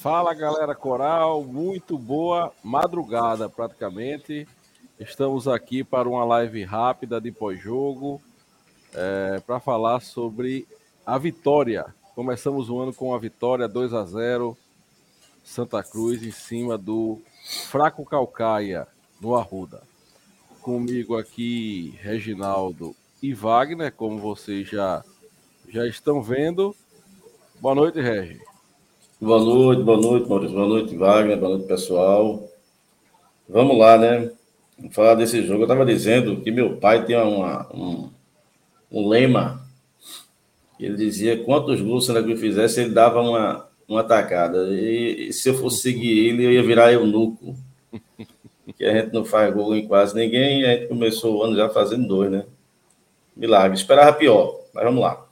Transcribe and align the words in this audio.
Fala 0.00 0.32
galera 0.32 0.74
coral, 0.74 1.44
muito 1.44 1.98
boa 1.98 2.54
madrugada 2.64 3.50
praticamente. 3.50 4.48
Estamos 4.98 5.46
aqui 5.46 5.84
para 5.84 6.08
uma 6.08 6.24
live 6.24 6.64
rápida 6.64 7.20
de 7.20 7.30
pós-jogo 7.30 8.18
é, 8.94 9.42
para 9.46 9.60
falar 9.60 10.00
sobre 10.00 10.66
a 11.04 11.18
vitória. 11.18 11.84
Começamos 12.14 12.70
o 12.70 12.80
ano 12.80 12.94
com 12.94 13.14
a 13.14 13.18
vitória 13.18 13.68
2 13.68 13.92
a 13.92 14.02
0 14.06 14.56
Santa 15.44 15.82
Cruz 15.82 16.22
em 16.22 16.32
cima 16.32 16.78
do 16.78 17.20
Fraco 17.68 18.02
Calcaia 18.06 18.88
no 19.20 19.36
Arruda. 19.36 19.82
Comigo 20.62 21.18
aqui 21.18 21.94
Reginaldo 22.00 22.96
e 23.22 23.34
Wagner, 23.34 23.92
como 23.92 24.18
vocês 24.18 24.66
já 24.66 25.04
já 25.68 25.86
estão 25.86 26.22
vendo. 26.22 26.74
Boa 27.60 27.74
noite, 27.74 28.00
Regi. 28.00 28.49
Boa 29.22 29.38
noite, 29.38 29.82
boa 29.82 30.00
noite, 30.00 30.26
Maurício. 30.26 30.56
Boa 30.56 30.66
noite, 30.66 30.96
Wagner. 30.96 31.38
Boa 31.38 31.50
noite, 31.50 31.68
pessoal. 31.68 32.48
Vamos 33.46 33.76
lá, 33.76 33.98
né? 33.98 34.32
Vamos 34.78 34.94
falar 34.94 35.14
desse 35.14 35.42
jogo. 35.42 35.60
Eu 35.60 35.64
estava 35.64 35.84
dizendo 35.84 36.40
que 36.40 36.50
meu 36.50 36.78
pai 36.78 37.04
tinha 37.04 37.22
uma, 37.22 37.68
um, 37.70 38.10
um 38.90 39.06
lema. 39.06 39.62
Ele 40.78 40.96
dizia 40.96 41.44
quantos 41.44 41.82
gols 41.82 42.08
o 42.08 42.14
Cruz 42.14 42.40
fizesse, 42.40 42.80
ele 42.80 42.94
dava 42.94 43.20
uma, 43.20 43.68
uma 43.86 44.00
atacada. 44.00 44.68
E, 44.70 45.28
e, 45.28 45.32
se 45.34 45.50
eu 45.50 45.54
fosse 45.54 45.82
seguir 45.82 46.26
ele, 46.26 46.46
eu 46.46 46.52
ia 46.52 46.62
virar 46.62 46.90
eunuco. 46.90 47.54
que 48.74 48.86
a 48.86 49.02
gente 49.02 49.12
não 49.12 49.26
faz 49.26 49.52
gol 49.52 49.76
em 49.76 49.86
quase 49.86 50.14
ninguém, 50.14 50.62
e 50.62 50.64
a 50.64 50.76
gente 50.76 50.88
começou 50.88 51.36
o 51.36 51.42
ano 51.42 51.54
já 51.54 51.68
fazendo 51.68 52.08
dois, 52.08 52.30
né? 52.30 52.46
Milagre. 53.36 53.76
Esperava 53.76 54.16
pior, 54.16 54.60
mas 54.72 54.82
vamos 54.82 55.02
lá. 55.02 55.22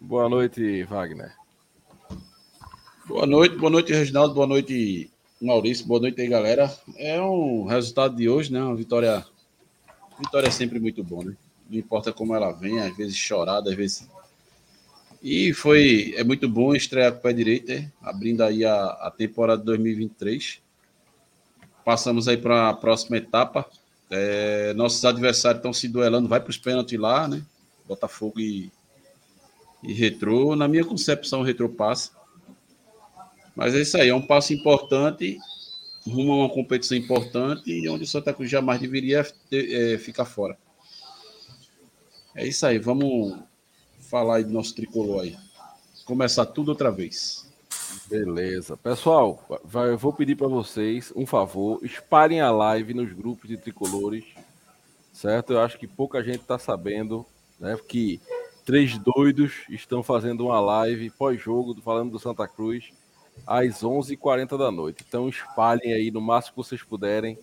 Boa 0.00 0.28
noite, 0.28 0.84
Wagner. 0.84 1.41
Boa 3.06 3.26
noite, 3.26 3.56
boa 3.56 3.70
noite, 3.70 3.92
Reginaldo. 3.92 4.32
Boa 4.32 4.46
noite, 4.46 5.10
Maurício. 5.40 5.84
Boa 5.86 6.00
noite 6.00 6.20
aí, 6.20 6.28
galera. 6.28 6.72
É 6.96 7.20
um 7.20 7.64
resultado 7.64 8.14
de 8.14 8.28
hoje, 8.28 8.52
né? 8.52 8.62
Uma 8.62 8.76
vitória. 8.76 9.26
Vitória 10.18 10.46
é 10.46 10.50
sempre 10.50 10.78
muito 10.78 11.02
bom, 11.02 11.24
né? 11.24 11.36
não 11.68 11.78
importa 11.78 12.12
como 12.12 12.34
ela 12.34 12.52
vem, 12.52 12.78
às 12.80 12.96
vezes 12.96 13.16
chorada, 13.16 13.70
às 13.70 13.76
vezes. 13.76 14.08
E 15.20 15.52
foi 15.52 16.14
é 16.16 16.22
muito 16.22 16.48
bom 16.48 16.74
estrear 16.74 17.12
com 17.12 17.18
o 17.18 17.22
pé 17.22 17.32
direito, 17.32 17.72
é? 17.72 17.90
abrindo 18.00 18.42
aí 18.42 18.64
a, 18.64 18.84
a 18.84 19.10
temporada 19.10 19.64
2023. 19.64 20.60
Passamos 21.84 22.28
aí 22.28 22.36
para 22.36 22.68
a 22.68 22.74
próxima 22.74 23.16
etapa. 23.16 23.66
É, 24.10 24.74
nossos 24.74 25.04
adversários 25.04 25.58
estão 25.58 25.72
se 25.72 25.88
duelando, 25.88 26.28
vai 26.28 26.38
para 26.38 26.50
os 26.50 26.58
pênaltis 26.58 27.00
lá, 27.00 27.26
né? 27.26 27.42
Botafogo 27.88 28.38
e, 28.38 28.70
e 29.82 29.92
Retrô. 29.92 30.54
Na 30.54 30.68
minha 30.68 30.84
concepção, 30.84 31.40
o 31.40 31.44
Retrô 31.44 31.68
passa. 31.68 32.21
Mas 33.54 33.74
é 33.74 33.80
isso 33.80 33.96
aí, 33.96 34.08
é 34.08 34.14
um 34.14 34.26
passo 34.26 34.52
importante 34.52 35.38
rumo 36.06 36.32
a 36.32 36.36
uma 36.36 36.48
competição 36.48 36.96
importante 36.96 37.70
e 37.70 37.88
onde 37.88 38.04
o 38.04 38.06
Santa 38.06 38.32
Cruz 38.32 38.50
jamais 38.50 38.80
deveria 38.80 39.24
ter, 39.48 39.94
é, 39.94 39.98
ficar 39.98 40.24
fora. 40.24 40.58
É 42.34 42.46
isso 42.46 42.66
aí, 42.66 42.78
vamos 42.78 43.38
falar 44.00 44.36
aí 44.36 44.44
do 44.44 44.52
nosso 44.52 44.74
tricolor 44.74 45.22
aí. 45.22 45.36
Começar 46.04 46.46
tudo 46.46 46.70
outra 46.70 46.90
vez. 46.90 47.46
Beleza. 48.06 48.76
Pessoal, 48.76 49.44
eu 49.74 49.98
vou 49.98 50.12
pedir 50.12 50.34
para 50.34 50.48
vocês 50.48 51.12
um 51.14 51.26
favor, 51.26 51.78
espalhem 51.84 52.40
a 52.40 52.50
live 52.50 52.94
nos 52.94 53.12
grupos 53.12 53.48
de 53.48 53.56
tricolores, 53.56 54.24
certo? 55.12 55.52
Eu 55.52 55.60
acho 55.60 55.78
que 55.78 55.86
pouca 55.86 56.22
gente 56.22 56.40
está 56.40 56.58
sabendo, 56.58 57.24
né? 57.60 57.78
Que 57.86 58.20
três 58.64 58.98
doidos 58.98 59.52
estão 59.68 60.02
fazendo 60.02 60.46
uma 60.46 60.60
live 60.60 61.10
pós-jogo, 61.10 61.80
falando 61.82 62.12
do 62.12 62.18
Santa 62.18 62.48
Cruz, 62.48 62.92
às 63.46 63.82
11h40 63.82 64.58
da 64.58 64.70
noite. 64.70 65.04
Então 65.06 65.28
espalhem 65.28 65.92
aí 65.92 66.10
no 66.10 66.20
máximo 66.20 66.54
que 66.54 66.68
vocês 66.68 66.82
puderem, 66.82 67.38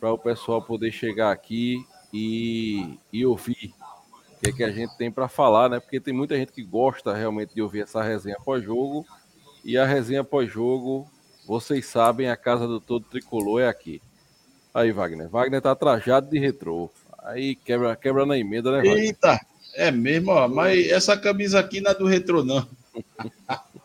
para 0.00 0.12
o 0.12 0.18
pessoal 0.18 0.60
poder 0.60 0.90
chegar 0.90 1.30
aqui 1.30 1.84
e, 2.12 2.98
e 3.12 3.24
ouvir 3.24 3.72
que, 4.42 4.50
é 4.50 4.52
que 4.52 4.64
a 4.64 4.72
gente 4.72 4.96
tem 4.96 5.10
para 5.10 5.28
falar, 5.28 5.68
né? 5.68 5.78
Porque 5.78 6.00
tem 6.00 6.12
muita 6.12 6.36
gente 6.36 6.52
que 6.52 6.64
gosta 6.64 7.14
realmente 7.14 7.54
de 7.54 7.62
ouvir 7.62 7.82
essa 7.82 8.02
resenha 8.02 8.36
pós-jogo. 8.44 9.06
E 9.64 9.78
a 9.78 9.86
resenha 9.86 10.24
pós-jogo, 10.24 11.08
vocês 11.46 11.86
sabem, 11.86 12.28
a 12.28 12.36
casa 12.36 12.66
do 12.66 12.80
todo 12.80 13.06
tricolor 13.06 13.62
é 13.62 13.68
aqui. 13.68 14.02
Aí, 14.74 14.90
Wagner. 14.90 15.28
Wagner 15.28 15.62
tá 15.62 15.74
trajado 15.76 16.28
de 16.28 16.40
retrô. 16.40 16.90
Aí 17.22 17.54
quebra, 17.54 17.94
quebra 17.94 18.26
na 18.26 18.36
emenda, 18.36 18.72
né, 18.72 18.78
Wagner? 18.78 18.98
Eita, 18.98 19.40
é 19.76 19.92
mesmo, 19.92 20.32
ó. 20.32 20.48
Mas 20.48 20.90
essa 20.90 21.16
camisa 21.16 21.60
aqui 21.60 21.80
não 21.80 21.92
é 21.92 21.94
do 21.94 22.06
retrô, 22.06 22.42
não. 22.42 22.66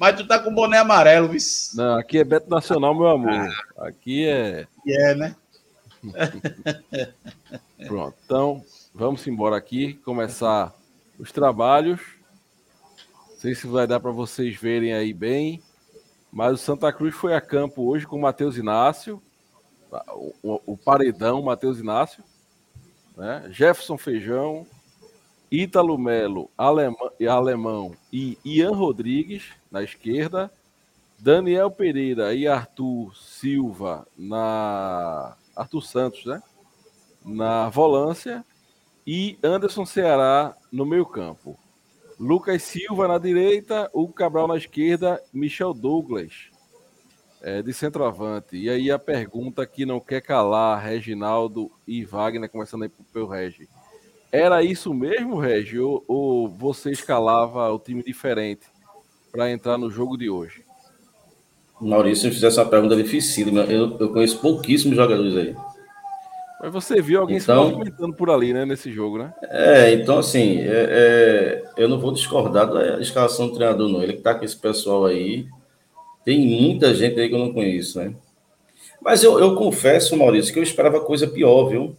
mas 0.00 0.16
tu 0.16 0.26
tá 0.26 0.40
com 0.40 0.52
boné 0.52 0.78
amarelo, 0.78 1.28
viu? 1.28 1.38
Não, 1.74 1.98
aqui 1.98 2.18
é 2.18 2.24
Beto 2.24 2.50
Nacional, 2.50 2.92
meu 2.94 3.06
amor. 3.06 3.30
Ah. 3.30 3.86
Aqui 3.86 4.26
é. 4.26 4.66
É, 4.84 5.14
né? 5.14 5.36
Pronto. 7.86 8.16
Então, 8.24 8.64
Vamos 8.92 9.24
embora 9.26 9.56
aqui, 9.56 9.94
começar 9.94 10.74
os 11.18 11.30
trabalhos. 11.30 12.00
Não 13.30 13.36
sei 13.38 13.54
se 13.54 13.66
vai 13.66 13.86
dar 13.86 14.00
para 14.00 14.10
vocês 14.10 14.56
verem 14.56 14.92
aí 14.92 15.14
bem, 15.14 15.62
mas 16.30 16.54
o 16.54 16.58
Santa 16.58 16.92
Cruz 16.92 17.14
foi 17.14 17.34
a 17.34 17.40
campo 17.40 17.84
hoje 17.84 18.06
com 18.06 18.16
o 18.16 18.20
Matheus 18.20 18.56
Inácio, 18.56 19.22
o, 20.42 20.60
o 20.66 20.76
paredão 20.76 21.40
Matheus 21.40 21.78
Inácio, 21.78 22.22
né? 23.16 23.44
Jefferson 23.50 23.96
Feijão, 23.96 24.66
Ítalo 25.50 25.98
Melo, 25.98 26.48
alemão, 26.56 27.10
alemão 27.28 27.96
e 28.12 28.38
Ian 28.44 28.70
Rodrigues 28.70 29.50
na 29.70 29.82
esquerda, 29.82 30.50
Daniel 31.18 31.70
Pereira 31.70 32.32
e 32.34 32.46
Arthur 32.46 33.14
Silva 33.16 34.06
na 34.16 35.36
Arthur 35.56 35.82
Santos, 35.82 36.24
né? 36.24 36.40
Na 37.24 37.68
volância 37.68 38.44
e 39.06 39.38
Anderson 39.42 39.84
Ceará 39.84 40.56
no 40.70 40.86
meio 40.86 41.04
campo. 41.04 41.58
Lucas 42.18 42.62
Silva 42.62 43.08
na 43.08 43.18
direita, 43.18 43.90
o 43.92 44.08
Cabral 44.08 44.46
na 44.46 44.56
esquerda, 44.56 45.20
Michel 45.32 45.74
Douglas 45.74 46.50
é, 47.42 47.62
de 47.62 47.72
centroavante. 47.72 48.56
E 48.56 48.68
aí 48.68 48.90
a 48.90 48.98
pergunta 48.98 49.66
que 49.66 49.84
não 49.84 49.98
quer 49.98 50.20
calar, 50.20 50.82
Reginaldo 50.82 51.70
e 51.86 52.04
Wagner, 52.04 52.48
começando 52.48 52.82
aí 52.82 52.90
pelo 53.12 53.26
Regi. 53.26 53.68
Era 54.32 54.62
isso 54.62 54.94
mesmo, 54.94 55.38
Regi, 55.38 55.78
ou, 55.78 56.04
ou 56.06 56.48
você 56.48 56.90
escalava 56.90 57.68
o 57.72 57.78
time 57.78 58.02
diferente 58.02 58.66
para 59.32 59.50
entrar 59.50 59.76
no 59.76 59.90
jogo 59.90 60.16
de 60.16 60.30
hoje? 60.30 60.64
Maurício, 61.80 62.22
se 62.22 62.26
eu 62.28 62.32
fizesse 62.32 62.58
uma 62.58 62.66
pergunta 62.66 62.94
difícil, 62.94 63.48
eu, 63.68 63.96
eu 63.98 64.12
conheço 64.12 64.38
pouquíssimos 64.38 64.96
jogadores 64.96 65.36
aí. 65.36 65.56
Mas 66.60 66.72
você 66.72 67.00
viu 67.00 67.20
alguém 67.20 67.38
então, 67.38 67.68
se 67.68 67.72
movimentando 67.72 68.14
por 68.14 68.28
ali, 68.28 68.52
né, 68.52 68.66
nesse 68.66 68.92
jogo, 68.92 69.16
né? 69.16 69.32
É, 69.44 69.94
então 69.94 70.18
assim, 70.18 70.58
é, 70.58 70.68
é, 70.68 71.64
eu 71.78 71.88
não 71.88 71.98
vou 71.98 72.12
discordar 72.12 72.70
da 72.70 73.00
escalação 73.00 73.48
do 73.48 73.54
treinador, 73.54 73.88
não. 73.88 74.02
Ele 74.02 74.12
que 74.12 74.20
tá 74.20 74.34
com 74.34 74.44
esse 74.44 74.56
pessoal 74.56 75.06
aí, 75.06 75.46
tem 76.22 76.38
muita 76.38 76.94
gente 76.94 77.18
aí 77.18 77.30
que 77.30 77.34
eu 77.34 77.38
não 77.38 77.52
conheço, 77.52 77.98
né? 77.98 78.14
Mas 79.00 79.24
eu, 79.24 79.40
eu 79.40 79.56
confesso, 79.56 80.14
Maurício, 80.16 80.52
que 80.52 80.58
eu 80.58 80.62
esperava 80.62 81.00
coisa 81.00 81.26
pior, 81.26 81.64
viu? 81.70 81.96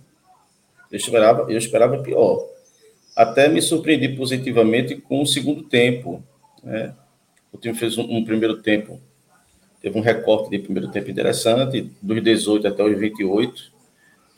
Eu 0.92 0.98
esperava, 0.98 1.52
eu 1.52 1.58
esperava 1.58 1.98
pior. 2.00 2.46
Até 3.16 3.48
me 3.48 3.62
surpreendi 3.62 4.10
positivamente 4.10 4.96
com 4.96 5.22
o 5.22 5.28
segundo 5.28 5.64
tempo, 5.64 6.24
né? 6.64 6.94
O 7.52 7.58
time 7.58 7.74
fez 7.76 7.98
um, 7.98 8.04
um 8.04 8.24
primeiro 8.24 8.62
tempo, 8.62 9.00
teve 9.82 9.98
um 9.98 10.02
recorte 10.02 10.50
de 10.50 10.60
primeiro 10.60 10.90
tempo 10.90 11.12
interessante, 11.12 11.92
dos 12.02 12.24
18 12.24 12.68
até 12.68 12.84
os 12.84 12.98
28 12.98 13.72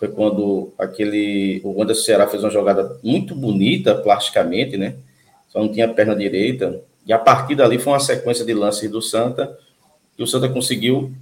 foi 0.04 0.10
quando 0.10 0.74
aquele 0.78 1.62
o 1.64 1.82
Anderson 1.82 2.04
Ceará 2.04 2.28
fez 2.28 2.44
uma 2.44 2.50
jogada 2.50 3.00
muito 3.02 3.34
bonita 3.34 3.96
plasticamente, 3.96 4.76
né? 4.76 4.96
Só 5.48 5.60
não 5.60 5.72
tinha 5.72 5.88
perna 5.88 6.14
direita. 6.14 6.82
E 7.08 7.14
a 7.14 7.18
partir 7.18 7.56
dali 7.56 7.80
foi 7.80 7.94
uma 7.94 8.02
sequência 8.02 8.44
de 8.44 8.54
lances 8.54 8.92
do 8.92 9.02
Santa 9.02 9.58
que 10.18 10.22
o 10.22 10.28
Santa 10.28 10.50
conseguiu 10.50 11.14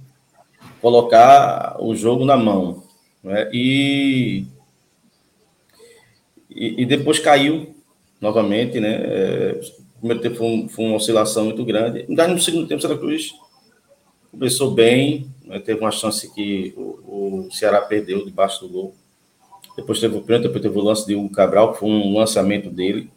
colocar 0.80 1.76
o 1.78 1.94
jogo 1.94 2.24
na 2.24 2.36
mão, 2.36 2.82
né? 3.22 3.48
E 3.52 4.46
e, 6.54 6.82
e 6.82 6.86
depois 6.86 7.18
caiu 7.18 7.74
novamente, 8.20 8.78
né? 8.78 9.00
É, 9.02 9.60
primeiro 10.02 10.20
tempo 10.20 10.36
foi, 10.36 10.46
um, 10.46 10.68
foi, 10.68 10.84
uma 10.84 10.96
oscilação 10.96 11.44
muito 11.44 11.64
grande. 11.64 12.04
Mas 12.08 12.28
no 12.28 12.38
segundo 12.40 12.66
tempo, 12.66 12.82
Santa 12.82 12.98
Cruz 12.98 13.32
começou 14.32 14.72
bem, 14.72 15.30
né? 15.44 15.60
teve 15.60 15.80
uma 15.80 15.92
chance 15.92 16.32
que 16.34 16.74
o, 16.76 17.46
o, 17.46 17.48
Ceará 17.52 17.80
perdeu 17.80 18.24
debaixo 18.24 18.66
do 18.66 18.68
gol. 18.68 18.94
Depois 19.76 20.00
teve 20.00 20.16
o 20.16 20.22
pênalti, 20.22 20.44
depois 20.44 20.62
teve 20.62 20.76
o 20.76 20.82
lance 20.82 21.06
de 21.06 21.14
Hugo 21.14 21.30
Cabral, 21.30 21.72
que 21.72 21.78
foi 21.78 21.88
um 21.88 22.18
lançamento 22.18 22.68
dele. 22.68 23.10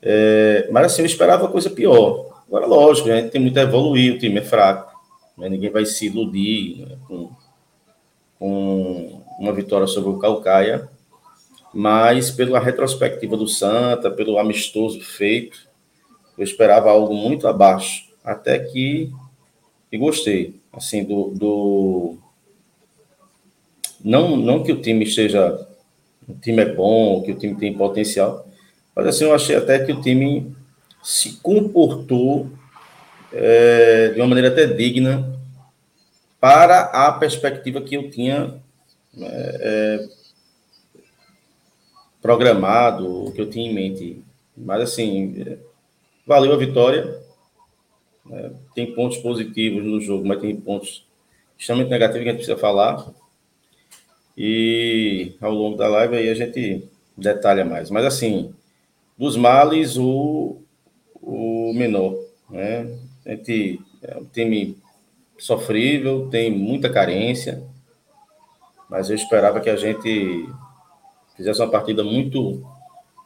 É, 0.00 0.68
mas 0.70 0.86
assim, 0.86 1.02
eu 1.02 1.06
esperava 1.06 1.48
coisa 1.48 1.68
pior. 1.68 2.42
Agora, 2.46 2.66
lógico, 2.66 3.10
a 3.10 3.16
gente 3.16 3.30
tem 3.30 3.40
muito 3.40 3.58
a 3.58 3.62
evoluir, 3.62 4.14
o 4.14 4.18
time 4.18 4.38
é 4.38 4.42
fraco. 4.42 4.96
Né? 5.36 5.48
Ninguém 5.48 5.70
vai 5.70 5.84
se 5.84 6.06
iludir 6.06 6.86
né? 6.86 6.96
com, 7.08 7.30
com 8.38 9.22
uma 9.38 9.52
vitória 9.52 9.86
sobre 9.86 10.10
o 10.10 10.18
Calcaia. 10.18 10.88
Mas 11.72 12.30
pela 12.30 12.58
retrospectiva 12.58 13.36
do 13.36 13.46
Santa, 13.46 14.10
pelo 14.10 14.38
amistoso 14.38 15.00
feito, 15.00 15.68
eu 16.36 16.44
esperava 16.44 16.90
algo 16.90 17.14
muito 17.14 17.46
abaixo. 17.46 18.08
Até 18.24 18.58
que 18.58 19.12
e 19.92 19.98
gostei, 19.98 20.54
assim, 20.72 21.04
do, 21.04 21.30
do... 21.30 22.18
Não, 24.02 24.36
não 24.36 24.62
que 24.62 24.72
o 24.72 24.80
time 24.80 25.04
esteja... 25.04 25.66
O 26.28 26.34
time 26.34 26.62
é 26.62 26.74
bom, 26.74 27.22
que 27.22 27.32
o 27.32 27.34
time 27.36 27.56
tem 27.56 27.76
potencial, 27.76 28.46
mas 28.94 29.06
assim, 29.06 29.24
eu 29.24 29.34
achei 29.34 29.56
até 29.56 29.84
que 29.84 29.90
o 29.90 30.00
time 30.00 30.54
se 31.02 31.38
comportou 31.38 32.48
é, 33.32 34.10
de 34.10 34.20
uma 34.20 34.28
maneira 34.28 34.48
até 34.48 34.64
digna 34.64 35.36
para 36.38 36.82
a 36.82 37.10
perspectiva 37.10 37.80
que 37.80 37.96
eu 37.96 38.10
tinha 38.10 38.62
é, 39.18 39.26
é, 39.60 40.08
programado, 42.20 43.32
que 43.34 43.40
eu 43.40 43.48
tinha 43.48 43.70
em 43.70 43.74
mente. 43.74 44.22
Mas 44.56 44.82
assim, 44.82 45.58
valeu 46.26 46.52
a 46.52 46.56
vitória. 46.56 47.20
É, 48.30 48.50
tem 48.74 48.94
pontos 48.94 49.18
positivos 49.18 49.82
no 49.84 50.00
jogo, 50.00 50.26
mas 50.26 50.40
tem 50.40 50.54
pontos 50.54 51.04
extremamente 51.58 51.90
negativos 51.90 52.22
que 52.22 52.28
a 52.28 52.32
gente 52.32 52.38
precisa 52.44 52.58
falar. 52.58 53.06
E 54.36 55.34
ao 55.40 55.52
longo 55.52 55.76
da 55.76 55.88
live 55.88 56.16
aí 56.16 56.28
a 56.28 56.34
gente 56.34 56.88
detalha 57.16 57.64
mais. 57.64 57.90
Mas 57.90 58.04
assim, 58.04 58.54
dos 59.18 59.36
males, 59.36 59.96
o, 59.96 60.62
o 61.20 61.72
menor. 61.74 62.16
Né? 62.48 62.98
A 63.26 63.30
gente 63.30 63.80
é 64.02 64.16
um 64.16 64.24
time 64.24 64.78
sofrível, 65.38 66.28
tem 66.30 66.50
muita 66.50 66.90
carência, 66.90 67.62
mas 68.88 69.08
eu 69.08 69.16
esperava 69.16 69.60
que 69.60 69.70
a 69.70 69.76
gente 69.76 70.48
fizesse 71.40 71.60
uma 71.62 71.70
partida 71.70 72.04
muito 72.04 72.62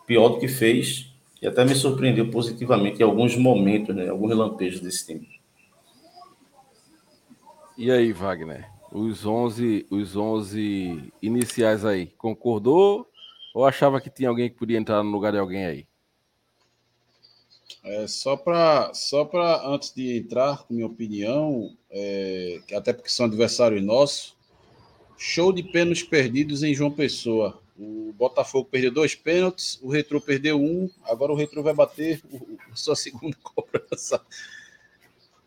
pior 0.06 0.28
do 0.28 0.38
que 0.38 0.46
fez 0.46 1.12
e 1.42 1.48
até 1.48 1.64
me 1.64 1.74
surpreendeu 1.74 2.30
positivamente 2.30 3.00
em 3.00 3.02
alguns 3.02 3.36
momentos, 3.36 3.94
né? 3.94 4.08
Alguns 4.08 4.36
lampejos 4.36 4.80
desse 4.80 5.04
time. 5.04 5.28
E 7.76 7.90
aí, 7.90 8.12
Wagner? 8.12 8.70
Os 8.92 9.26
11, 9.26 9.86
os 9.90 10.16
11 10.16 11.12
iniciais 11.20 11.84
aí, 11.84 12.06
concordou 12.16 13.08
ou 13.52 13.66
achava 13.66 14.00
que 14.00 14.08
tinha 14.08 14.28
alguém 14.28 14.48
que 14.48 14.56
podia 14.56 14.78
entrar 14.78 15.02
no 15.02 15.10
lugar 15.10 15.32
de 15.32 15.38
alguém 15.38 15.66
aí? 15.66 15.86
É, 17.82 18.06
só 18.06 18.36
para 18.36 18.94
só 18.94 19.24
para 19.24 19.66
antes 19.66 19.92
de 19.92 20.18
entrar 20.18 20.64
com 20.64 20.74
minha 20.74 20.86
opinião, 20.86 21.76
é, 21.90 22.60
até 22.74 22.92
porque 22.92 23.10
são 23.10 23.26
adversários 23.26 23.82
nossos, 23.82 24.36
show 25.18 25.52
de 25.52 25.64
pênaltis 25.64 26.04
perdidos 26.04 26.62
em 26.62 26.72
João 26.72 26.92
Pessoa. 26.92 27.60
O 27.78 28.12
Botafogo 28.16 28.68
perdeu 28.70 28.92
dois 28.92 29.14
pênaltis, 29.14 29.78
o 29.82 29.90
Retro 29.90 30.20
perdeu 30.20 30.60
um, 30.60 30.88
agora 31.04 31.32
o 31.32 31.36
Retro 31.36 31.62
vai 31.62 31.74
bater 31.74 32.22
a 32.72 32.76
sua 32.76 32.94
segunda 32.94 33.36
cobrança. 33.42 34.20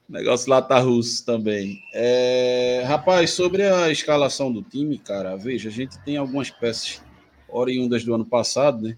O 0.10 0.12
negócio 0.12 0.50
lá 0.50 0.62
tá 0.62 0.80
russo 0.80 1.26
também. 1.26 1.82
É, 1.94 2.84
rapaz, 2.86 3.32
sobre 3.32 3.64
a 3.64 3.90
escalação 3.90 4.52
do 4.52 4.62
time, 4.62 4.98
cara, 4.98 5.36
veja, 5.36 5.70
a 5.70 5.72
gente 5.72 5.98
tem 6.00 6.18
algumas 6.18 6.50
peças 6.50 7.02
oriundas 7.48 8.04
do 8.04 8.14
ano 8.14 8.26
passado, 8.26 8.88
né? 8.88 8.98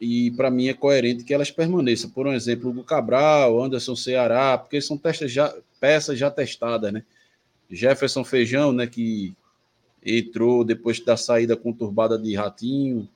E 0.00 0.30
para 0.32 0.50
mim 0.50 0.68
é 0.68 0.74
coerente 0.74 1.24
que 1.24 1.34
elas 1.34 1.50
permaneçam. 1.50 2.10
Por 2.10 2.26
um 2.26 2.32
exemplo, 2.32 2.70
o 2.70 2.84
Cabral, 2.84 3.62
Anderson 3.62 3.94
Ceará, 3.94 4.56
porque 4.56 4.80
são 4.80 4.98
já, 5.26 5.54
peças 5.78 6.18
já 6.18 6.30
testadas, 6.30 6.92
né? 6.92 7.04
Jefferson 7.70 8.24
Feijão, 8.24 8.72
né, 8.72 8.86
que 8.86 9.32
entrou 10.04 10.64
depois 10.64 11.00
da 11.00 11.16
saída 11.16 11.56
conturbada 11.56 12.18
de 12.18 12.34
Ratinho, 12.34 13.08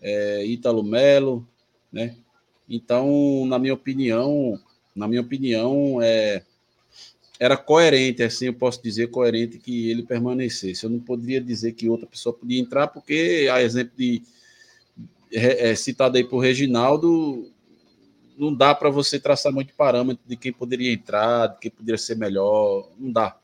é, 0.00 0.44
Ítalo 0.44 0.82
Melo, 0.82 1.46
né? 1.92 2.16
Então, 2.68 3.44
na 3.46 3.58
minha 3.58 3.74
opinião, 3.74 4.58
na 4.94 5.08
minha 5.08 5.20
opinião, 5.20 6.00
é, 6.00 6.44
era 7.38 7.56
coerente, 7.56 8.22
assim 8.22 8.46
eu 8.46 8.54
posso 8.54 8.82
dizer 8.82 9.08
coerente 9.10 9.58
que 9.58 9.90
ele 9.90 10.02
permanecesse. 10.02 10.84
Eu 10.84 10.90
não 10.90 11.00
poderia 11.00 11.40
dizer 11.40 11.72
que 11.72 11.88
outra 11.88 12.06
pessoa 12.06 12.32
podia 12.32 12.60
entrar, 12.60 12.88
porque 12.88 13.48
a 13.52 13.62
exemplo 13.62 13.92
de 13.96 14.22
é, 15.32 15.74
citado 15.74 16.16
aí 16.16 16.24
por 16.24 16.38
Reginaldo, 16.38 17.50
não 18.36 18.54
dá 18.54 18.74
para 18.74 18.90
você 18.90 19.18
traçar 19.18 19.52
muito 19.52 19.74
parâmetro 19.74 20.22
de 20.26 20.36
quem 20.36 20.52
poderia 20.52 20.92
entrar, 20.92 21.48
de 21.48 21.58
quem 21.60 21.70
poderia 21.70 21.98
ser 21.98 22.16
melhor, 22.16 22.88
não 22.98 23.10
dá. 23.10 23.36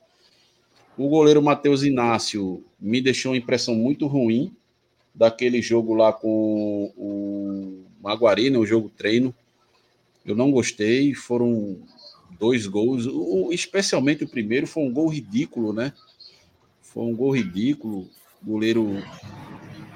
O 0.98 1.08
goleiro 1.08 1.43
Matheus 1.43 1.82
Inácio 1.82 2.64
me 2.81 3.02
deixou 3.02 3.32
uma 3.32 3.38
impressão 3.38 3.75
muito 3.75 4.06
ruim 4.06 4.54
daquele 5.14 5.60
jogo 5.60 5.94
lá 5.94 6.10
com 6.10 6.93
o 6.96 7.84
Maguari, 8.02 8.48
né, 8.48 8.58
o 8.58 8.64
jogo 8.64 8.90
treino. 8.96 9.34
Eu 10.25 10.34
não 10.34 10.50
gostei, 10.50 11.12
foram 11.12 11.76
dois 12.38 12.66
gols, 12.66 13.06
o, 13.06 13.52
especialmente 13.52 14.25
o 14.25 14.28
primeiro 14.28 14.66
foi 14.66 14.84
um 14.84 14.93
gol 14.93 15.08
ridículo, 15.08 15.72
né? 15.72 15.93
Foi 16.81 17.04
um 17.04 17.14
gol 17.14 17.37
ridículo. 17.37 18.08
O 18.43 18.46
goleiro 18.52 19.02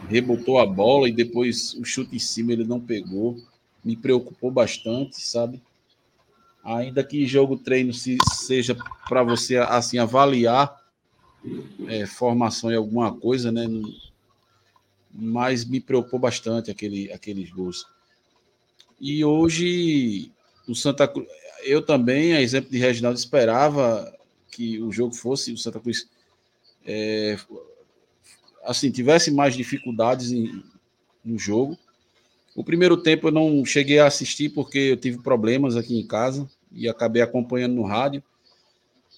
rebotou 0.09 0.59
a 0.59 0.67
bola 0.67 1.09
e 1.09 1.13
depois 1.13 1.75
o 1.75 1.85
chute 1.85 2.17
em 2.17 2.19
cima 2.19 2.53
ele 2.53 2.65
não 2.65 2.81
pegou. 2.81 3.37
Me 3.83 3.97
preocupou 3.97 4.51
bastante, 4.51 5.21
sabe? 5.21 5.63
Ainda 6.63 7.03
que 7.03 7.27
jogo 7.27 7.57
treino 7.57 7.93
se, 7.93 8.19
seja 8.35 8.77
para 9.09 9.23
você 9.23 9.57
assim 9.57 9.99
avaliar 9.99 10.80
é, 11.87 12.07
formação 12.07 12.71
em 12.71 12.77
alguma 12.77 13.13
coisa, 13.13 13.51
né? 13.51 13.67
Mas 15.13 15.65
me 15.65 15.81
preocupou 15.81 16.21
bastante 16.21 16.71
aquele, 16.71 17.13
aqueles 17.13 17.51
gols. 17.51 17.87
E 19.01 19.25
hoje 19.25 20.31
o 20.69 20.75
Santa 20.75 21.09
Cruz, 21.09 21.27
eu 21.65 21.83
também, 21.83 22.35
a 22.35 22.43
exemplo 22.43 22.71
de 22.71 22.79
Reginaldo, 22.79 23.19
esperava 23.19 24.13
que 24.51 24.81
o 24.81 24.93
jogo 24.93 25.15
fosse 25.15 25.53
o 25.53 25.59
Santa 25.59 25.81
Cruz 25.81 26.09
é, 26.85 27.37
assim 28.65 28.91
tivesse 28.91 29.31
mais 29.31 29.55
dificuldades 29.55 30.33
em, 30.33 30.63
no 31.25 31.39
jogo. 31.39 31.79
O 32.55 32.65
primeiro 32.65 32.97
tempo 32.97 33.29
eu 33.29 33.33
não 33.33 33.65
cheguei 33.65 33.99
a 33.99 34.07
assistir 34.07 34.51
porque 34.51 34.79
eu 34.79 34.97
tive 34.97 35.19
problemas 35.19 35.77
aqui 35.77 35.99
em 35.99 36.07
casa 36.07 36.49
e 36.73 36.89
acabei 36.89 37.23
acompanhando 37.23 37.75
no 37.75 37.85
rádio 37.85 38.23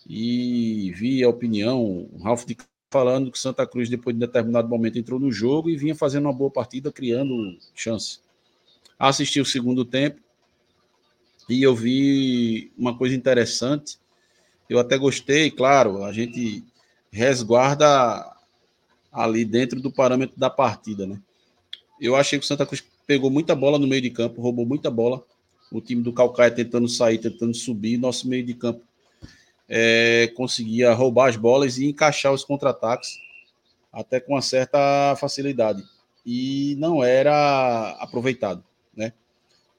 e 0.09 0.93
vi 0.93 1.23
a 1.23 1.29
opinião, 1.29 2.09
o 2.13 2.19
Ralf 2.23 2.45
falando 2.91 3.31
que 3.31 3.39
Santa 3.39 3.67
Cruz, 3.67 3.89
depois 3.89 4.15
de 4.15 4.21
determinado 4.21 4.69
momento, 4.69 4.99
entrou 4.99 5.19
no 5.19 5.33
jogo 5.33 5.71
e 5.71 5.77
vinha 5.77 5.95
fazendo 5.95 6.25
uma 6.25 6.33
boa 6.33 6.51
partida, 6.51 6.93
criando 6.93 7.57
chance. 7.75 8.21
Assisti 8.99 9.41
o 9.41 9.47
segundo 9.47 9.85
tempo 9.85 10.21
e 11.49 11.63
eu 11.63 11.75
vi 11.75 12.71
uma 12.77 12.97
coisa 12.97 13.15
interessante. 13.15 13.99
Eu 14.69 14.79
até 14.79 14.99
gostei, 14.99 15.51
claro, 15.51 16.05
a 16.05 16.13
gente 16.13 16.63
resguarda 17.11 18.37
ali 19.11 19.45
dentro 19.45 19.81
do 19.81 19.91
parâmetro 19.91 20.39
da 20.39 20.51
partida, 20.51 21.07
né? 21.07 21.21
Eu 22.01 22.15
achei 22.17 22.39
que 22.39 22.45
o 22.45 22.49
Santa 22.49 22.67
Cruz 22.67 22.85
pegou 23.07 23.31
muita 23.31 23.55
bola 23.55 23.79
no 23.79 23.87
meio 23.87 24.03
de 24.03 24.11
campo, 24.11 24.43
roubou 24.43 24.67
muita 24.67 24.91
bola. 24.91 25.25
O 25.71 25.81
time 25.81 26.03
do 26.03 26.13
Calcaia 26.13 26.51
tentando 26.51 26.89
sair, 26.89 27.19
tentando 27.19 27.55
subir, 27.55 27.97
nosso 27.97 28.29
meio 28.29 28.45
de 28.45 28.53
campo 28.53 28.83
é, 29.75 30.31
conseguia 30.37 30.93
roubar 30.93 31.31
as 31.31 31.37
bolas 31.37 31.79
e 31.79 31.87
encaixar 31.87 32.31
os 32.31 32.45
contra-ataques 32.45 33.19
até 33.91 34.21
com 34.21 34.35
uma 34.35 34.43
certa 34.43 35.17
facilidade. 35.17 35.83
E 36.27 36.77
não 36.79 37.03
era 37.03 37.97
aproveitado, 37.99 38.63
né? 38.95 39.15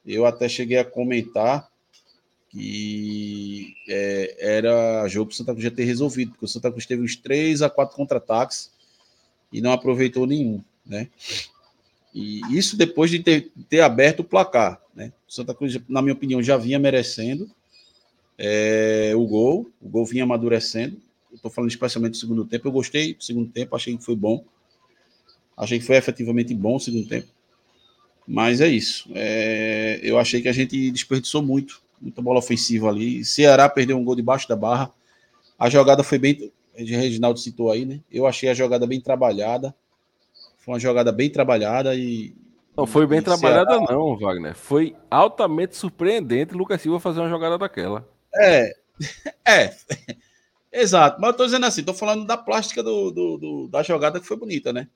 Eu 0.03 0.25
até 0.25 0.50
cheguei 0.50 0.79
a 0.79 0.83
comentar 0.83 1.71
que 2.50 3.75
é, 3.88 4.35
era 4.57 5.07
jogo 5.07 5.27
para 5.27 5.33
o 5.33 5.38
Santa 5.38 5.51
Cruz 5.51 5.63
já 5.63 5.71
ter 5.71 5.83
resolvido, 5.83 6.31
porque 6.31 6.45
o 6.45 6.47
Santa 6.47 6.71
Cruz 6.71 6.88
teve 6.88 7.03
uns 7.03 7.15
três 7.15 7.62
a 7.62 7.69
quatro 7.69 7.95
contra-ataques 7.95 8.71
e 9.51 9.62
não 9.62 9.71
aproveitou 9.71 10.25
nenhum, 10.25 10.63
né? 10.83 11.07
E 12.13 12.41
isso 12.50 12.75
depois 12.75 13.12
de 13.12 13.19
ter, 13.19 13.51
ter 13.69 13.81
aberto 13.81 14.21
o 14.21 14.23
placar, 14.23 14.81
né? 14.95 15.13
O 15.27 15.31
Santa 15.31 15.53
Cruz, 15.53 15.79
na 15.88 16.01
minha 16.01 16.13
opinião, 16.13 16.41
já 16.41 16.57
vinha 16.57 16.79
merecendo, 16.79 17.50
é, 18.45 19.13
o 19.15 19.25
gol, 19.25 19.71
o 19.81 19.88
gol 19.88 20.05
vinha 20.05 20.25
amadurecendo. 20.25 20.97
Estou 21.33 21.50
falando 21.50 21.71
especialmente 21.71 22.12
do 22.12 22.17
segundo 22.17 22.43
tempo. 22.43 22.67
Eu 22.67 22.73
gostei 22.73 23.13
do 23.13 23.23
segundo 23.23 23.50
tempo, 23.50 23.73
achei 23.73 23.95
que 23.95 24.03
foi 24.03 24.17
bom. 24.17 24.43
Achei 25.55 25.79
que 25.79 25.85
foi 25.85 25.95
efetivamente 25.95 26.53
bom 26.53 26.75
o 26.75 26.79
segundo 26.79 27.07
tempo. 27.07 27.27
Mas 28.27 28.59
é 28.59 28.67
isso. 28.67 29.09
É, 29.15 29.97
eu 30.03 30.19
achei 30.19 30.41
que 30.41 30.50
a 30.50 30.51
gente 30.51 30.91
desperdiçou 30.91 31.41
muito, 31.41 31.81
muita 32.01 32.21
bola 32.21 32.39
ofensiva 32.39 32.89
ali. 32.89 33.23
Ceará 33.23 33.69
perdeu 33.69 33.97
um 33.97 34.03
gol 34.03 34.15
debaixo 34.15 34.50
da 34.50 34.57
barra. 34.57 34.91
A 35.57 35.69
jogada 35.69 36.03
foi 36.03 36.19
bem. 36.19 36.51
Reginaldo 36.75 37.39
citou 37.39 37.71
aí, 37.71 37.85
né? 37.85 38.01
Eu 38.12 38.27
achei 38.27 38.50
a 38.50 38.53
jogada 38.53 38.85
bem 38.85 39.00
trabalhada. 39.00 39.73
Foi 40.57 40.73
uma 40.73 40.79
jogada 40.81 41.13
bem 41.13 41.29
trabalhada 41.29 41.95
e. 41.95 42.35
Não 42.75 42.85
foi 42.85 43.07
bem 43.07 43.21
trabalhada, 43.21 43.77
Ceará... 43.77 43.93
não, 43.93 44.17
Wagner. 44.17 44.53
Foi 44.53 44.95
altamente 45.09 45.77
surpreendente 45.77 46.53
Lucas 46.53 46.81
Silva 46.81 47.00
fazer 47.00 47.21
uma 47.21 47.29
jogada 47.29 47.57
daquela. 47.57 48.12
É, 48.36 48.75
é. 49.46 49.75
Exato, 50.72 51.22
mas 51.22 51.30
eu 51.30 51.38
tô 51.38 51.46
dizendo 51.46 51.66
assim, 51.68 51.84
tô 51.84 51.94
falando 51.94 52.25
da 52.25 52.36
plástica 52.36 52.82
do, 52.82 53.12
do, 53.12 53.38
do, 53.38 53.68
da 53.68 53.84
jogada 53.84 54.20
que 54.20 54.25
foi 54.25 54.36
bonita, 54.36 54.74
né? 54.74 54.88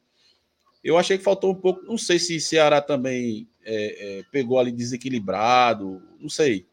Eu 0.83 0.97
achei 0.97 1.17
que 1.17 1.23
faltou 1.23 1.51
um 1.51 1.55
pouco, 1.55 1.85
não 1.85 1.97
sei 1.97 2.17
se 2.17 2.39
Ceará 2.39 2.81
também 2.81 3.47
é, 3.63 4.19
é, 4.19 4.23
pegou 4.31 4.57
ali 4.57 4.71
desequilibrado, 4.71 6.01
não 6.19 6.29
sei. 6.29 6.65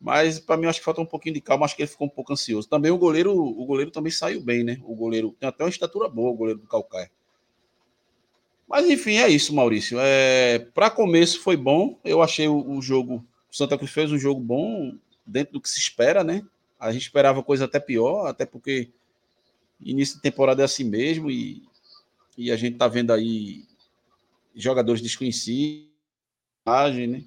Mas 0.00 0.38
para 0.38 0.56
mim 0.56 0.66
acho 0.66 0.78
que 0.78 0.84
faltou 0.84 1.04
um 1.04 1.08
pouquinho 1.08 1.34
de 1.34 1.40
calma, 1.40 1.64
acho 1.64 1.74
que 1.74 1.82
ele 1.82 1.90
ficou 1.90 2.06
um 2.06 2.10
pouco 2.10 2.32
ansioso. 2.32 2.68
Também 2.68 2.90
o 2.90 2.98
goleiro, 2.98 3.34
o 3.34 3.64
goleiro 3.64 3.90
também 3.90 4.12
saiu 4.12 4.40
bem, 4.40 4.62
né? 4.62 4.78
O 4.84 4.94
goleiro 4.94 5.34
tem 5.38 5.48
até 5.48 5.64
uma 5.64 5.70
estatura 5.70 6.08
boa, 6.08 6.30
o 6.30 6.36
goleiro 6.36 6.60
do 6.60 6.66
Calcaia. 6.68 7.10
Mas 8.68 8.88
enfim, 8.88 9.16
é 9.16 9.28
isso, 9.28 9.54
Maurício. 9.54 9.98
É, 10.00 10.60
para 10.72 10.88
começo 10.88 11.40
foi 11.40 11.56
bom. 11.56 11.98
Eu 12.04 12.22
achei 12.22 12.46
o, 12.46 12.76
o 12.76 12.80
jogo, 12.80 13.26
o 13.50 13.56
Santa 13.56 13.76
Cruz 13.76 13.90
fez 13.90 14.12
um 14.12 14.18
jogo 14.18 14.40
bom 14.40 14.92
dentro 15.26 15.54
do 15.54 15.60
que 15.60 15.68
se 15.68 15.78
espera, 15.78 16.24
né? 16.24 16.44
A 16.78 16.92
gente 16.92 17.02
esperava 17.02 17.42
coisa 17.42 17.66
até 17.66 17.78
pior, 17.78 18.26
até 18.26 18.46
porque 18.46 18.88
início 19.80 20.16
de 20.16 20.22
temporada 20.22 20.62
é 20.62 20.64
assim 20.64 20.84
mesmo 20.84 21.30
e, 21.30 21.62
e 22.36 22.50
a 22.50 22.56
gente 22.56 22.76
tá 22.76 22.88
vendo 22.88 23.12
aí 23.12 23.64
jogadores 24.54 25.00
desconhecidos, 25.00 25.88
né? 26.66 27.22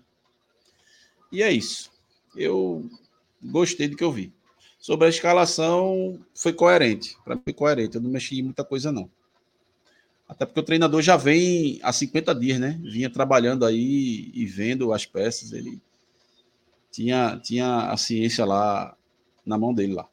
E 1.32 1.42
é 1.42 1.52
isso. 1.52 1.92
Eu 2.36 2.90
gostei 3.42 3.88
do 3.88 3.98
que 3.98 4.04
eu 4.04 4.12
vi. 4.12 4.32
Sobre 4.80 5.08
a 5.08 5.10
escalação, 5.10 6.20
foi 6.36 6.54
coerente. 6.54 7.18
Para 7.24 7.36
mim, 7.36 7.54
coerente. 7.56 7.96
Eu 7.96 8.02
não 8.02 8.10
mexi 8.10 8.40
em 8.40 8.44
muita 8.44 8.64
coisa, 8.64 8.92
não. 8.92 9.10
Até 10.28 10.46
porque 10.46 10.60
o 10.60 10.64
treinador 10.64 11.02
já 11.02 11.16
vem 11.16 11.80
há 11.82 11.92
50 11.92 12.36
dias, 12.36 12.60
né? 12.60 12.80
Vinha 12.84 13.10
trabalhando 13.10 13.66
aí 13.66 14.32
e 14.34 14.46
vendo 14.46 14.94
as 14.94 15.06
peças. 15.06 15.54
Ele 15.54 15.82
tinha, 16.94 17.40
tinha 17.42 17.90
a 17.90 17.98
ciência 17.98 18.46
lá 18.46 18.96
na 19.44 19.58
mão 19.58 19.74
dele 19.74 19.96
lá. 19.96 20.08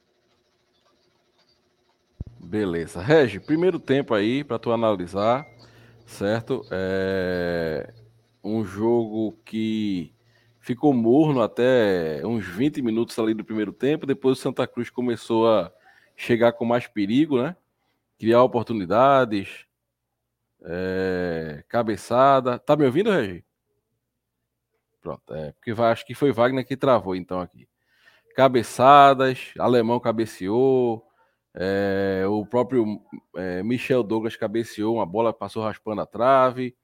Beleza. 2.42 3.02
Regi, 3.02 3.38
primeiro 3.38 3.78
tempo 3.78 4.14
aí 4.14 4.42
para 4.42 4.58
tu 4.58 4.72
analisar, 4.72 5.46
certo? 6.06 6.64
É 6.70 7.92
um 8.42 8.64
jogo 8.64 9.38
que 9.44 10.14
ficou 10.58 10.94
morno 10.94 11.42
até 11.42 12.22
uns 12.24 12.46
20 12.46 12.80
minutos 12.80 13.18
ali 13.18 13.34
do 13.34 13.44
primeiro 13.44 13.74
tempo, 13.74 14.06
depois 14.06 14.38
o 14.38 14.40
Santa 14.40 14.66
Cruz 14.66 14.88
começou 14.88 15.46
a 15.50 15.70
chegar 16.16 16.52
com 16.52 16.64
mais 16.64 16.86
perigo, 16.86 17.42
né? 17.42 17.54
Criar 18.18 18.42
oportunidades, 18.42 19.66
é... 20.62 21.62
cabeçada. 21.68 22.58
Tá 22.58 22.74
me 22.74 22.86
ouvindo, 22.86 23.10
Regi? 23.10 23.44
Pronto, 25.00 25.34
é 25.34 25.52
porque 25.52 25.72
acho 25.80 26.04
que 26.06 26.14
foi 26.14 26.32
Wagner 26.32 26.66
que 26.66 26.76
travou 26.76 27.16
então 27.16 27.40
aqui 27.40 27.66
cabeçadas, 28.34 29.52
alemão 29.58 30.00
cabeceou, 30.00 31.04
é, 31.54 32.24
o 32.28 32.46
próprio 32.46 33.02
é, 33.36 33.62
Michel 33.62 34.02
Douglas 34.02 34.36
cabeceou, 34.36 34.96
uma 34.96 35.06
bola 35.06 35.32
passou 35.32 35.62
raspando 35.62 36.00
a 36.00 36.06
trave. 36.06 36.76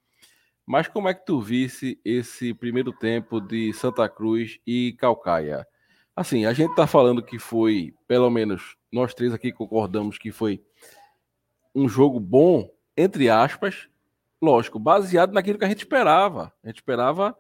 Mas 0.67 0.89
como 0.89 1.09
é 1.09 1.15
que 1.15 1.25
tu 1.25 1.41
visse 1.41 2.01
esse 2.05 2.53
primeiro 2.53 2.93
tempo 2.93 3.41
de 3.41 3.73
Santa 3.73 4.09
Cruz 4.09 4.59
e 4.67 4.97
Calcaia? 4.99 5.67
Assim, 6.15 6.45
a 6.45 6.53
gente 6.53 6.75
tá 6.75 6.87
falando 6.87 7.23
que 7.23 7.39
foi, 7.39 7.95
pelo 8.09 8.29
menos 8.31 8.77
nós 8.91 9.15
três 9.15 9.33
aqui 9.33 9.53
concordamos 9.53 10.19
que 10.19 10.33
foi 10.33 10.63
um 11.75 11.89
jogo 11.89 12.19
bom, 12.19 12.69
entre 12.97 13.31
aspas, 13.31 13.89
lógico, 14.43 14.79
baseado 14.79 15.33
naquilo 15.33 15.59
que 15.59 15.65
a 15.65 15.69
gente 15.69 15.81
esperava. 15.81 16.53
A 16.65 16.67
gente 16.67 16.77
esperava 16.77 17.37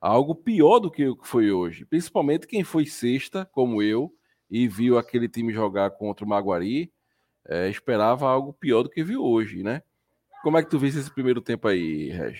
algo 0.00 0.34
pior 0.34 0.78
do 0.78 0.90
que 0.90 1.06
o 1.06 1.16
que 1.16 1.26
foi 1.26 1.50
hoje. 1.50 1.84
Principalmente 1.84 2.46
quem 2.46 2.62
foi 2.62 2.86
sexta, 2.86 3.44
como 3.44 3.82
eu, 3.82 4.12
e 4.50 4.68
viu 4.68 4.98
aquele 4.98 5.28
time 5.28 5.52
jogar 5.52 5.90
contra 5.90 6.24
o 6.24 6.28
Maguari, 6.28 6.92
é, 7.48 7.68
esperava 7.68 8.28
algo 8.28 8.52
pior 8.52 8.82
do 8.82 8.90
que 8.90 9.02
viu 9.02 9.22
hoje, 9.22 9.62
né? 9.62 9.82
Como 10.42 10.58
é 10.58 10.62
que 10.62 10.70
tu 10.70 10.78
viste 10.78 11.00
esse 11.00 11.12
primeiro 11.12 11.40
tempo 11.40 11.66
aí, 11.66 12.10
Reg? 12.10 12.38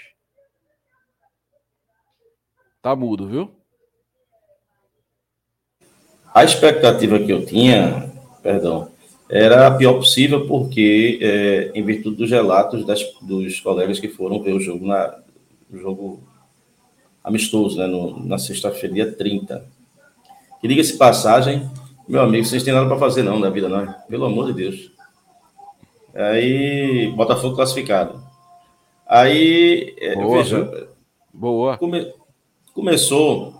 Tá 2.82 2.94
mudo, 2.94 3.28
viu? 3.28 3.50
A 6.32 6.44
expectativa 6.44 7.18
que 7.18 7.32
eu 7.32 7.44
tinha, 7.44 8.12
perdão, 8.42 8.92
era 9.28 9.66
a 9.66 9.74
pior 9.74 9.94
possível, 9.94 10.46
porque, 10.46 11.18
é, 11.20 11.72
em 11.74 11.82
virtude 11.82 12.16
dos 12.16 12.30
relatos 12.30 12.84
das, 12.86 13.02
dos 13.22 13.58
colegas 13.58 13.98
que 13.98 14.08
foram 14.08 14.42
ver 14.42 14.52
o 14.52 14.60
jogo, 14.60 14.86
na, 14.86 15.18
jogo 15.72 16.22
amistoso, 17.26 17.76
né, 17.76 17.88
no, 17.88 18.24
na 18.24 18.38
sexta-feira, 18.38 18.94
dia 18.94 19.12
30. 19.12 19.66
Que 20.60 20.68
diga-se 20.68 20.96
passagem, 20.96 21.68
meu 22.08 22.22
amigo, 22.22 22.44
vocês 22.44 22.62
têm 22.62 22.72
nada 22.72 22.86
para 22.86 22.98
fazer 22.98 23.24
não 23.24 23.40
na 23.40 23.50
vida, 23.50 23.68
não. 23.68 23.92
Pelo 24.08 24.26
amor 24.26 24.46
de 24.46 24.52
Deus. 24.52 24.92
Aí, 26.14 27.12
Botafogo 27.16 27.56
classificado. 27.56 28.22
Aí, 29.04 29.92
é, 29.98 30.14
Boa, 30.14 30.38
veja, 30.38 30.88
Boa. 31.34 31.76
Come, 31.76 32.14
começou 32.72 33.54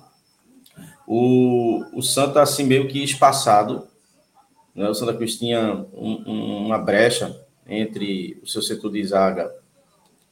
o, 1.05 1.85
o 1.93 2.03
Santa 2.03 2.43
assim 2.43 2.65
meio 2.65 2.87
que 2.87 3.03
espaçado. 3.03 3.89
Né? 4.75 4.89
O 4.89 4.95
Santa 4.95 5.13
Cruz 5.13 5.37
tinha 5.37 5.85
um, 5.93 6.23
um, 6.25 6.67
uma 6.67 6.79
brecha 6.79 7.45
entre 7.67 8.39
o 8.45 8.47
seu 8.47 8.63
setor 8.63 8.93
de 8.93 9.05
zaga 9.05 9.53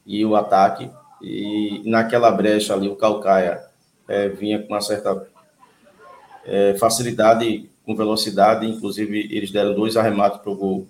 e 0.05 0.25
o 0.25 0.37
ataque 0.37 0.89
e 1.21 1.81
naquela 1.85 2.31
brecha 2.31 2.73
ali 2.73 2.87
o 2.87 2.95
Calcaia 2.95 3.63
é, 4.07 4.29
vinha 4.29 4.59
com 4.59 4.73
uma 4.73 4.81
certa 4.81 5.25
é, 6.45 6.75
facilidade, 6.75 7.69
com 7.85 7.95
velocidade, 7.95 8.65
inclusive 8.65 9.27
eles 9.31 9.51
deram 9.51 9.73
dois 9.73 9.97
arremates 9.97 10.39
para 10.39 10.51
o 10.51 10.55
gol, 10.55 10.87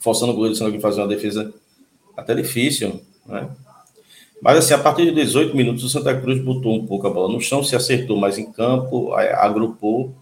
forçando 0.00 0.32
o 0.32 0.34
goleiro 0.34 0.72
que 0.72 0.80
fazer 0.80 1.00
uma 1.00 1.08
defesa 1.08 1.52
até 2.16 2.34
difícil, 2.34 3.00
né? 3.26 3.48
Mas 4.40 4.58
assim, 4.58 4.74
a 4.74 4.78
partir 4.78 5.04
de 5.04 5.12
18 5.12 5.56
minutos, 5.56 5.82
o 5.82 5.88
Santa 5.88 6.18
Cruz 6.18 6.40
botou 6.40 6.72
um 6.76 6.86
pouco 6.86 7.06
a 7.08 7.10
bola 7.10 7.32
no 7.32 7.40
chão, 7.40 7.64
se 7.64 7.74
acertou 7.74 8.16
mais 8.16 8.38
em 8.38 8.52
campo, 8.52 9.12
agrupou, 9.12 10.14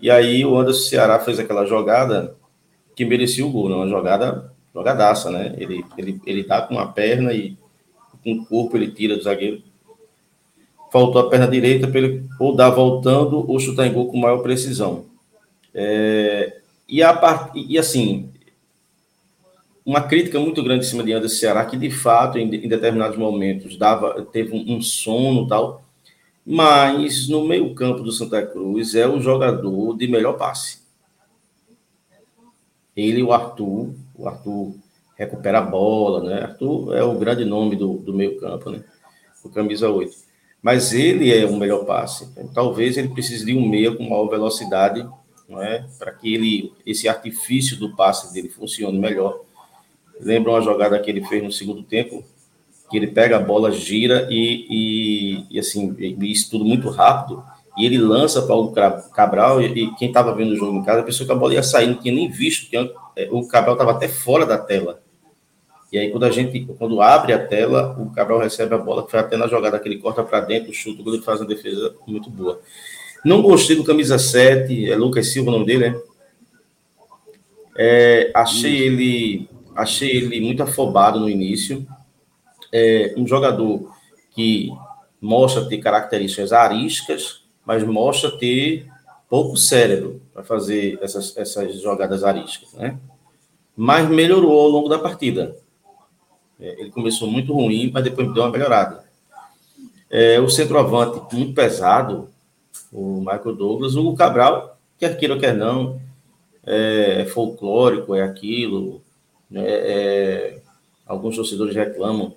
e 0.00 0.10
aí 0.10 0.44
o 0.44 0.56
Anderson 0.56 0.88
Ceará 0.88 1.18
fez 1.18 1.40
aquela 1.40 1.66
jogada 1.66 2.36
que 2.94 3.04
merecia 3.04 3.44
o 3.44 3.50
gol, 3.50 3.68
né? 3.68 3.74
uma 3.74 3.88
jogada, 3.88 4.52
jogadaça, 4.72 5.30
né? 5.30 5.54
Ele, 5.58 5.84
ele, 5.96 6.20
ele 6.24 6.44
dá 6.44 6.62
com 6.62 6.74
uma 6.74 6.92
perna 6.92 7.32
e 7.32 7.57
o 8.32 8.44
corpo 8.46 8.76
ele 8.76 8.90
tira 8.90 9.16
do 9.16 9.22
zagueiro. 9.22 9.62
Faltou 10.90 11.20
a 11.20 11.28
perna 11.28 11.46
direita 11.46 11.86
para 11.86 12.00
ele 12.00 12.24
ou 12.40 12.54
dar 12.54 12.70
voltando 12.70 13.48
ou 13.48 13.60
chutar 13.60 13.86
em 13.86 13.92
gol 13.92 14.08
com 14.08 14.18
maior 14.18 14.38
precisão. 14.38 15.06
É, 15.74 16.60
e, 16.88 17.02
a 17.02 17.50
e 17.54 17.78
assim, 17.78 18.30
uma 19.84 20.02
crítica 20.02 20.38
muito 20.38 20.62
grande 20.62 20.84
em 20.84 20.88
cima 20.88 21.02
de 21.02 21.12
Anderson 21.12 21.36
Ceará, 21.36 21.64
que 21.64 21.76
de 21.76 21.90
fato, 21.90 22.38
em, 22.38 22.44
em 22.44 22.68
determinados 22.68 23.16
momentos, 23.16 23.76
dava, 23.76 24.22
teve 24.22 24.54
um, 24.54 24.76
um 24.76 24.82
sono 24.82 25.46
tal, 25.46 25.82
mas 26.44 27.28
no 27.28 27.46
meio-campo 27.46 28.02
do 28.02 28.12
Santa 28.12 28.44
Cruz 28.44 28.94
é 28.94 29.06
o 29.06 29.20
jogador 29.20 29.96
de 29.96 30.08
melhor 30.08 30.34
passe. 30.34 30.80
Ele 32.96 33.20
e 33.20 33.22
o 33.22 33.32
Arthur, 33.32 33.94
o 34.14 34.28
Arthur 34.28 34.74
recupera 35.18 35.58
a 35.58 35.62
bola, 35.62 36.22
né? 36.22 36.42
Arthur 36.42 36.96
é 36.96 37.02
o 37.02 37.18
grande 37.18 37.44
nome 37.44 37.74
do, 37.74 37.94
do 37.94 38.14
meio 38.14 38.38
campo, 38.38 38.70
né? 38.70 38.84
O 39.44 39.48
camisa 39.50 39.90
8. 39.90 40.12
Mas 40.62 40.92
ele 40.92 41.36
é 41.36 41.44
o 41.44 41.56
melhor 41.56 41.84
passe. 41.84 42.28
Então, 42.32 42.48
talvez 42.48 42.96
ele 42.96 43.08
precise 43.08 43.44
de 43.44 43.54
um 43.54 43.68
meia 43.68 43.94
com 43.94 44.04
maior 44.04 44.28
velocidade, 44.28 45.06
não 45.48 45.60
é? 45.60 45.84
Para 45.98 46.12
que 46.12 46.32
ele, 46.32 46.72
esse 46.86 47.08
artifício 47.08 47.76
do 47.76 47.96
passe 47.96 48.32
dele 48.32 48.48
funcione 48.48 48.98
melhor. 48.98 49.40
Lembra 50.20 50.52
uma 50.52 50.62
jogada 50.62 50.98
que 51.00 51.10
ele 51.10 51.24
fez 51.24 51.42
no 51.42 51.50
segundo 51.50 51.82
tempo? 51.82 52.24
Que 52.88 52.96
ele 52.96 53.08
pega 53.08 53.36
a 53.36 53.40
bola, 53.40 53.72
gira 53.72 54.28
e, 54.30 54.66
e, 54.70 55.46
e 55.50 55.58
assim, 55.58 55.94
isso 55.98 56.50
tudo 56.50 56.64
muito 56.64 56.88
rápido. 56.90 57.42
E 57.76 57.86
ele 57.86 57.98
lança 57.98 58.42
para 58.42 58.56
o 58.56 58.72
Cabral. 59.12 59.60
E, 59.62 59.84
e 59.84 59.94
quem 59.96 60.08
estava 60.08 60.34
vendo 60.34 60.52
o 60.52 60.56
jogo 60.56 60.78
em 60.78 60.84
casa 60.84 61.02
pensou 61.02 61.26
que 61.26 61.32
a 61.32 61.36
bola 61.36 61.54
ia 61.54 61.62
sair, 61.62 61.86
não 61.86 61.94
tinha 61.94 62.14
nem 62.14 62.28
visto. 62.28 62.68
Que 62.68 62.76
o 63.30 63.46
Cabral 63.46 63.74
estava 63.74 63.92
até 63.92 64.08
fora 64.08 64.44
da 64.44 64.58
tela. 64.58 65.00
E 65.90 65.98
aí, 65.98 66.10
quando 66.10 66.24
a 66.24 66.30
gente, 66.30 66.66
quando 66.78 67.00
abre 67.00 67.32
a 67.32 67.46
tela, 67.46 67.96
o 67.98 68.10
Cabral 68.10 68.38
recebe 68.38 68.74
a 68.74 68.78
bola, 68.78 69.04
que 69.04 69.10
foi 69.10 69.20
até 69.20 69.36
na 69.36 69.46
jogada 69.46 69.78
que 69.78 69.88
ele 69.88 69.98
corta 69.98 70.22
para 70.22 70.40
dentro, 70.40 70.72
chuta, 70.72 71.02
quando 71.02 71.14
ele 71.14 71.24
faz 71.24 71.40
uma 71.40 71.46
defesa 71.46 71.94
muito 72.06 72.28
boa. 72.28 72.60
Não 73.24 73.40
gostei 73.40 73.74
do 73.74 73.84
camisa 73.84 74.18
7, 74.18 74.90
é 74.90 74.94
Lucas 74.94 75.28
Silva 75.28 75.50
o 75.50 75.52
nome 75.52 75.66
dele, 75.66 75.90
né? 75.90 76.00
É, 77.76 78.30
achei 78.34 78.76
ele 78.76 79.48
achei 79.74 80.10
ele 80.10 80.40
muito 80.40 80.62
afobado 80.62 81.20
no 81.20 81.28
início. 81.28 81.86
É, 82.72 83.14
um 83.16 83.26
jogador 83.26 83.90
que 84.32 84.70
mostra 85.20 85.64
ter 85.64 85.78
características 85.78 86.52
ariscas, 86.52 87.44
mas 87.64 87.84
mostra 87.84 88.30
ter 88.36 88.86
pouco 89.28 89.56
cérebro 89.56 90.20
para 90.34 90.42
fazer 90.42 90.98
essas, 91.00 91.36
essas 91.36 91.80
jogadas 91.80 92.24
ariscas, 92.24 92.72
né? 92.74 92.98
Mas 93.76 94.08
melhorou 94.08 94.60
ao 94.60 94.68
longo 94.68 94.88
da 94.88 94.98
partida. 94.98 95.56
É, 96.60 96.80
ele 96.80 96.90
começou 96.90 97.30
muito 97.30 97.52
ruim, 97.52 97.90
mas 97.92 98.04
depois 98.04 98.32
deu 98.32 98.42
uma 98.42 98.50
melhorada. 98.50 99.04
É, 100.10 100.40
o 100.40 100.48
centroavante 100.48 101.34
muito 101.34 101.54
pesado, 101.54 102.28
o 102.92 103.20
Michael 103.20 103.54
Douglas, 103.54 103.94
o 103.94 104.14
Cabral, 104.14 104.78
quer 104.98 105.16
queira 105.16 105.34
ou 105.34 105.40
quer 105.40 105.54
não, 105.54 106.00
é, 106.66 107.22
é 107.22 107.24
folclórico, 107.26 108.14
é 108.14 108.22
aquilo. 108.22 109.02
Né? 109.50 109.64
É, 109.64 110.58
alguns 111.06 111.36
torcedores 111.36 111.74
reclamam 111.74 112.34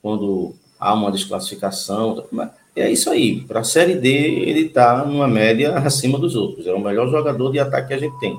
quando 0.00 0.54
há 0.78 0.92
uma 0.94 1.10
desclassificação. 1.10 2.24
Mas 2.30 2.50
é 2.76 2.90
isso 2.90 3.10
aí. 3.10 3.40
Para 3.40 3.60
a 3.60 3.64
Série 3.64 3.94
D, 3.94 4.08
ele 4.08 4.66
está 4.66 5.04
numa 5.04 5.28
média 5.28 5.76
acima 5.78 6.18
dos 6.18 6.34
outros. 6.34 6.66
É 6.66 6.72
o 6.72 6.80
melhor 6.80 7.08
jogador 7.10 7.50
de 7.50 7.58
ataque 7.58 7.88
que 7.88 7.94
a 7.94 7.98
gente 7.98 8.18
tem. 8.18 8.38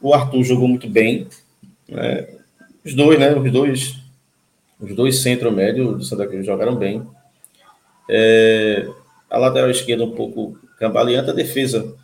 O 0.00 0.14
Arthur 0.14 0.42
jogou 0.44 0.68
muito 0.68 0.88
bem. 0.88 1.26
Né? 1.88 2.37
Os 2.88 2.94
dois, 2.94 3.18
né? 3.18 3.34
Os 3.36 3.52
dois, 3.52 3.96
os 4.80 4.94
dois 4.94 5.22
centro-médio 5.22 5.92
do 5.92 6.04
Santa 6.04 6.26
Cruz 6.26 6.44
jogaram 6.44 6.74
bem. 6.74 7.02
É, 8.10 8.88
a 9.30 9.38
lateral 9.38 9.70
esquerda 9.70 10.04
um 10.04 10.12
pouco 10.12 10.58
cambaleante, 10.78 11.30
a 11.30 11.34
defesa 11.34 11.94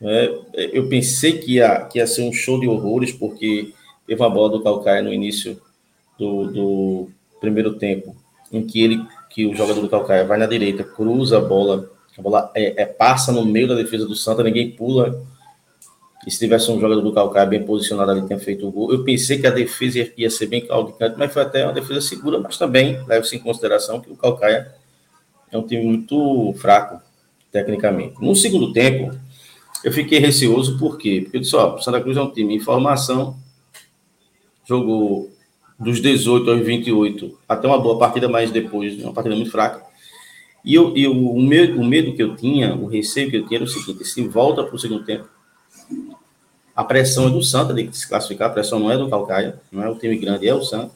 né? 0.00 0.28
Eu 0.54 0.88
pensei 0.88 1.38
que 1.38 1.54
ia, 1.54 1.84
que 1.84 1.98
ia 1.98 2.06
ser 2.06 2.22
um 2.22 2.32
show 2.32 2.60
de 2.60 2.68
horrores, 2.68 3.12
porque 3.12 3.72
teve 4.06 4.20
uma 4.20 4.30
bola 4.30 4.50
do 4.50 4.62
Calcaia 4.62 5.02
no 5.02 5.12
início 5.12 5.60
do, 6.18 6.44
do 6.46 7.10
primeiro 7.40 7.74
tempo, 7.74 8.14
em 8.52 8.66
que 8.66 8.82
ele, 8.82 9.04
que 9.30 9.46
o 9.46 9.54
jogador 9.54 9.80
do 9.80 9.88
Calcaia 9.88 10.24
vai 10.24 10.38
na 10.38 10.46
direita, 10.46 10.84
cruza 10.84 11.38
a 11.38 11.40
bola, 11.40 11.90
a 12.16 12.22
bola 12.22 12.50
é, 12.54 12.82
é, 12.82 12.86
passa 12.86 13.32
no 13.32 13.44
meio 13.44 13.68
da 13.68 13.74
defesa 13.74 14.06
do 14.06 14.14
Santa, 14.14 14.42
ninguém 14.42 14.70
pula. 14.70 15.22
E 16.26 16.30
se 16.30 16.40
tivesse 16.40 16.68
um 16.72 16.80
jogador 16.80 17.00
do 17.02 17.12
Calcaia 17.12 17.46
bem 17.46 17.62
posicionado 17.62 18.10
ali, 18.10 18.26
tinha 18.26 18.38
feito 18.38 18.66
o 18.66 18.72
gol. 18.72 18.92
Eu 18.92 19.04
pensei 19.04 19.38
que 19.38 19.46
a 19.46 19.50
defesa 19.50 20.10
ia, 20.16 20.28
ser 20.28 20.46
bem 20.46 20.66
claudicante, 20.66 21.14
mas 21.16 21.32
foi 21.32 21.42
até 21.42 21.64
uma 21.64 21.72
defesa 21.72 22.00
segura, 22.00 22.40
mas 22.40 22.58
também 22.58 23.00
leva-se 23.06 23.36
em 23.36 23.38
consideração 23.38 24.00
que 24.00 24.10
o 24.10 24.16
Calcaia 24.16 24.74
é 25.52 25.56
um 25.56 25.64
time 25.64 25.84
muito 25.84 26.52
fraco, 26.58 27.00
tecnicamente. 27.52 28.20
No 28.20 28.34
segundo 28.34 28.72
tempo, 28.72 29.16
eu 29.84 29.92
fiquei 29.92 30.18
receoso, 30.18 30.76
por 30.78 30.98
quê? 30.98 31.20
Porque 31.22 31.36
eu 31.36 31.40
disse, 31.40 31.54
ó, 31.54 31.78
Santa 31.78 32.00
Cruz 32.00 32.16
é 32.16 32.20
um 32.20 32.30
time 32.30 32.56
em 32.56 32.60
formação, 32.60 33.36
jogou 34.68 35.30
dos 35.78 36.00
18 36.00 36.50
aos 36.50 36.66
28, 36.66 37.38
até 37.48 37.68
uma 37.68 37.78
boa 37.78 38.00
partida, 38.00 38.28
mas 38.28 38.50
depois 38.50 39.00
uma 39.00 39.12
partida 39.12 39.36
muito 39.36 39.52
fraca. 39.52 39.86
E 40.64 40.74
eu, 40.74 40.92
eu, 40.96 41.12
o, 41.12 41.40
medo, 41.40 41.80
o 41.80 41.84
medo 41.84 42.14
que 42.14 42.22
eu 42.22 42.34
tinha, 42.34 42.74
o 42.74 42.86
receio 42.86 43.30
que 43.30 43.36
eu 43.36 43.46
tinha 43.46 43.58
era 43.58 43.64
o 43.64 43.68
seguinte: 43.68 44.04
se 44.04 44.26
volta 44.26 44.64
para 44.64 44.74
o 44.74 44.78
segundo 44.78 45.04
tempo, 45.04 45.28
a 46.76 46.84
pressão 46.84 47.28
é 47.28 47.30
do 47.30 47.42
Santa 47.42 47.72
de 47.72 47.90
se 47.96 48.06
classificar, 48.06 48.50
a 48.50 48.52
pressão 48.52 48.78
não 48.78 48.92
é 48.92 48.98
do 48.98 49.08
Calcaia, 49.08 49.58
não 49.72 49.82
é 49.82 49.88
o 49.88 49.94
time 49.94 50.18
grande, 50.18 50.46
é 50.46 50.54
o 50.54 50.62
Santa. 50.62 50.92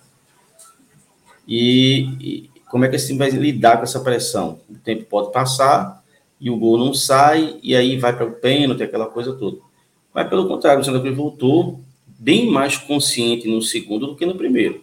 E, 1.49 2.09
e 2.21 2.51
como 2.71 2.85
é 2.85 2.89
que 2.89 2.97
esse 2.97 3.07
time 3.07 3.19
vai 3.19 3.31
lidar 3.31 3.79
com 3.79 3.85
essa 3.85 4.01
pressão? 4.01 4.61
O 4.69 4.75
tempo 4.75 5.07
pode 5.07 5.33
passar, 5.33 6.05
e 6.39 6.51
o 6.51 6.57
gol 6.59 6.79
não 6.79 6.93
sai, 6.93 7.59
e 7.63 7.75
aí 7.75 7.97
vai 7.97 8.15
para 8.15 8.27
o 8.27 8.33
pênalti, 8.33 8.83
aquela 8.83 9.07
coisa 9.07 9.33
toda. 9.33 9.57
Mas 10.13 10.29
pelo 10.29 10.47
contrário, 10.47 10.83
o 10.83 10.85
Santa 10.85 11.01
Cruz 11.01 11.17
voltou 11.17 11.81
bem 12.07 12.51
mais 12.51 12.77
consciente 12.77 13.49
no 13.49 13.63
segundo 13.63 14.09
do 14.09 14.17
que 14.17 14.27
no 14.27 14.35
primeiro. 14.35 14.83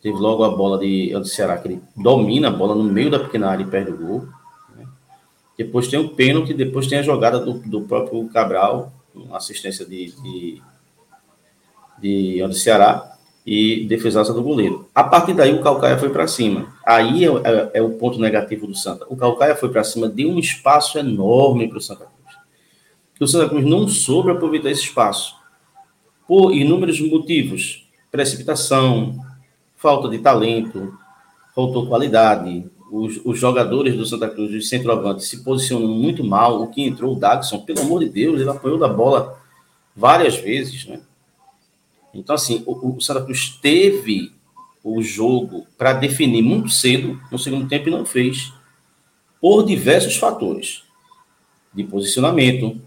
Teve 0.00 0.16
logo 0.16 0.42
a 0.42 0.48
bola 0.48 0.78
de, 0.78 1.12
de 1.20 1.28
Ceará, 1.28 1.58
que 1.58 1.68
ele 1.68 1.82
domina 1.94 2.48
a 2.48 2.50
bola 2.50 2.74
no 2.74 2.84
meio 2.84 3.10
da 3.10 3.18
pequena 3.18 3.50
área 3.50 3.62
e 3.62 3.66
perde 3.66 3.90
o 3.90 3.98
gol. 3.98 4.28
Né? 4.74 4.86
Depois 5.58 5.88
tem 5.88 6.00
o 6.00 6.08
pênalti, 6.08 6.54
depois 6.54 6.86
tem 6.86 6.98
a 6.98 7.02
jogada 7.02 7.38
do, 7.38 7.58
do 7.58 7.82
próprio 7.82 8.26
Cabral, 8.28 8.90
assistência 9.32 9.84
de, 9.84 10.12
de, 10.22 10.62
de, 12.00 12.58
Ceará 12.58 13.16
e 13.46 13.86
defesaça 13.86 14.32
do 14.32 14.42
goleiro. 14.42 14.88
A 14.94 15.02
partir 15.02 15.34
daí, 15.34 15.52
o 15.54 15.62
Calcaia 15.62 15.98
foi 15.98 16.10
para 16.10 16.26
cima. 16.26 16.74
Aí 16.86 17.24
é, 17.24 17.28
é, 17.28 17.70
é, 17.74 17.82
o 17.82 17.90
ponto 17.90 18.18
negativo 18.18 18.66
do 18.66 18.74
Santa. 18.74 19.06
O 19.08 19.16
Calcaia 19.16 19.56
foi 19.56 19.70
para 19.70 19.84
cima, 19.84 20.08
deu 20.08 20.28
um 20.28 20.38
espaço 20.38 20.98
enorme 20.98 21.68
para 21.68 21.78
o 21.78 21.80
Santa 21.80 22.04
Cruz. 22.04 22.36
o 23.20 23.26
Santa 23.26 23.48
Cruz 23.48 23.64
não 23.64 23.88
soube 23.88 24.30
aproveitar 24.30 24.70
esse 24.70 24.82
espaço. 24.82 25.36
Por 26.26 26.52
inúmeros 26.52 27.00
motivos. 27.00 27.88
Precipitação, 28.10 29.18
falta 29.76 30.08
de 30.08 30.18
talento, 30.18 30.94
faltou 31.54 31.86
qualidade. 31.86 32.70
Os, 32.90 33.20
os 33.24 33.38
jogadores 33.38 33.96
do 33.96 34.04
Santa 34.04 34.28
Cruz, 34.28 34.52
os 34.52 34.68
centroavantes, 34.68 35.28
se 35.28 35.44
posicionam 35.44 35.88
muito 35.88 36.24
mal. 36.24 36.60
O 36.60 36.68
que 36.68 36.82
entrou, 36.82 37.14
o 37.14 37.18
Dagson, 37.18 37.60
pelo 37.60 37.80
amor 37.80 38.00
de 38.00 38.08
Deus, 38.08 38.40
ele 38.40 38.50
apoiou 38.50 38.78
da 38.78 38.88
bola 38.88 39.40
várias 39.94 40.36
vezes, 40.36 40.86
né? 40.86 41.00
Então, 42.12 42.34
assim, 42.34 42.62
o, 42.66 42.96
o 42.96 43.00
Santa 43.00 43.22
Cruz 43.22 43.58
teve 43.62 44.32
o 44.82 45.02
jogo 45.02 45.66
para 45.76 45.92
definir 45.92 46.42
muito 46.42 46.70
cedo 46.70 47.20
no 47.30 47.38
segundo 47.38 47.68
tempo 47.68 47.88
e 47.88 47.92
não 47.92 48.04
fez, 48.04 48.52
por 49.40 49.64
diversos 49.64 50.16
fatores 50.16 50.82
de 51.72 51.84
posicionamento, 51.84 52.80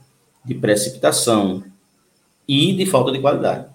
de 0.44 0.54
precipitação 0.54 1.64
e 2.48 2.74
de 2.74 2.86
falta 2.86 3.12
de 3.12 3.20
qualidade. 3.20 3.68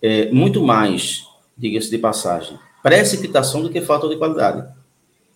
É, 0.00 0.30
muito 0.30 0.62
mais, 0.62 1.26
diga-se 1.56 1.90
de 1.90 1.98
passagem, 1.98 2.58
precipitação 2.82 3.62
do 3.62 3.70
que 3.70 3.80
falta 3.80 4.08
de 4.08 4.16
qualidade. 4.16 4.72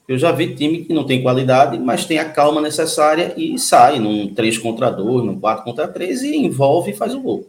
Eu 0.09 0.17
já 0.19 0.31
vi 0.31 0.55
time 0.55 0.85
que 0.85 0.93
não 0.93 1.05
tem 1.05 1.23
qualidade, 1.23 1.79
mas 1.79 2.05
tem 2.05 2.19
a 2.19 2.31
calma 2.31 2.61
necessária 2.61 3.35
e 3.37 3.59
sai 3.59 3.99
num 3.99 4.33
3 4.33 4.59
contra 4.59 4.91
2, 4.91 5.25
num 5.25 5.41
4 5.41 5.65
contra 5.65 5.89
3 5.89 6.23
e 6.23 6.37
envolve 6.37 6.93
e 6.93 6.97
faz 6.97 7.13
o 7.15 7.21
gol. 7.21 7.49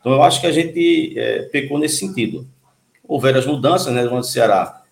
Então, 0.00 0.12
eu 0.12 0.22
acho 0.22 0.40
que 0.40 0.46
a 0.46 0.52
gente 0.52 1.18
é, 1.18 1.42
pecou 1.42 1.78
nesse 1.78 1.98
sentido. 1.98 2.46
Houveram 3.06 3.38
as 3.38 3.46
mudanças, 3.46 3.92
né? 3.92 4.04
O 4.04 4.22
Ceará 4.22 4.82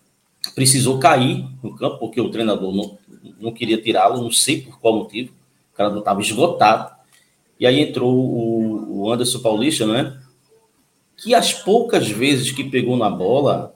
precisou 0.53 0.99
cair 0.99 1.45
no 1.63 1.75
campo, 1.75 1.97
porque 1.97 2.21
o 2.21 2.29
treinador 2.29 2.71
não, 2.71 2.97
não 3.39 3.51
queria 3.51 3.81
tirá-lo, 3.81 4.21
não 4.21 4.31
sei 4.31 4.61
por 4.61 4.79
qual 4.79 4.95
motivo. 4.95 5.33
O 5.73 5.75
cara 5.75 5.89
não 5.89 5.99
estava 5.99 6.21
esgotado. 6.21 6.93
E 7.59 7.65
aí 7.65 7.79
entrou 7.79 8.13
o, 8.13 9.01
o 9.01 9.11
Anderson 9.11 9.39
Paulista, 9.39 9.87
né? 9.87 10.21
Que 11.17 11.33
as 11.33 11.51
poucas 11.51 12.07
vezes 12.07 12.51
que 12.51 12.63
pegou 12.63 12.95
na 12.95 13.09
bola, 13.09 13.75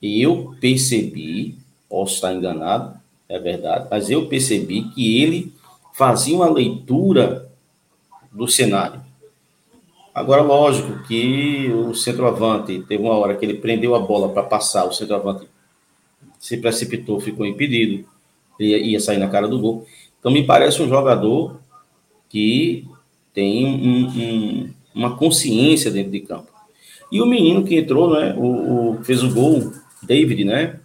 eu 0.00 0.56
percebi, 0.60 1.58
posso 1.92 2.14
estar 2.14 2.32
enganado, 2.32 2.98
é 3.28 3.38
verdade, 3.38 3.86
mas 3.90 4.08
eu 4.08 4.26
percebi 4.26 4.84
que 4.94 5.22
ele 5.22 5.52
fazia 5.92 6.34
uma 6.34 6.48
leitura 6.48 7.50
do 8.32 8.48
cenário. 8.48 8.98
Agora, 10.14 10.40
lógico 10.40 11.02
que 11.06 11.70
o 11.70 11.94
centroavante, 11.94 12.82
teve 12.88 13.02
uma 13.02 13.12
hora 13.12 13.36
que 13.36 13.44
ele 13.44 13.58
prendeu 13.58 13.94
a 13.94 13.98
bola 13.98 14.30
para 14.30 14.42
passar, 14.42 14.86
o 14.86 14.92
centroavante 14.92 15.46
se 16.38 16.56
precipitou, 16.56 17.20
ficou 17.20 17.44
impedido, 17.44 18.06
ia, 18.58 18.78
ia 18.78 18.98
sair 18.98 19.18
na 19.18 19.28
cara 19.28 19.46
do 19.46 19.58
gol. 19.58 19.86
Então, 20.18 20.32
me 20.32 20.44
parece 20.44 20.80
um 20.82 20.88
jogador 20.88 21.60
que 22.30 22.88
tem 23.34 23.66
um, 23.66 24.08
um, 24.08 24.70
uma 24.94 25.14
consciência 25.14 25.90
dentro 25.90 26.10
de 26.10 26.20
campo. 26.20 26.50
E 27.10 27.20
o 27.20 27.26
menino 27.26 27.64
que 27.64 27.76
entrou, 27.76 28.14
né, 28.14 28.34
o, 28.34 28.92
o, 28.92 29.04
fez 29.04 29.22
o 29.22 29.30
gol, 29.30 29.72
David, 30.02 30.44
né, 30.44 30.80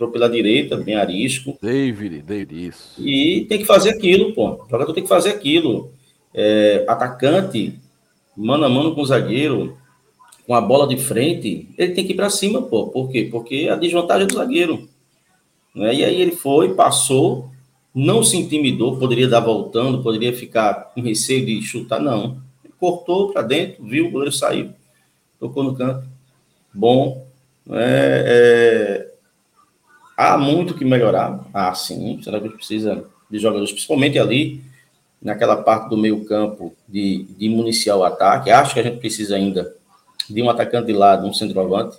entrou 0.00 0.10
pela 0.10 0.30
direita, 0.30 0.78
bem 0.78 0.94
arisco. 0.94 1.58
David, 1.60 2.22
David, 2.22 2.68
isso. 2.68 2.94
E 2.98 3.44
tem 3.46 3.58
que 3.58 3.66
fazer 3.66 3.90
aquilo, 3.90 4.32
pô. 4.32 4.54
O 4.54 4.68
jogador 4.70 4.94
tem 4.94 5.02
que 5.02 5.08
fazer 5.08 5.30
aquilo. 5.30 5.92
É, 6.32 6.84
atacante 6.88 7.78
mano 8.36 8.64
a 8.64 8.68
mano 8.68 8.94
com 8.94 9.02
o 9.02 9.06
zagueiro, 9.06 9.76
com 10.46 10.54
a 10.54 10.60
bola 10.60 10.88
de 10.88 10.96
frente, 10.96 11.68
ele 11.76 11.92
tem 11.92 12.06
que 12.06 12.12
ir 12.12 12.16
para 12.16 12.30
cima, 12.30 12.62
pô. 12.62 12.86
Por 12.86 13.10
quê? 13.10 13.28
Porque 13.30 13.68
a 13.70 13.76
desvantagem 13.76 14.24
é 14.24 14.26
do 14.26 14.34
zagueiro. 14.34 14.88
Né? 15.74 15.96
E 15.96 16.04
aí 16.04 16.20
ele 16.20 16.32
foi, 16.32 16.74
passou, 16.74 17.50
não 17.94 18.22
se 18.22 18.38
intimidou, 18.38 18.98
poderia 18.98 19.28
dar 19.28 19.40
voltando, 19.40 20.02
poderia 20.02 20.32
ficar 20.32 20.92
com 20.94 21.02
receio 21.02 21.44
de 21.44 21.60
chutar, 21.60 22.00
não. 22.00 22.40
Ele 22.64 22.72
cortou 22.78 23.32
para 23.32 23.42
dentro, 23.42 23.84
viu, 23.84 24.06
o 24.06 24.10
goleiro 24.10 24.32
saiu, 24.32 24.70
tocou 25.38 25.62
no 25.62 25.74
canto. 25.74 26.08
Bom. 26.72 27.26
É, 27.72 29.06
é... 29.06 29.09
Há 30.22 30.36
muito 30.36 30.74
que 30.74 30.84
melhorar. 30.84 31.48
Ah, 31.54 31.72
sim. 31.72 32.20
Será 32.22 32.38
que 32.38 32.50
precisa 32.50 33.06
de 33.30 33.38
jogadores, 33.38 33.72
principalmente 33.72 34.18
ali 34.18 34.62
naquela 35.22 35.56
parte 35.56 35.88
do 35.88 35.96
meio 35.96 36.26
campo 36.26 36.76
de, 36.86 37.22
de 37.38 37.48
municiar 37.48 37.96
o 37.96 38.04
ataque. 38.04 38.50
Acho 38.50 38.74
que 38.74 38.80
a 38.80 38.82
gente 38.82 38.98
precisa 38.98 39.36
ainda 39.36 39.74
de 40.28 40.42
um 40.42 40.50
atacante 40.50 40.88
de 40.88 40.92
lado, 40.92 41.26
um 41.26 41.32
centroavante. 41.32 41.96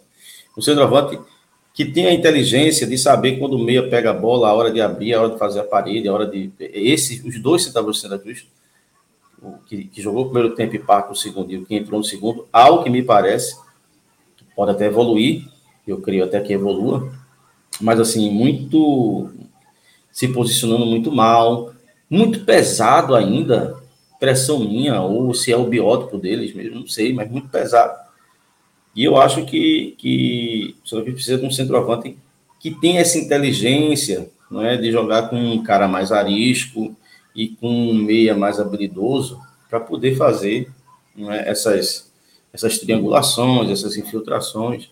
Um 0.55 0.61
centroavante 0.61 1.19
que 1.73 1.83
tenha 1.83 2.09
a 2.09 2.13
inteligência 2.13 2.85
de 2.85 2.95
saber 2.95 3.39
quando 3.39 3.55
o 3.55 3.59
meia 3.59 3.89
pega 3.89 4.11
a 4.11 4.13
bola, 4.13 4.49
a 4.49 4.53
hora 4.53 4.69
de 4.69 4.79
abrir, 4.79 5.15
a 5.15 5.21
hora 5.21 5.33
de 5.33 5.39
fazer 5.39 5.61
a 5.61 5.63
parede, 5.63 6.07
a 6.07 6.13
hora 6.13 6.27
de... 6.27 6.51
Esse, 6.59 7.27
os 7.27 7.41
dois 7.41 7.63
centroavantes 7.63 8.03
do 8.03 8.07
Santa 8.07 8.21
Cruz, 8.21 8.45
que, 9.65 9.85
que, 9.85 9.99
jogou 9.99 10.25
o 10.25 10.29
primeiro 10.29 10.53
tempo 10.53 10.75
e 10.75 10.79
parte 10.79 11.11
o 11.11 11.15
segundo, 11.15 11.51
e 11.51 11.57
o 11.57 11.65
que 11.65 11.73
entrou 11.73 11.97
no 11.97 12.05
segundo, 12.05 12.47
ao 12.53 12.83
que 12.83 12.89
me 12.91 13.01
parece, 13.01 13.57
pode 14.55 14.69
até 14.69 14.85
evoluir, 14.85 15.49
Eu 15.87 15.99
creio 15.99 16.23
até 16.23 16.39
que 16.39 16.53
evolua, 16.53 17.11
mas 17.79 17.99
assim, 17.99 18.29
muito 18.29 19.29
se 20.11 20.27
posicionando 20.27 20.85
muito 20.85 21.11
mal, 21.11 21.73
muito 22.09 22.41
pesado 22.41 23.15
ainda, 23.15 23.77
pressão 24.19 24.59
minha, 24.59 25.01
ou 25.01 25.33
se 25.33 25.51
é 25.51 25.57
o 25.57 25.67
biótipo 25.67 26.17
deles 26.17 26.53
mesmo, 26.53 26.81
não 26.81 26.87
sei, 26.87 27.13
mas 27.13 27.31
muito 27.31 27.47
pesado. 27.47 27.97
E 28.95 29.03
eu 29.03 29.17
acho 29.17 29.45
que, 29.45 29.95
que 29.97 30.75
o 30.83 30.87
Santa 30.87 31.03
Cruz 31.03 31.15
precisa 31.15 31.37
de 31.37 31.45
um 31.45 31.51
centroavante 31.51 32.17
que 32.59 32.71
tenha 32.71 32.99
essa 32.99 33.17
inteligência 33.17 34.29
não 34.49 34.61
é, 34.61 34.75
de 34.75 34.91
jogar 34.91 35.29
com 35.29 35.37
um 35.37 35.63
cara 35.63 35.87
mais 35.87 36.11
arisco 36.11 36.93
e 37.33 37.47
com 37.47 37.69
um 37.69 37.93
meia 37.93 38.35
mais 38.35 38.59
habilidoso 38.59 39.39
para 39.69 39.79
poder 39.79 40.17
fazer 40.17 40.69
é, 41.17 41.49
essas, 41.49 42.11
essas 42.51 42.77
triangulações, 42.77 43.69
essas 43.69 43.95
infiltrações 43.95 44.89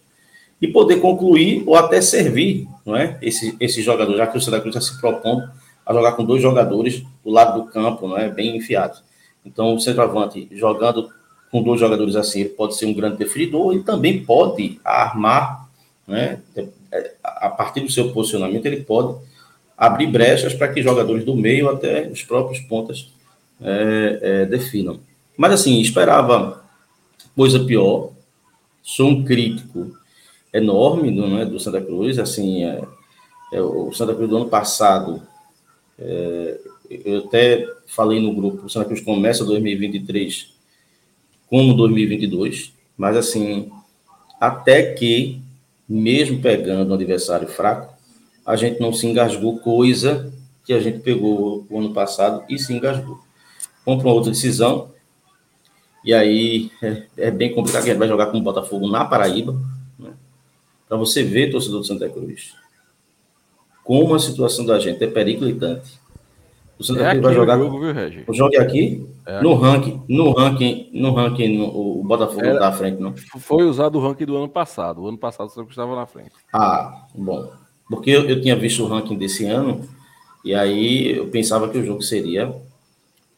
e 0.61 0.67
poder 0.67 0.97
concluir 0.97 1.63
ou 1.65 1.75
até 1.75 2.01
servir 2.01 2.67
não 2.85 2.95
é, 2.95 3.17
esse, 3.21 3.55
esse 3.59 3.81
jogador, 3.81 4.15
já 4.17 4.27
que 4.27 4.37
o 4.37 4.41
Santa 4.41 4.59
Cruz 4.59 4.75
está 4.75 4.93
se 4.93 4.99
propondo 4.99 5.49
a 5.85 5.93
jogar 5.93 6.13
com 6.13 6.23
dois 6.23 6.41
jogadores 6.41 7.03
do 7.23 7.31
lado 7.31 7.61
do 7.61 7.69
campo, 7.69 8.07
não 8.07 8.17
é, 8.17 8.29
bem 8.29 8.57
enfiados. 8.57 9.03
Então, 9.45 9.73
o 9.73 9.79
centroavante 9.79 10.47
jogando 10.51 11.09
com 11.51 11.63
dois 11.63 11.79
jogadores 11.79 12.15
assim, 12.15 12.41
ele 12.41 12.49
pode 12.49 12.75
ser 12.75 12.85
um 12.85 12.93
grande 12.93 13.17
definidor 13.17 13.73
e 13.73 13.81
também 13.81 14.23
pode 14.23 14.79
armar, 14.83 15.67
né? 16.07 16.39
A 17.23 17.49
partir 17.49 17.81
do 17.81 17.91
seu 17.91 18.11
posicionamento, 18.11 18.65
ele 18.65 18.83
pode 18.83 19.17
abrir 19.77 20.07
brechas 20.07 20.53
para 20.53 20.67
que 20.67 20.81
jogadores 20.81 21.23
do 21.23 21.35
meio 21.35 21.69
até 21.69 22.07
os 22.07 22.23
próprios 22.23 22.59
pontas 22.61 23.11
é, 23.61 24.19
é, 24.21 24.45
definam. 24.45 24.99
Mas 25.37 25.53
assim, 25.53 25.79
esperava 25.79 26.63
coisa 27.35 27.63
pior. 27.63 28.11
Sou 28.81 29.09
um 29.09 29.23
crítico 29.23 29.95
enorme 30.53 31.11
do, 31.11 31.27
né, 31.27 31.45
do 31.45 31.59
Santa 31.59 31.81
Cruz. 31.81 32.19
Assim, 32.19 32.63
é, 32.63 32.83
é, 33.53 33.61
o 33.61 33.91
Santa 33.91 34.13
Cruz 34.13 34.29
do 34.29 34.37
ano 34.37 34.49
passado, 34.49 35.21
é, 35.97 36.59
eu 36.89 37.19
até 37.19 37.67
falei 37.87 38.19
no 38.19 38.33
grupo, 38.33 38.65
o 38.65 38.69
Santa 38.69 38.85
Cruz 38.85 39.01
começa 39.01 39.45
2023 39.45 40.53
como 41.49 41.73
2022, 41.73 42.73
mas 42.95 43.17
assim, 43.17 43.71
até 44.39 44.93
que, 44.93 45.41
mesmo 45.87 46.41
pegando 46.41 46.91
um 46.91 46.93
adversário 46.93 47.47
fraco, 47.47 47.93
a 48.45 48.55
gente 48.55 48.79
não 48.79 48.93
se 48.93 49.07
engasgou, 49.07 49.59
coisa 49.59 50.31
que 50.63 50.73
a 50.73 50.79
gente 50.79 50.99
pegou 50.99 51.65
o 51.69 51.79
ano 51.79 51.93
passado 51.93 52.43
e 52.47 52.59
se 52.59 52.71
engasgou. 52.73 53.19
Vamos 53.85 54.03
para 54.03 54.11
outra 54.11 54.31
decisão, 54.31 54.91
e 56.03 56.13
aí 56.13 56.71
é, 56.81 57.03
é 57.17 57.31
bem 57.31 57.53
complicado, 57.53 57.83
a 57.83 57.87
gente 57.87 57.97
vai 57.97 58.07
jogar 58.07 58.27
com 58.27 58.37
o 58.37 58.43
Botafogo 58.43 58.87
na 58.87 59.03
Paraíba? 59.05 59.59
Para 60.89 60.97
você 60.97 61.23
ver, 61.23 61.51
torcedor 61.51 61.81
do 61.81 61.85
Santa 61.85 62.09
Cruz, 62.09 62.55
como 63.83 64.15
a 64.15 64.19
situação 64.19 64.65
da 64.65 64.79
gente 64.79 65.03
é 65.03 65.07
periclitante. 65.07 65.99
O 66.79 66.83
Santa 66.83 67.03
é 67.03 67.11
Cruz 67.11 67.23
vai 67.23 67.33
jogar. 67.35 67.59
Jogo, 67.59 67.79
viu, 67.79 67.93
Regi? 67.93 68.23
O 68.27 68.33
jogo 68.33 68.55
é 68.55 68.59
aqui? 68.59 69.07
É. 69.23 69.41
No 69.43 69.53
ranking, 69.53 70.01
no 70.09 70.31
ranking, 70.31 70.89
no 70.91 71.13
ranking, 71.13 71.57
no, 71.59 71.99
o 71.99 72.03
Botafogo 72.03 72.41
Era, 72.41 72.53
não 72.53 72.59
tá 72.59 72.67
à 72.69 72.71
frente, 72.71 72.99
não. 72.99 73.13
Foi 73.37 73.65
usado 73.65 73.99
o 73.99 74.01
ranking 74.01 74.25
do 74.25 74.35
ano 74.35 74.49
passado. 74.49 75.03
O 75.03 75.07
ano 75.07 75.17
passado 75.17 75.47
o 75.47 75.49
Santa 75.49 75.65
Cruz 75.65 75.73
estava 75.73 75.95
na 75.95 76.07
frente. 76.07 76.31
Ah, 76.51 77.05
bom. 77.13 77.51
Porque 77.87 78.09
eu, 78.09 78.27
eu, 78.27 78.41
tinha 78.41 78.55
visto 78.55 78.83
o 78.83 78.87
ranking 78.87 79.17
desse 79.17 79.45
ano, 79.45 79.87
e 80.43 80.55
aí 80.55 81.17
eu 81.17 81.27
pensava 81.27 81.69
que 81.69 81.77
o 81.77 81.85
jogo 81.85 82.01
seria 82.01 82.47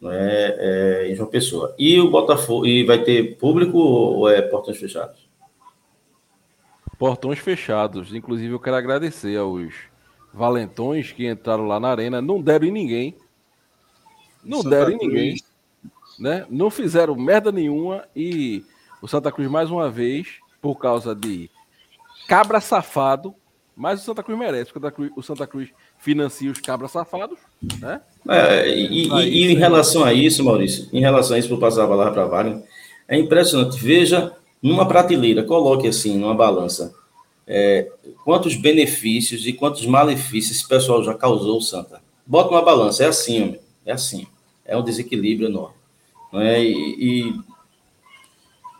né, 0.02 0.56
é, 0.58 1.08
em 1.12 1.16
João 1.16 1.30
Pessoa. 1.30 1.76
E 1.78 2.00
o 2.00 2.10
Botafogo. 2.10 2.66
E 2.66 2.86
vai 2.86 3.04
ter 3.04 3.36
público 3.38 3.78
ou 3.78 4.30
é 4.30 4.42
portões 4.42 4.78
fechados? 4.78 5.31
Portões 7.02 7.40
fechados. 7.40 8.14
Inclusive, 8.14 8.54
eu 8.54 8.60
quero 8.60 8.76
agradecer 8.76 9.36
aos 9.36 9.74
valentões 10.32 11.12
que 11.12 11.28
entraram 11.28 11.66
lá 11.66 11.80
na 11.80 11.90
arena. 11.90 12.22
Não 12.22 12.40
deram 12.40 12.68
em 12.68 12.72
ninguém 12.72 13.16
não 14.44 14.62
Santa 14.62 14.70
deram 14.70 14.92
em 14.92 14.98
ninguém. 14.98 15.36
Né? 16.20 16.46
Não 16.50 16.70
fizeram 16.70 17.16
merda 17.16 17.52
nenhuma 17.52 18.06
e 18.16 18.64
o 19.02 19.08
Santa 19.08 19.32
Cruz, 19.32 19.50
mais 19.50 19.72
uma 19.72 19.90
vez, 19.90 20.28
por 20.62 20.76
causa 20.76 21.16
de 21.16 21.50
cabra 22.28 22.60
safado, 22.62 23.34
mas 23.76 24.02
o 24.02 24.06
Santa 24.06 24.22
Cruz 24.22 24.38
merece, 24.38 24.72
porque 24.72 25.12
o 25.16 25.24
Santa 25.24 25.48
Cruz 25.48 25.70
financia 25.98 26.52
os 26.52 26.60
cabras 26.60 26.92
safados, 26.92 27.40
né? 27.80 28.02
É, 28.30 28.70
e, 28.70 29.08
e, 29.08 29.48
e, 29.48 29.52
em 29.52 29.56
relação 29.56 30.04
a 30.04 30.14
isso, 30.14 30.44
Maurício, 30.44 30.88
em 30.94 31.00
relação 31.00 31.36
a 31.36 31.40
isso, 31.40 31.50
vou 31.50 31.58
passar 31.58 31.86
a 31.86 31.88
palavra 31.88 32.14
para 32.14 32.28
Wagner, 32.28 32.64
é 33.08 33.18
impressionante. 33.18 33.80
Veja 33.80 34.36
numa 34.62 34.88
prateleira, 34.88 35.44
coloque 35.44 35.88
assim, 35.88 36.18
numa 36.18 36.36
balança, 36.36 36.94
é, 37.48 37.92
quantos 38.24 38.56
benefícios 38.56 39.46
e 39.48 39.54
quantos 39.54 39.86
malefícios 39.86 40.58
esse 40.58 40.68
pessoal 40.68 41.04
já 41.04 41.14
causou 41.14 41.60
Santa. 41.60 42.02
Bota 42.26 42.50
uma 42.50 42.62
balança, 42.62 43.04
é 43.04 43.08
assim, 43.08 43.42
homem. 43.42 43.60
É 43.86 43.92
assim. 43.92 44.28
É 44.64 44.78
um 44.78 44.84
desequilíbrio 44.84 45.50
enorme. 45.50 45.76
Não 46.32 46.42
é? 46.42 46.64
E, 46.64 46.74
e 46.74 47.42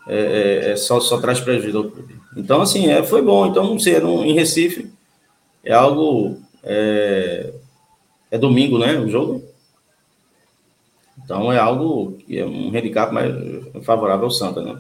é, 0.08 0.16
é, 0.16 0.72
é, 0.72 0.76
só, 0.76 1.00
só 1.00 1.20
traz 1.20 1.40
prejuízo 1.40 1.78
ao 1.78 1.84
clube. 1.86 2.16
Então, 2.36 2.62
assim, 2.62 2.88
é, 2.88 3.04
foi 3.04 3.22
bom. 3.22 3.48
Então, 3.48 3.66
não 3.66 3.80
sei, 3.80 4.00
no, 4.00 4.24
em 4.24 4.34
Recife, 4.34 4.92
é 5.64 5.74
algo. 5.74 6.38
É, 6.64 7.54
é 8.30 8.38
domingo, 8.38 8.78
né? 8.78 8.98
O 8.98 9.10
jogo. 9.10 9.44
Então, 11.24 11.52
é 11.52 11.60
algo 11.60 12.14
que 12.14 12.40
é 12.40 12.46
um 12.46 12.70
handicap 12.70 13.14
mais 13.14 13.34
favorável 13.84 14.26
ao 14.26 14.32
Santa, 14.32 14.62
né? 14.62 14.80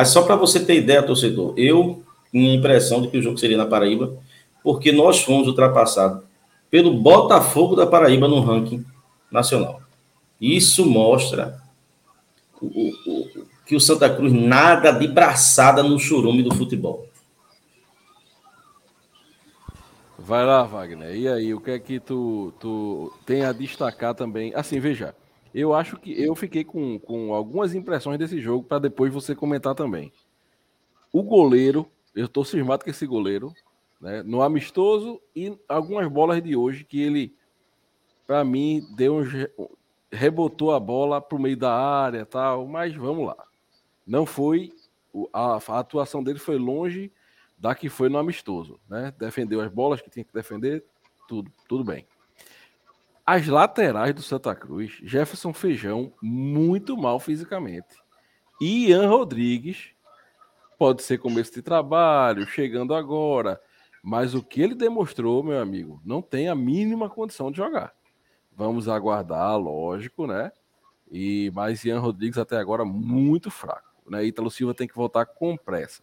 Mas 0.00 0.08
só 0.08 0.22
para 0.22 0.34
você 0.34 0.64
ter 0.64 0.76
ideia, 0.76 1.02
torcedor, 1.02 1.52
eu 1.58 2.02
tinha 2.32 2.52
a 2.52 2.54
impressão 2.54 3.02
de 3.02 3.08
que 3.08 3.18
o 3.18 3.22
jogo 3.22 3.36
seria 3.36 3.58
na 3.58 3.66
Paraíba, 3.66 4.16
porque 4.62 4.90
nós 4.90 5.20
fomos 5.20 5.46
ultrapassados 5.46 6.22
pelo 6.70 6.94
Botafogo 6.94 7.76
da 7.76 7.86
Paraíba 7.86 8.26
no 8.26 8.40
ranking 8.40 8.82
nacional. 9.30 9.82
Isso 10.40 10.86
mostra 10.86 11.60
o, 12.62 12.66
o, 12.66 13.44
que 13.66 13.76
o 13.76 13.80
Santa 13.80 14.08
Cruz 14.08 14.32
nada 14.32 14.90
de 14.90 15.06
braçada 15.06 15.82
no 15.82 15.98
churume 15.98 16.42
do 16.42 16.54
futebol. 16.54 17.06
Vai 20.18 20.46
lá, 20.46 20.62
Wagner. 20.62 21.14
E 21.14 21.28
aí, 21.28 21.52
o 21.52 21.60
que 21.60 21.72
é 21.72 21.78
que 21.78 22.00
tu, 22.00 22.54
tu 22.58 23.12
tem 23.26 23.44
a 23.44 23.52
destacar 23.52 24.14
também? 24.14 24.50
Assim, 24.54 24.80
veja, 24.80 25.14
eu 25.54 25.74
acho 25.74 25.96
que 25.96 26.12
eu 26.20 26.34
fiquei 26.34 26.64
com, 26.64 26.98
com 26.98 27.34
algumas 27.34 27.74
impressões 27.74 28.18
desse 28.18 28.40
jogo 28.40 28.64
para 28.64 28.78
depois 28.78 29.12
você 29.12 29.34
comentar 29.34 29.74
também. 29.74 30.12
O 31.12 31.22
goleiro, 31.22 31.86
eu 32.14 32.26
estou 32.26 32.44
cismado 32.44 32.84
com 32.84 32.90
esse 32.90 33.06
goleiro, 33.06 33.52
né, 34.00 34.22
no 34.22 34.42
amistoso 34.42 35.20
e 35.34 35.56
algumas 35.68 36.08
bolas 36.08 36.42
de 36.42 36.56
hoje 36.56 36.84
que 36.84 37.00
ele 37.00 37.34
para 38.30 38.44
mim, 38.44 38.86
deu 38.94 39.16
um, 39.16 39.24
rebotou 40.12 40.72
a 40.72 40.78
bola 40.78 41.20
para 41.20 41.36
o 41.36 41.40
meio 41.40 41.56
da 41.56 41.74
área 41.74 42.24
tal, 42.24 42.64
mas 42.64 42.94
vamos 42.94 43.26
lá. 43.26 43.36
Não 44.06 44.24
foi. 44.24 44.72
A, 45.32 45.54
a, 45.56 45.78
atuação 45.80 46.22
dele 46.22 46.38
foi 46.38 46.56
longe 46.56 47.12
da 47.58 47.74
que 47.74 47.88
foi 47.88 48.08
no 48.08 48.18
amistoso. 48.18 48.78
Né? 48.88 49.12
Defendeu 49.18 49.60
as 49.60 49.68
bolas 49.68 50.00
que 50.00 50.08
tinha 50.08 50.24
que 50.24 50.32
defender, 50.32 50.84
tudo, 51.26 51.50
tudo 51.68 51.82
bem. 51.82 52.06
As 53.32 53.46
laterais 53.46 54.12
do 54.12 54.22
Santa 54.22 54.56
Cruz, 54.56 54.98
Jefferson 55.04 55.52
Feijão, 55.52 56.12
muito 56.20 56.96
mal 56.96 57.20
fisicamente. 57.20 57.96
E 58.60 58.88
Ian 58.88 59.08
Rodrigues, 59.08 59.92
pode 60.76 61.04
ser 61.04 61.18
começo 61.18 61.54
de 61.54 61.62
trabalho, 61.62 62.44
chegando 62.44 62.92
agora, 62.92 63.60
mas 64.02 64.34
o 64.34 64.42
que 64.42 64.60
ele 64.60 64.74
demonstrou, 64.74 65.44
meu 65.44 65.60
amigo, 65.60 66.02
não 66.04 66.20
tem 66.20 66.48
a 66.48 66.56
mínima 66.56 67.08
condição 67.08 67.52
de 67.52 67.58
jogar. 67.58 67.94
Vamos 68.56 68.88
aguardar, 68.88 69.56
lógico, 69.56 70.26
né? 70.26 70.50
E 71.08 71.52
mas 71.54 71.84
Ian 71.84 72.00
Rodrigues 72.00 72.36
até 72.36 72.56
agora 72.56 72.84
muito 72.84 73.48
fraco, 73.48 74.10
né? 74.10 74.24
Ítalo 74.24 74.50
Silva 74.50 74.74
tem 74.74 74.88
que 74.88 74.96
voltar 74.96 75.24
com 75.24 75.56
pressa. 75.56 76.02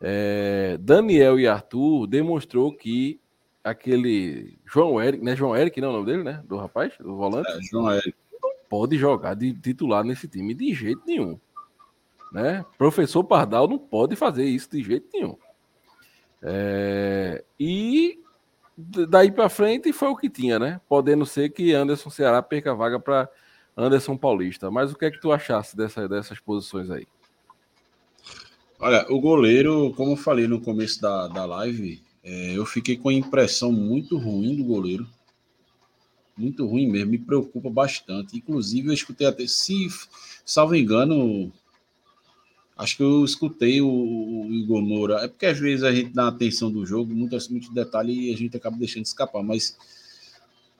É, 0.00 0.78
Daniel 0.80 1.38
e 1.38 1.46
Arthur 1.46 2.06
demonstrou 2.06 2.72
que 2.74 3.20
aquele 3.70 4.58
João 4.64 5.00
Eric, 5.00 5.24
né? 5.24 5.36
João 5.36 5.56
Eric, 5.56 5.80
não 5.80 5.88
é 5.88 5.90
o 5.90 5.94
nome 5.94 6.06
dele, 6.06 6.22
né? 6.22 6.42
Do 6.46 6.56
rapaz, 6.56 6.92
do 6.98 7.16
volante. 7.16 7.50
É, 7.50 7.60
João 7.62 7.92
Eric. 7.92 8.14
Não 8.42 8.50
pode 8.68 8.96
jogar 8.96 9.34
de 9.34 9.52
titular 9.54 10.04
nesse 10.04 10.28
time 10.28 10.54
de 10.54 10.72
jeito 10.74 11.02
nenhum. 11.06 11.38
Né? 12.32 12.64
Professor 12.76 13.24
Pardal 13.24 13.66
não 13.66 13.78
pode 13.78 14.14
fazer 14.14 14.44
isso 14.44 14.70
de 14.70 14.82
jeito 14.82 15.08
nenhum. 15.12 15.36
É, 16.42 17.42
e 17.58 18.20
daí 18.76 19.30
para 19.32 19.48
frente 19.48 19.92
foi 19.92 20.08
o 20.08 20.16
que 20.16 20.28
tinha, 20.28 20.58
né? 20.58 20.80
Podendo 20.88 21.24
ser 21.26 21.48
que 21.50 21.72
Anderson 21.72 22.10
Ceará 22.10 22.42
perca 22.42 22.72
a 22.72 22.74
vaga 22.74 23.00
para 23.00 23.28
Anderson 23.76 24.16
Paulista. 24.16 24.70
Mas 24.70 24.92
o 24.92 24.96
que 24.96 25.06
é 25.06 25.10
que 25.10 25.20
tu 25.20 25.32
achasse 25.32 25.76
dessa, 25.76 26.08
dessas 26.08 26.38
posições 26.38 26.90
aí? 26.90 27.06
Olha, 28.80 29.04
o 29.10 29.20
goleiro, 29.20 29.92
como 29.96 30.12
eu 30.12 30.16
falei 30.16 30.46
no 30.46 30.60
começo 30.60 31.00
da, 31.00 31.26
da 31.26 31.44
live, 31.44 32.00
é, 32.22 32.56
eu 32.56 32.66
fiquei 32.66 32.96
com 32.96 33.08
a 33.08 33.14
impressão 33.14 33.72
muito 33.72 34.16
ruim 34.16 34.56
do 34.56 34.64
goleiro. 34.64 35.08
Muito 36.36 36.66
ruim 36.66 36.86
mesmo, 36.86 37.10
me 37.10 37.18
preocupa 37.18 37.68
bastante. 37.68 38.36
Inclusive, 38.36 38.88
eu 38.88 38.92
escutei 38.92 39.26
até, 39.26 39.46
se 39.46 39.88
salvo 40.44 40.76
engano, 40.76 41.52
Acho 42.78 42.96
que 42.96 43.02
eu 43.02 43.24
escutei 43.24 43.80
o, 43.80 43.88
o, 43.88 44.54
Igor 44.54 44.80
Moura. 44.80 45.16
É 45.16 45.26
porque 45.26 45.46
às 45.46 45.58
vezes 45.58 45.82
a 45.82 45.90
gente 45.90 46.14
dá 46.14 46.28
atenção 46.28 46.70
do 46.70 46.86
jogo, 46.86 47.12
muitos, 47.12 47.48
muitos 47.48 47.70
detalhes 47.70 48.16
e 48.16 48.32
a 48.32 48.36
gente 48.36 48.56
acaba 48.56 48.76
deixando 48.76 49.04
escapar. 49.04 49.42
Mas 49.42 49.76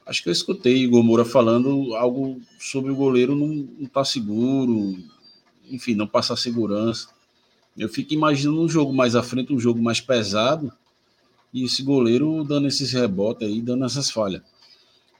acho 0.07 0.23
que 0.23 0.29
eu 0.29 0.33
escutei 0.33 0.77
Igor 0.77 1.03
Moura 1.03 1.25
falando 1.25 1.97
algo 1.97 2.41
sobre 2.61 2.93
o 2.93 2.95
goleiro 2.95 3.35
não 3.35 3.69
estar 3.81 3.89
tá 4.01 4.05
seguro, 4.05 4.97
enfim, 5.69 5.97
não 5.97 6.07
passar 6.07 6.37
segurança. 6.37 7.09
Eu 7.77 7.89
fico 7.89 8.15
imaginando 8.15 8.63
um 8.63 8.69
jogo 8.69 8.93
mais 8.93 9.17
à 9.17 9.23
frente, 9.23 9.53
um 9.53 9.59
jogo 9.59 9.83
mais 9.83 10.01
pesado, 10.01 10.73
e 11.53 11.65
esse 11.65 11.83
goleiro 11.83 12.45
dando 12.45 12.69
esses 12.69 12.93
rebotes 12.93 13.47
aí, 13.47 13.61
dando 13.61 13.85
essas 13.85 14.11
falhas. 14.11 14.43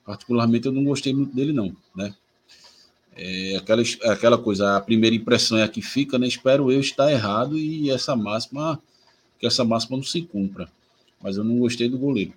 Particularmente 0.05 0.67
eu 0.67 0.73
não 0.73 0.85
gostei 0.85 1.13
muito 1.13 1.35
dele, 1.35 1.53
não, 1.53 1.75
né? 1.95 2.15
É 3.17 3.57
aquela, 3.57 3.83
é 3.83 4.11
aquela 4.11 4.39
coisa, 4.39 4.77
a 4.77 4.81
primeira 4.81 5.15
impressão 5.17 5.59
é 5.59 5.65
a 5.65 5.69
que 5.69 5.83
fica, 5.83 6.19
né? 6.19 6.27
Espero 6.27 6.71
eu 6.71 6.81
estar 6.81 7.11
errado 7.11 7.59
e 7.59 7.91
essa 7.91 8.15
máxima, 8.15 8.81
que 9.41 9.47
essa 9.47 9.65
máxima 9.65 9.97
não 9.97 10.05
se 10.05 10.23
cumpra. 10.23 10.69
Mas 11.21 11.37
eu 11.37 11.43
não 11.43 11.59
gostei 11.59 11.89
do 11.89 11.99
goleiro. 11.99 12.33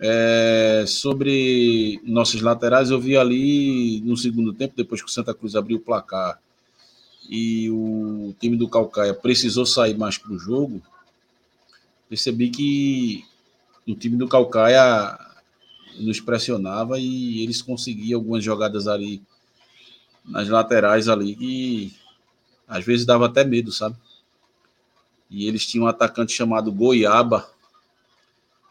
É, 0.00 0.84
sobre 0.86 2.00
nossos 2.04 2.40
laterais, 2.40 2.90
eu 2.90 3.00
vi 3.00 3.16
ali 3.16 4.00
no 4.00 4.16
segundo 4.16 4.52
tempo, 4.52 4.74
depois 4.76 5.02
que 5.02 5.08
o 5.08 5.12
Santa 5.12 5.34
Cruz 5.34 5.54
abriu 5.54 5.76
o 5.76 5.80
placar 5.80 6.40
e 7.28 7.70
o 7.70 8.34
time 8.40 8.56
do 8.56 8.68
Calcaia 8.68 9.14
precisou 9.14 9.66
sair 9.66 9.96
mais 9.96 10.16
para 10.16 10.32
o 10.32 10.38
jogo, 10.38 10.80
percebi 12.08 12.50
que 12.50 13.24
o 13.86 13.94
time 13.94 14.16
do 14.16 14.28
Calcaia 14.28 15.18
nos 15.98 16.20
pressionava 16.20 16.98
e 16.98 17.42
eles 17.42 17.62
conseguiam 17.62 18.20
algumas 18.20 18.44
jogadas 18.44 18.86
ali 18.86 19.22
nas 20.24 20.48
laterais 20.48 21.08
ali 21.08 21.34
que 21.36 21.94
às 22.66 22.84
vezes 22.84 23.06
dava 23.06 23.26
até 23.26 23.44
medo, 23.44 23.70
sabe? 23.70 23.96
E 25.30 25.46
eles 25.46 25.66
tinham 25.66 25.84
um 25.84 25.88
atacante 25.88 26.32
chamado 26.32 26.72
Goiaba. 26.72 27.48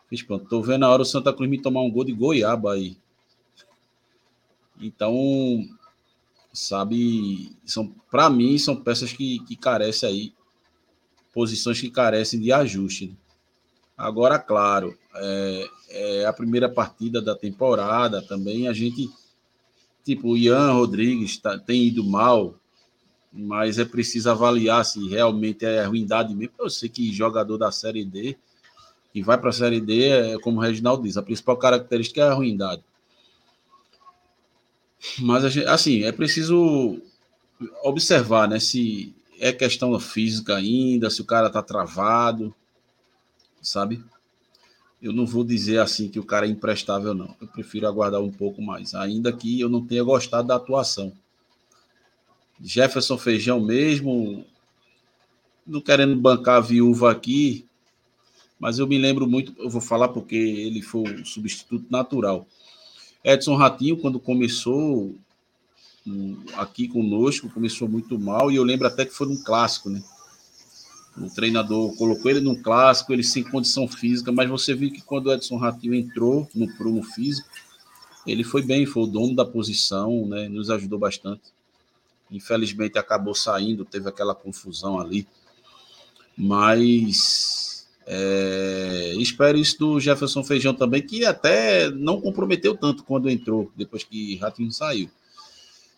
Fiz 0.09 0.21
pronto, 0.21 0.47
tô 0.47 0.61
vendo 0.61 0.83
a 0.85 0.89
hora 0.89 1.01
o 1.01 1.05
Santa 1.05 1.33
Cruz 1.33 1.49
me 1.49 1.61
tomar 1.61 1.81
um 1.81 1.91
gol 1.91 2.03
de 2.03 2.13
Goiaba 2.13 2.73
aí. 2.73 2.97
Então, 4.79 5.67
sabe, 6.53 7.55
são 7.65 7.93
para 8.11 8.29
mim 8.29 8.57
são 8.57 8.75
peças 8.75 9.11
que, 9.13 9.39
que 9.39 9.55
carecem 9.55 10.09
aí, 10.09 10.33
posições 11.33 11.79
que 11.79 11.89
carecem 11.89 12.39
de 12.39 12.51
ajuste. 12.51 13.07
Né? 13.07 13.15
Agora, 13.97 14.37
claro, 14.37 14.97
é, 15.15 15.69
é 15.89 16.25
a 16.25 16.33
primeira 16.33 16.69
partida 16.69 17.21
da 17.21 17.35
temporada 17.35 18.21
também 18.21 18.67
a 18.67 18.73
gente 18.73 19.09
Tipo, 20.05 20.29
o 20.29 20.37
Ian 20.37 20.71
Rodrigues 20.71 21.37
tá, 21.37 21.57
tem 21.57 21.85
ido 21.85 22.03
mal, 22.03 22.53
mas 23.33 23.79
é 23.79 23.85
preciso 23.85 24.29
avaliar 24.29 24.85
se 24.85 25.09
realmente 25.09 25.65
é 25.65 25.83
ruindade 25.83 26.35
mesmo. 26.35 26.53
Eu 26.59 26.69
sei 26.69 26.87
que 26.87 27.11
jogador 27.11 27.57
da 27.57 27.71
Série 27.71 28.05
D, 28.05 28.37
que 29.11 29.23
vai 29.23 29.35
para 29.35 29.49
a 29.49 29.53
Série 29.53 29.81
D, 29.81 30.09
é 30.09 30.37
como 30.37 30.59
o 30.59 30.61
Reginaldo 30.61 31.01
diz, 31.01 31.17
a 31.17 31.23
principal 31.23 31.57
característica 31.57 32.21
é 32.21 32.29
a 32.29 32.33
ruindade. 32.35 32.83
Mas, 35.19 35.51
gente, 35.51 35.65
assim, 35.65 36.03
é 36.03 36.11
preciso 36.11 37.01
observar, 37.83 38.47
né? 38.47 38.59
Se 38.59 39.11
é 39.39 39.51
questão 39.51 39.99
física 39.99 40.55
ainda, 40.55 41.09
se 41.09 41.19
o 41.19 41.25
cara 41.25 41.49
tá 41.49 41.63
travado, 41.63 42.53
sabe? 43.67 44.03
eu 45.05 45.13
não 45.13 45.25
vou 45.25 45.43
dizer 45.43 45.79
assim 45.79 46.09
que 46.09 46.19
o 46.19 46.23
cara 46.23 46.47
é 46.47 46.49
imprestável, 46.49 47.13
não. 47.13 47.35
Eu 47.39 47.47
prefiro 47.47 47.87
aguardar 47.87 48.21
um 48.21 48.31
pouco 48.31 48.59
mais, 48.59 48.95
ainda 48.95 49.31
que 49.31 49.59
eu 49.59 49.69
não 49.69 49.85
tenha 49.85 50.03
gostado 50.03 50.47
da 50.47 50.55
atuação. 50.55 51.13
Jefferson 52.59 53.15
Feijão 53.15 53.59
mesmo, 53.59 54.43
não 55.67 55.79
querendo 55.79 56.15
bancar 56.15 56.55
a 56.55 56.61
viúva 56.61 57.11
aqui, 57.11 57.67
mas 58.59 58.79
eu 58.79 58.87
me 58.87 58.97
lembro 58.97 59.27
muito, 59.27 59.53
eu 59.61 59.69
vou 59.69 59.81
falar 59.81 60.07
porque 60.07 60.35
ele 60.35 60.81
foi 60.81 61.03
o 61.03 61.25
substituto 61.25 61.85
natural. 61.91 62.47
Edson 63.23 63.55
Ratinho, 63.55 63.97
quando 63.97 64.19
começou 64.19 65.13
hum, 66.07 66.43
aqui 66.55 66.87
conosco, 66.87 67.49
começou 67.49 67.87
muito 67.87 68.17
mal, 68.17 68.51
e 68.51 68.55
eu 68.55 68.63
lembro 68.63 68.87
até 68.87 69.05
que 69.05 69.13
foi 69.13 69.27
um 69.27 69.37
clássico, 69.43 69.89
né? 69.89 70.01
O 71.17 71.29
treinador 71.29 71.95
colocou 71.95 72.29
ele 72.29 72.41
num 72.41 72.61
clássico, 72.61 73.13
ele 73.13 73.23
sem 73.23 73.43
condição 73.43 73.87
física, 73.87 74.31
mas 74.31 74.49
você 74.49 74.73
viu 74.73 74.91
que 74.91 75.01
quando 75.01 75.27
o 75.27 75.33
Edson 75.33 75.57
Ratinho 75.57 75.95
entrou 75.95 76.49
no 76.53 76.67
prumo 76.75 77.03
físico, 77.03 77.47
ele 78.27 78.43
foi 78.43 78.61
bem, 78.61 78.85
foi 78.85 79.03
o 79.03 79.07
dono 79.07 79.35
da 79.35 79.45
posição, 79.45 80.25
né? 80.25 80.49
Nos 80.49 80.69
ajudou 80.69 80.99
bastante. 80.99 81.43
Infelizmente 82.29 82.97
acabou 82.97 83.33
saindo, 83.35 83.85
teve 83.85 84.09
aquela 84.09 84.35
confusão 84.35 84.99
ali. 84.99 85.27
Mas 86.35 87.87
é, 88.05 89.13
espero 89.17 89.57
isso 89.57 89.79
do 89.79 89.99
Jefferson 89.99 90.43
Feijão 90.43 90.73
também, 90.73 91.01
que 91.01 91.25
até 91.25 91.89
não 91.89 92.19
comprometeu 92.19 92.75
tanto 92.75 93.03
quando 93.03 93.29
entrou, 93.29 93.71
depois 93.75 94.03
que 94.03 94.35
Ratinho 94.35 94.71
saiu. 94.71 95.09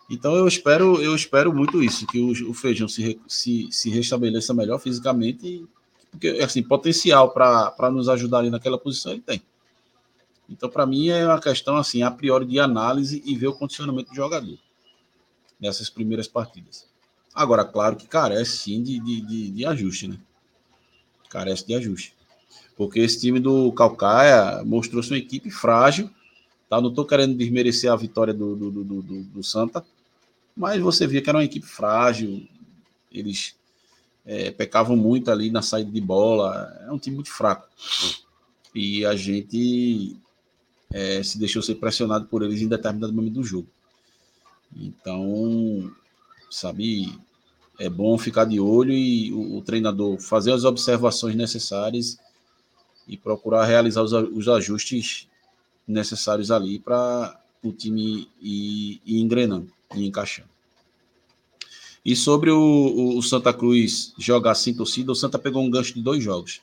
Então 0.10 0.36
eu 0.36 0.48
espero, 0.48 1.02
eu 1.02 1.14
espero 1.14 1.54
muito 1.54 1.84
isso, 1.84 2.08
que 2.08 2.20
o, 2.20 2.50
o 2.50 2.54
Feijão 2.54 2.88
se, 2.88 3.20
se, 3.28 3.68
se 3.72 3.90
restabeleça 3.90 4.54
melhor 4.54 4.80
fisicamente, 4.80 5.66
porque 6.10 6.28
assim, 6.42 6.64
potencial 6.64 7.32
para 7.32 7.92
nos 7.92 8.08
ajudar 8.08 8.40
ali 8.40 8.50
naquela 8.50 8.78
posição 8.78 9.12
ele 9.12 9.22
tem. 9.22 9.42
Então, 10.50 10.70
para 10.70 10.86
mim, 10.86 11.10
é 11.10 11.26
uma 11.26 11.42
questão 11.42 11.76
assim, 11.76 12.04
a 12.04 12.10
priori 12.10 12.46
de 12.46 12.60
análise 12.60 13.22
e 13.26 13.36
ver 13.36 13.48
o 13.48 13.54
condicionamento 13.54 14.10
do 14.10 14.16
jogador 14.16 14.58
nessas 15.60 15.90
primeiras 15.90 16.28
partidas. 16.28 16.88
Agora, 17.34 17.66
claro 17.66 17.96
que 17.96 18.08
carece 18.08 18.58
sim 18.58 18.82
de, 18.82 19.00
de, 19.00 19.22
de, 19.22 19.52
de 19.52 19.66
ajuste, 19.66 20.08
né? 20.08 20.18
Carece 21.30 21.68
de 21.68 21.76
ajuste. 21.76 22.16
Porque 22.76 23.00
esse 23.00 23.20
time 23.20 23.40
do 23.40 23.72
Calcaia 23.74 24.64
mostrou-se 24.64 25.12
uma 25.12 25.18
equipe 25.18 25.52
frágil. 25.52 26.10
Tá? 26.70 26.80
Não 26.80 26.90
estou 26.90 27.06
querendo 27.06 27.36
desmerecer 27.36 27.92
a 27.92 27.96
vitória 27.96 28.34
do, 28.34 28.56
do, 28.56 28.72
do, 28.72 29.02
do, 29.02 29.24
do 29.24 29.44
Santa, 29.44 29.86
mas 30.58 30.82
você 30.82 31.06
via 31.06 31.22
que 31.22 31.30
era 31.30 31.38
uma 31.38 31.44
equipe 31.44 31.68
frágil, 31.68 32.48
eles 33.12 33.56
é, 34.26 34.50
pecavam 34.50 34.98
muito 34.98 35.30
ali 35.30 35.52
na 35.52 35.62
saída 35.62 35.92
de 35.92 36.02
bola, 36.02 36.76
é 36.88 36.92
um 36.92 36.98
time 36.98 37.16
muito 37.16 37.32
fraco. 37.32 37.68
E 38.74 39.06
a 39.06 39.16
gente 39.16 40.18
é, 40.92 41.22
se 41.22 41.38
deixou 41.38 41.62
ser 41.62 41.76
pressionado 41.76 42.26
por 42.26 42.42
eles 42.42 42.60
em 42.60 42.68
determinado 42.68 43.14
momento 43.14 43.36
do 43.36 43.44
jogo. 43.44 43.68
Então, 44.76 45.92
sabe, 46.50 47.16
é 47.80 47.88
bom 47.88 48.18
ficar 48.18 48.46
de 48.46 48.60
olho 48.60 48.94
e 48.94 49.32
o, 49.32 49.58
o 49.58 49.62
treinador 49.62 50.20
fazer 50.20 50.54
as 50.54 50.64
observações 50.64 51.36
necessárias 51.36 52.18
e 53.08 53.16
procurar 53.16 53.64
realizar 53.66 54.02
os, 54.02 54.12
os 54.12 54.48
ajustes 54.50 55.28
necessários 55.88 56.50
ali 56.50 56.80
para 56.80 57.40
o 57.64 57.72
time 57.72 58.28
ir, 58.42 59.00
ir 59.06 59.22
engrenando 59.22 59.77
e 59.96 60.06
encaixando. 60.06 60.50
E 62.08 62.16
sobre 62.16 62.50
o, 62.50 63.18
o, 63.18 63.22
Santa 63.22 63.54
Cruz 63.54 64.14
jogar 64.18 64.56
sem 64.56 64.74
torcida, 64.74 65.12
o 65.12 65.16
Santa 65.16 65.38
pegou 65.38 65.62
um 65.62 65.70
gancho 65.70 65.94
de 65.94 66.02
dois 66.02 66.24
jogos. 66.24 66.62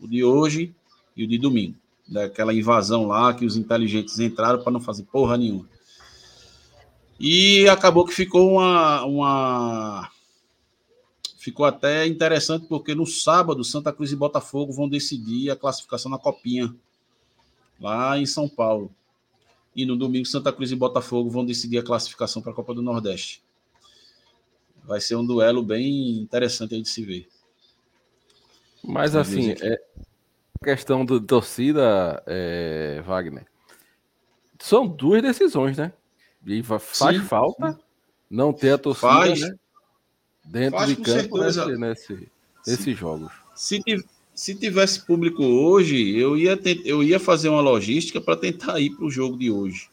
O 0.00 0.08
de 0.08 0.24
hoje 0.24 0.74
e 1.14 1.24
o 1.24 1.28
de 1.28 1.36
domingo. 1.36 1.76
Daquela 2.08 2.54
invasão 2.54 3.06
lá 3.06 3.34
que 3.34 3.44
os 3.44 3.56
inteligentes 3.56 4.18
entraram 4.18 4.62
para 4.62 4.72
não 4.72 4.80
fazer 4.80 5.02
porra 5.04 5.36
nenhuma. 5.36 5.68
E 7.20 7.68
acabou 7.68 8.06
que 8.06 8.14
ficou 8.14 8.52
uma, 8.52 9.04
uma. 9.04 10.10
Ficou 11.36 11.66
até 11.66 12.06
interessante, 12.06 12.66
porque 12.66 12.94
no 12.94 13.06
sábado, 13.06 13.62
Santa 13.62 13.92
Cruz 13.92 14.10
e 14.10 14.16
Botafogo 14.16 14.72
vão 14.72 14.88
decidir 14.88 15.50
a 15.50 15.56
classificação 15.56 16.10
na 16.10 16.18
Copinha, 16.18 16.74
lá 17.78 18.18
em 18.18 18.24
São 18.26 18.48
Paulo. 18.48 18.90
E 19.74 19.86
no 19.86 19.96
domingo, 19.96 20.26
Santa 20.26 20.52
Cruz 20.52 20.70
e 20.70 20.76
Botafogo 20.76 21.30
vão 21.30 21.44
decidir 21.44 21.78
a 21.78 21.82
classificação 21.82 22.42
para 22.42 22.52
a 22.52 22.54
Copa 22.54 22.74
do 22.74 22.82
Nordeste. 22.82 23.42
Vai 24.84 25.00
ser 25.00 25.16
um 25.16 25.24
duelo 25.24 25.62
bem 25.62 26.18
interessante 26.18 26.74
aí 26.74 26.82
de 26.82 26.88
se 26.88 27.02
ver. 27.04 27.28
Mas 28.82 29.14
assim, 29.14 29.52
é, 29.52 29.80
questão 30.62 31.04
do 31.04 31.20
torcida, 31.20 32.22
é, 32.26 33.00
Wagner, 33.06 33.46
são 34.58 34.86
duas 34.86 35.22
decisões, 35.22 35.78
né? 35.78 35.92
E 36.44 36.62
faz 36.62 36.82
sim, 37.16 37.20
falta 37.20 37.72
sim. 37.72 37.78
não 38.28 38.52
ter 38.52 38.72
a 38.72 38.78
torcida 38.78 39.12
faz, 39.12 39.40
né? 39.40 39.54
dentro 40.44 40.78
faz, 40.78 40.88
de 40.88 40.96
campo 40.96 41.38
nesse, 41.38 41.76
nesse, 41.76 42.32
nesses 42.66 42.98
jogos. 42.98 43.32
Se, 43.54 43.80
se 44.34 44.54
tivesse 44.54 45.04
público 45.04 45.42
hoje, 45.42 46.16
eu 46.16 46.36
ia, 46.36 46.58
eu 46.84 47.02
ia 47.02 47.20
fazer 47.20 47.48
uma 47.48 47.60
logística 47.60 48.20
para 48.20 48.36
tentar 48.36 48.80
ir 48.80 48.90
para 48.90 49.04
o 49.04 49.10
jogo 49.10 49.36
de 49.36 49.50
hoje. 49.50 49.88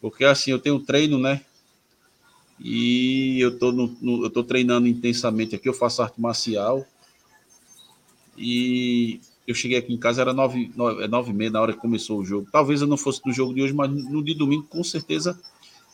Porque 0.00 0.24
assim, 0.24 0.50
eu 0.50 0.58
tenho 0.58 0.80
treino, 0.80 1.18
né? 1.18 1.42
E 2.58 3.40
eu 3.40 3.58
tô, 3.58 3.72
no, 3.72 3.96
no, 4.00 4.24
eu 4.24 4.30
tô 4.30 4.42
treinando 4.42 4.86
intensamente 4.86 5.54
aqui, 5.54 5.68
eu 5.68 5.74
faço 5.74 6.02
arte 6.02 6.20
marcial. 6.20 6.86
E 8.36 9.20
eu 9.46 9.54
cheguei 9.54 9.78
aqui 9.78 9.92
em 9.92 9.98
casa, 9.98 10.22
era 10.22 10.32
nove, 10.32 10.70
nove, 10.74 11.02
é 11.02 11.08
nove 11.08 11.30
e 11.30 11.34
meia 11.34 11.50
na 11.50 11.60
hora 11.60 11.72
que 11.72 11.78
começou 11.78 12.18
o 12.20 12.24
jogo. 12.24 12.48
Talvez 12.50 12.80
eu 12.80 12.86
não 12.86 12.96
fosse 12.96 13.22
do 13.22 13.32
jogo 13.32 13.52
de 13.52 13.62
hoje, 13.62 13.74
mas 13.74 13.90
no 13.90 14.22
de 14.22 14.34
domingo, 14.34 14.66
com 14.68 14.82
certeza, 14.82 15.38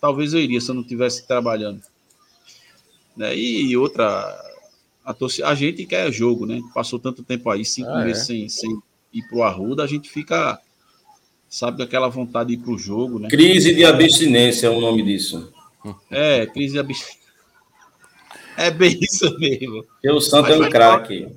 talvez 0.00 0.32
eu 0.32 0.40
iria 0.40 0.60
se 0.60 0.70
eu 0.70 0.74
não 0.74 0.82
estivesse 0.82 1.26
trabalhando. 1.26 1.82
Né? 3.16 3.36
E 3.36 3.76
outra, 3.76 4.36
a, 5.06 5.14
torcida, 5.14 5.46
a 5.46 5.54
gente 5.54 5.86
quer 5.86 6.12
jogo, 6.12 6.44
né? 6.44 6.60
Passou 6.74 6.98
tanto 6.98 7.22
tempo 7.22 7.48
aí, 7.48 7.64
cinco 7.64 7.90
ah, 7.90 8.04
meses 8.04 8.24
é. 8.24 8.26
sem, 8.26 8.48
sem 8.48 8.82
ir 9.12 9.22
pro 9.28 9.44
Arruda, 9.44 9.84
a 9.84 9.86
gente 9.86 10.10
fica, 10.10 10.60
sabe, 11.48 11.80
aquela 11.82 12.08
vontade 12.08 12.48
de 12.48 12.60
ir 12.60 12.64
pro 12.64 12.76
jogo, 12.76 13.20
né? 13.20 13.28
Crise 13.28 13.72
de 13.72 13.84
abstinência 13.84 14.66
é 14.66 14.70
o 14.70 14.80
nome 14.80 15.04
disso. 15.04 15.52
É, 16.10 16.44
crise 16.46 16.72
de 16.72 16.80
abstinência. 16.80 17.26
É 18.56 18.68
bem 18.68 18.98
isso 19.00 19.38
mesmo. 19.38 19.84
Porque 19.84 20.10
o 20.10 20.20
Santo 20.20 20.50
é 20.50 20.58
um 20.58 20.68
craque. 20.68 21.28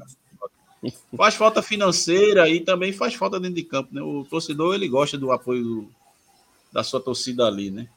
Faz 1.16 1.36
falta 1.36 1.62
financeira 1.62 2.50
e 2.50 2.62
também 2.62 2.92
faz 2.92 3.14
falta 3.14 3.40
dentro 3.40 3.56
de 3.56 3.64
campo, 3.64 3.94
né? 3.94 4.02
O 4.02 4.26
torcedor 4.28 4.74
ele 4.74 4.88
gosta 4.88 5.16
do 5.18 5.32
apoio 5.32 5.64
do, 5.64 5.90
da 6.74 6.84
sua 6.84 7.00
torcida 7.00 7.46
ali, 7.46 7.70
né? 7.70 7.88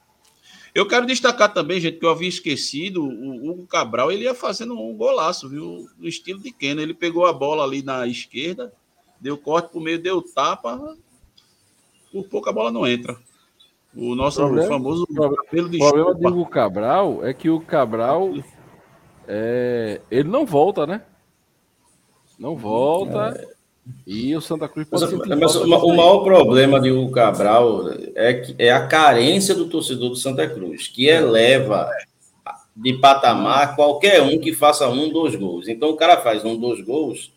Eu 0.74 0.88
quero 0.88 1.04
destacar 1.04 1.52
também, 1.52 1.78
gente, 1.78 1.98
que 1.98 2.04
eu 2.04 2.10
havia 2.10 2.28
esquecido, 2.28 3.04
o 3.04 3.50
Hugo 3.50 3.66
Cabral, 3.66 4.10
ele 4.10 4.24
ia 4.24 4.34
fazendo 4.34 4.74
um 4.74 4.96
golaço, 4.96 5.48
viu? 5.48 5.86
No 5.98 6.08
estilo 6.08 6.40
de 6.40 6.50
Keno. 6.50 6.80
Ele 6.80 6.94
pegou 6.94 7.26
a 7.26 7.32
bola 7.32 7.62
ali 7.62 7.82
na 7.82 8.06
esquerda, 8.06 8.72
deu 9.20 9.36
corte 9.36 9.70
pro 9.70 9.80
meio, 9.80 10.02
deu 10.02 10.22
tapa. 10.22 10.96
Por 12.10 12.26
pouco 12.28 12.48
a 12.48 12.52
bola 12.52 12.70
não 12.70 12.86
entra. 12.86 13.18
O 13.94 14.14
nosso 14.14 14.38
problema, 14.38 14.68
famoso 14.68 15.06
cabelo 15.06 15.68
de 15.68 15.76
O 15.76 15.80
problema 15.80 16.14
do 16.14 16.28
Hugo 16.28 16.46
Cabral 16.46 17.22
é 17.22 17.34
que 17.34 17.50
o 17.50 17.60
Cabral 17.60 18.32
é, 19.28 20.00
ele 20.10 20.28
não 20.28 20.46
volta, 20.46 20.86
né? 20.86 21.02
Não 22.38 22.56
volta. 22.56 23.38
É. 23.38 23.61
E 24.06 24.34
o 24.36 24.40
Santa 24.40 24.68
Cruz 24.68 24.88
pode 24.88 25.16
mas, 25.16 25.36
mas 25.36 25.56
o, 25.56 25.64
o 25.64 25.96
maior 25.96 26.22
problema 26.22 26.80
de 26.80 26.90
Hugo 26.90 27.10
Cabral 27.10 27.90
é, 28.14 28.34
que, 28.34 28.54
é 28.58 28.70
a 28.70 28.86
carência 28.86 29.54
do 29.54 29.68
torcedor 29.68 30.10
do 30.10 30.16
Santa 30.16 30.48
Cruz, 30.48 30.86
que 30.86 31.06
eleva 31.06 31.90
de 32.76 32.94
patamar 32.94 33.74
qualquer 33.74 34.22
um 34.22 34.38
que 34.38 34.52
faça 34.52 34.88
um, 34.88 35.08
dois 35.08 35.34
gols. 35.34 35.68
Então 35.68 35.90
o 35.90 35.96
cara 35.96 36.16
faz 36.18 36.44
um, 36.44 36.56
dois 36.56 36.80
gols, 36.80 37.32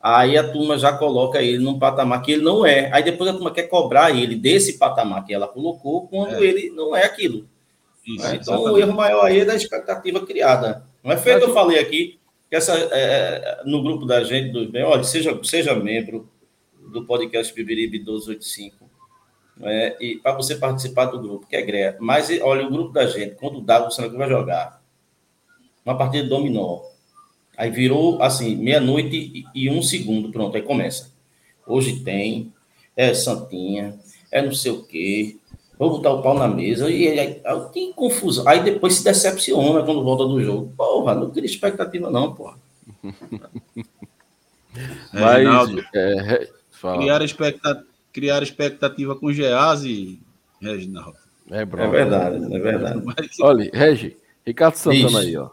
aí 0.00 0.38
a 0.38 0.50
turma 0.50 0.78
já 0.78 0.92
coloca 0.92 1.42
ele 1.42 1.58
num 1.58 1.78
patamar 1.78 2.22
que 2.22 2.32
ele 2.32 2.42
não 2.42 2.64
é. 2.64 2.90
Aí 2.92 3.02
depois 3.02 3.30
a 3.30 3.32
turma 3.32 3.50
quer 3.50 3.64
cobrar 3.64 4.16
ele 4.16 4.36
desse 4.36 4.78
patamar 4.78 5.24
que 5.24 5.34
ela 5.34 5.48
colocou, 5.48 6.06
quando 6.06 6.36
é. 6.36 6.46
ele 6.46 6.70
não 6.70 6.94
é 6.94 7.04
aquilo. 7.04 7.46
Isso, 8.06 8.24
é, 8.24 8.36
então 8.36 8.54
exatamente. 8.54 8.72
o 8.72 8.78
erro 8.78 8.92
maior 8.94 9.26
aí 9.26 9.40
é 9.40 9.44
da 9.44 9.56
expectativa 9.56 10.24
criada. 10.24 10.84
Não 11.02 11.10
é 11.10 11.16
feito, 11.16 11.42
eu 11.42 11.52
falei 11.52 11.78
aqui, 11.78 12.18
que 12.18 12.18
essa, 12.50 12.72
é, 12.74 12.88
é, 12.92 13.62
no 13.64 13.82
grupo 13.82 14.06
da 14.06 14.22
gente, 14.22 14.52
do 14.52 14.70
bem, 14.70 14.84
olha, 14.84 15.02
seja, 15.02 15.38
seja 15.42 15.74
membro 15.74 16.28
do 16.92 17.04
podcast 17.04 17.52
Bibiribe 17.52 17.98
1285, 17.98 18.88
né, 19.56 19.96
e 20.00 20.16
para 20.16 20.32
você 20.32 20.54
participar 20.54 21.06
do 21.06 21.20
grupo, 21.20 21.46
que 21.46 21.56
é 21.56 21.62
greia. 21.62 21.96
Mas, 22.00 22.28
olha, 22.42 22.66
o 22.66 22.70
grupo 22.70 22.92
da 22.92 23.06
gente, 23.06 23.34
quando 23.34 23.60
dá, 23.60 23.80
você 23.80 24.06
não 24.06 24.16
vai 24.16 24.28
jogar 24.28 24.80
uma 25.84 25.96
partida 25.96 26.24
de 26.24 26.30
dominó. 26.30 26.82
Aí 27.56 27.70
virou, 27.70 28.22
assim, 28.22 28.54
meia-noite 28.56 29.16
e, 29.54 29.64
e 29.64 29.70
um 29.70 29.82
segundo, 29.82 30.30
pronto, 30.30 30.56
aí 30.56 30.62
começa. 30.62 31.12
Hoje 31.66 32.00
tem, 32.00 32.52
é 32.96 33.12
Santinha, 33.14 33.98
é 34.30 34.42
não 34.42 34.52
sei 34.52 34.72
o 34.72 34.84
quê, 34.84 35.36
vou 35.78 35.90
botar 35.90 36.12
o 36.12 36.22
pau 36.22 36.34
na 36.34 36.48
mesa 36.48 36.90
e 36.90 37.08
aí, 37.08 37.40
aí, 37.44 37.60
tem 37.72 37.92
confusão. 37.92 38.46
Aí 38.48 38.62
depois 38.62 38.94
se 38.94 39.04
decepciona 39.04 39.82
quando 39.82 40.02
volta 40.02 40.24
do 40.24 40.42
jogo. 40.42 40.72
Porra, 40.76 41.14
não 41.14 41.30
cria 41.30 41.46
expectativa, 41.46 42.10
não, 42.10 42.34
porra. 42.34 42.56
Mas, 45.12 45.70
é, 45.94 46.48
criar, 46.98 47.22
expectativa, 47.22 47.86
criar 48.12 48.42
expectativa 48.42 49.14
com 49.16 49.32
Gease, 49.32 50.20
Reginaldo. 50.60 51.16
É, 51.50 51.64
bro, 51.64 51.80
é 51.80 51.88
verdade, 51.88 52.54
é 52.54 52.58
verdade. 52.58 53.02
Mas... 53.04 53.40
Olha, 53.40 53.70
Regi, 53.72 54.16
Ricardo 54.44 54.74
Santana 54.74 55.06
Ixi. 55.06 55.18
aí, 55.18 55.36
ó. 55.36 55.50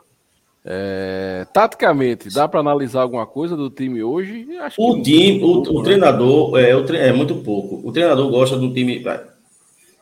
É, 0.65 1.45
taticamente, 1.51 2.33
dá 2.33 2.47
para 2.47 2.61
analisar 2.61 3.01
alguma 3.01 3.25
coisa 3.25 3.55
do 3.55 3.69
time 3.69 4.01
hoje? 4.01 4.47
Acho 4.59 4.81
o 4.81 5.01
time, 5.01 5.37
o, 5.37 5.41
pouco, 5.41 5.71
o 5.71 5.77
né? 5.79 5.83
treinador, 5.83 6.57
é, 6.57 6.75
o 6.75 6.85
tre 6.85 6.97
é 6.97 7.11
muito 7.11 7.35
pouco. 7.35 7.85
O 7.87 7.91
treinador 7.91 8.29
gosta 8.31 8.57
do 8.57 8.73
time. 8.73 9.03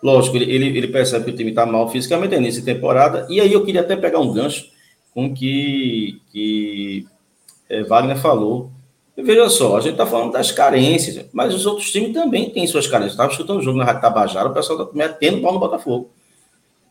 Lógico, 0.01 0.35
ele, 0.37 0.51
ele, 0.51 0.77
ele 0.77 0.87
percebe 0.87 1.25
que 1.25 1.31
o 1.31 1.35
time 1.35 1.51
está 1.51 1.65
mal 1.65 1.89
fisicamente 1.89 2.37
nessa 2.37 2.61
temporada, 2.63 3.27
e 3.29 3.39
aí 3.39 3.53
eu 3.53 3.63
queria 3.63 3.81
até 3.81 3.95
pegar 3.95 4.19
um 4.19 4.33
gancho 4.33 4.69
com 5.13 5.33
que, 5.33 6.19
que 6.31 7.05
é, 7.69 7.83
Wagner 7.83 8.17
falou. 8.17 8.71
E 9.15 9.21
veja 9.21 9.49
só, 9.49 9.77
a 9.77 9.81
gente 9.81 9.93
está 9.93 10.05
falando 10.05 10.31
das 10.31 10.51
carências, 10.51 11.25
mas 11.31 11.53
os 11.53 11.65
outros 11.65 11.91
times 11.91 12.13
também 12.13 12.49
têm 12.49 12.65
suas 12.65 12.87
carências. 12.87 13.13
Estava 13.13 13.31
escutando 13.31 13.59
o 13.59 13.61
jogo 13.61 13.77
na 13.77 13.85
Rádio 13.85 14.01
Tabajara, 14.01 14.49
o 14.49 14.53
pessoal 14.53 14.81
está 14.81 14.97
metendo 14.97 15.41
pau 15.41 15.53
no 15.53 15.59
Botafogo. 15.59 16.09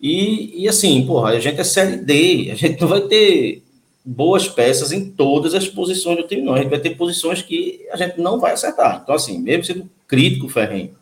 E, 0.01 0.63
e 0.63 0.69
assim, 0.69 1.05
porra, 1.07 1.31
a 1.31 1.41
gente 1.41 1.61
é 1.61 1.65
Série 1.65 1.97
D, 1.97 2.51
a 2.53 2.55
gente 2.55 2.81
não 2.81 2.89
vai 2.89 3.01
ter 3.03 3.63
boas 4.05 4.49
peças 4.49 4.93
em 4.93 5.11
todas 5.11 5.55
as 5.55 5.69
posições 5.69 6.17
do 6.17 6.27
time, 6.27 6.43
não. 6.43 6.55
A 6.55 6.59
gente 6.59 6.71
vai 6.71 6.79
ter 6.79 6.97
posições 6.97 7.43
que 7.43 7.87
a 7.93 7.97
gente 7.97 8.21
não 8.21 8.39
vai 8.39 8.53
acertar. 8.53 9.01
Então, 9.03 9.15
assim, 9.15 9.39
mesmo 9.39 9.65
sendo 9.65 9.91
crítico, 10.07 10.49
Ferrenho, 10.49 10.95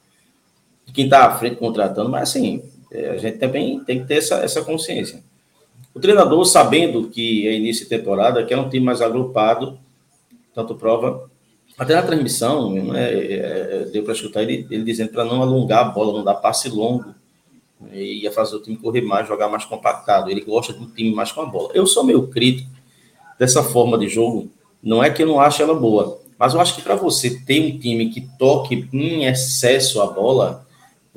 de 0.88 0.92
quem 0.94 1.05
está 1.05 1.27
à 1.27 1.38
frente 1.38 1.57
contratando, 1.57 2.09
mas 2.09 2.31
assim, 2.31 2.62
é, 2.90 3.11
a 3.11 3.18
gente 3.18 3.37
também 3.37 3.79
tem 3.81 4.01
que 4.01 4.07
ter 4.07 4.14
essa, 4.14 4.37
essa 4.37 4.62
consciência. 4.62 5.22
O 5.94 6.01
treinador, 6.01 6.42
sabendo 6.46 7.09
que 7.09 7.46
é 7.46 7.55
início 7.55 7.85
de 7.85 7.90
temporada, 7.90 8.42
quer 8.44 8.57
um 8.57 8.70
time 8.70 8.87
mais 8.87 9.03
agrupado, 9.03 9.79
tanto 10.55 10.74
prova. 10.74 11.29
Até 11.79 11.94
na 11.94 12.03
transmissão, 12.03 12.72
né, 12.72 13.12
é, 13.12 13.83
é, 13.83 13.85
deu 13.92 14.03
para 14.03 14.14
escutar 14.14 14.42
ele, 14.42 14.66
ele 14.70 14.83
dizendo 14.83 15.11
para 15.11 15.27
não 15.27 15.42
alongar 15.42 15.81
a 15.81 15.88
bola, 15.90 16.14
não 16.16 16.24
dar 16.24 16.35
passe 16.35 16.70
longo, 16.70 17.14
e 17.92 18.22
ia 18.22 18.33
fazer 18.33 18.57
o 18.57 18.62
time 18.62 18.77
correr 18.79 19.03
mais, 19.03 19.29
jogar 19.29 19.48
mais 19.48 19.66
compactado. 19.66 20.31
Ele 20.31 20.40
gosta 20.40 20.72
de 20.72 20.83
um 20.83 20.87
time 20.87 21.14
mais 21.14 21.31
com 21.31 21.42
a 21.42 21.46
bola. 21.46 21.70
Eu 21.74 21.87
sou 21.87 22.03
meio 22.03 22.29
crítico 22.29 22.70
dessa 23.38 23.62
forma 23.62 23.98
de 23.98 24.09
jogo, 24.09 24.51
não 24.83 25.05
é 25.05 25.11
que 25.11 25.22
eu 25.22 25.27
não 25.27 25.38
acho 25.38 25.62
ela 25.62 25.74
boa, 25.74 26.18
mas 26.38 26.55
eu 26.55 26.61
acho 26.61 26.74
que 26.74 26.83
para 26.83 26.94
você 26.94 27.38
ter 27.44 27.61
um 27.61 27.79
time 27.79 28.09
que 28.09 28.27
toque 28.38 28.88
em 28.92 29.27
excesso 29.27 30.01
a 30.01 30.07
bola, 30.07 30.66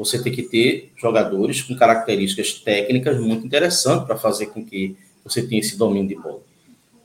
você 0.03 0.21
tem 0.21 0.33
que 0.33 0.41
ter 0.41 0.91
jogadores 0.97 1.61
com 1.61 1.75
características 1.75 2.53
técnicas 2.53 3.19
muito 3.19 3.45
interessantes 3.45 4.05
para 4.05 4.17
fazer 4.17 4.47
com 4.47 4.65
que 4.65 4.97
você 5.23 5.43
tenha 5.43 5.61
esse 5.61 5.77
domínio 5.77 6.09
de 6.09 6.15
bola. 6.15 6.39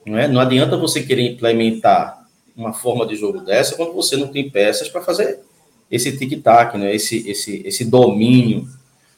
Não, 0.07 0.19
é? 0.19 0.27
não 0.27 0.41
adianta 0.41 0.79
você 0.79 1.03
querer 1.03 1.23
implementar 1.23 2.27
uma 2.57 2.73
forma 2.73 3.07
de 3.07 3.15
jogo 3.15 3.41
dessa 3.41 3.77
quando 3.77 3.93
você 3.93 4.17
não 4.17 4.29
tem 4.29 4.49
peças 4.49 4.89
para 4.89 5.03
fazer 5.03 5.41
esse 5.91 6.17
tic-tac, 6.17 6.79
né? 6.79 6.95
esse, 6.95 7.29
esse, 7.29 7.63
esse 7.67 7.85
domínio. 7.85 8.67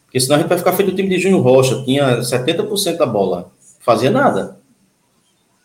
Porque 0.05 0.19
senão 0.19 0.37
a 0.37 0.39
gente 0.41 0.49
vai 0.49 0.59
ficar 0.59 0.73
feito 0.73 0.91
o 0.91 0.97
time 0.97 1.09
de 1.09 1.19
Júnior 1.19 1.43
Rocha, 1.43 1.85
tinha 1.85 2.19
70% 2.19 2.97
da 2.97 3.07
bola, 3.07 3.53
fazia 3.79 4.11
nada. 4.11 4.59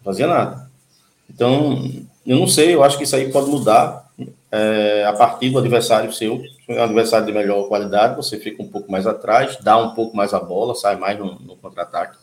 Fazia 0.03 0.27
nada. 0.27 0.69
Então, 1.27 1.91
eu 2.27 2.37
não 2.37 2.47
sei, 2.47 2.75
eu 2.75 2.83
acho 2.83 2.97
que 2.97 3.05
isso 3.05 3.15
aí 3.15 3.31
pode 3.31 3.49
mudar 3.49 4.11
é, 4.51 5.03
a 5.07 5.13
partir 5.13 5.49
do 5.49 5.57
adversário 5.57 6.13
seu, 6.13 6.43
um 6.67 6.81
adversário 6.81 7.25
de 7.25 7.33
melhor 7.33 7.67
qualidade, 7.67 8.15
você 8.15 8.39
fica 8.39 8.61
um 8.61 8.67
pouco 8.67 8.91
mais 8.91 9.05
atrás, 9.05 9.57
dá 9.61 9.77
um 9.77 9.93
pouco 9.93 10.15
mais 10.15 10.33
a 10.33 10.39
bola, 10.39 10.75
sai 10.75 10.95
mais 10.95 11.17
no, 11.19 11.35
no 11.39 11.55
contra-ataque. 11.57 12.17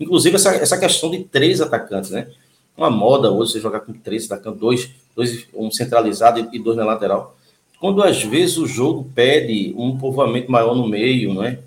Inclusive, 0.00 0.36
essa, 0.36 0.54
essa 0.54 0.78
questão 0.78 1.10
de 1.10 1.24
três 1.24 1.60
atacantes, 1.60 2.10
né? 2.10 2.28
Uma 2.76 2.90
moda 2.90 3.30
hoje 3.30 3.52
você 3.52 3.60
jogar 3.60 3.80
com 3.80 3.92
três 3.92 4.30
atacantes, 4.30 4.58
dois, 4.60 4.90
dois 5.14 5.46
um 5.54 5.70
centralizado 5.70 6.48
e 6.52 6.58
dois 6.58 6.76
na 6.76 6.84
lateral. 6.84 7.36
Quando 7.78 8.02
às 8.02 8.22
vezes 8.22 8.56
o 8.58 8.66
jogo 8.66 9.10
pede 9.14 9.74
um 9.76 9.98
povoamento 9.98 10.50
maior 10.50 10.74
no 10.74 10.88
meio, 10.88 11.34
né? 11.34 11.58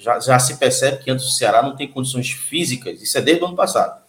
Já, 0.00 0.18
já 0.18 0.38
se 0.38 0.58
percebe 0.58 1.02
que 1.02 1.10
antes 1.10 1.24
o 1.24 1.30
Ceará 1.30 1.62
não 1.62 1.76
tem 1.76 1.86
condições 1.86 2.30
físicas, 2.30 3.00
isso 3.00 3.16
é 3.16 3.22
desde 3.22 3.42
o 3.42 3.46
ano 3.46 3.56
passado, 3.56 4.02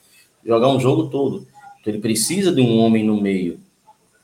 jogar 0.43 0.67
um 0.69 0.79
jogo 0.79 1.10
todo. 1.10 1.45
Então 1.79 1.93
ele 1.93 2.01
precisa 2.01 2.51
de 2.51 2.60
um 2.60 2.79
homem 2.79 3.03
no 3.03 3.21
meio. 3.21 3.60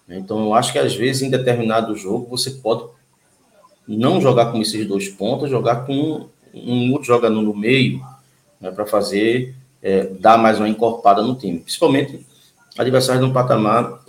Então 0.09 0.43
eu 0.43 0.53
acho 0.53 0.71
que 0.71 0.79
às 0.79 0.95
vezes 0.95 1.21
em 1.21 1.29
determinado 1.29 1.95
jogo 1.95 2.27
você 2.29 2.51
pode 2.51 2.85
não 3.97 4.21
jogar 4.21 4.51
com 4.51 4.61
esses 4.61 4.87
dois 4.87 5.09
pontos, 5.09 5.49
jogar 5.49 5.85
com 5.85 6.27
um 6.53 6.91
outro 6.91 7.07
jogador 7.07 7.41
no 7.41 7.55
meio, 7.55 8.01
né, 8.59 8.71
para 8.71 8.85
fazer, 8.85 9.55
é, 9.81 10.05
dar 10.05 10.37
mais 10.37 10.57
uma 10.57 10.69
encorpada 10.69 11.21
no 11.21 11.35
time, 11.35 11.59
principalmente 11.59 12.25
adversários 12.77 13.23
de 13.23 13.29
um 13.29 13.33
patamar 13.33 14.03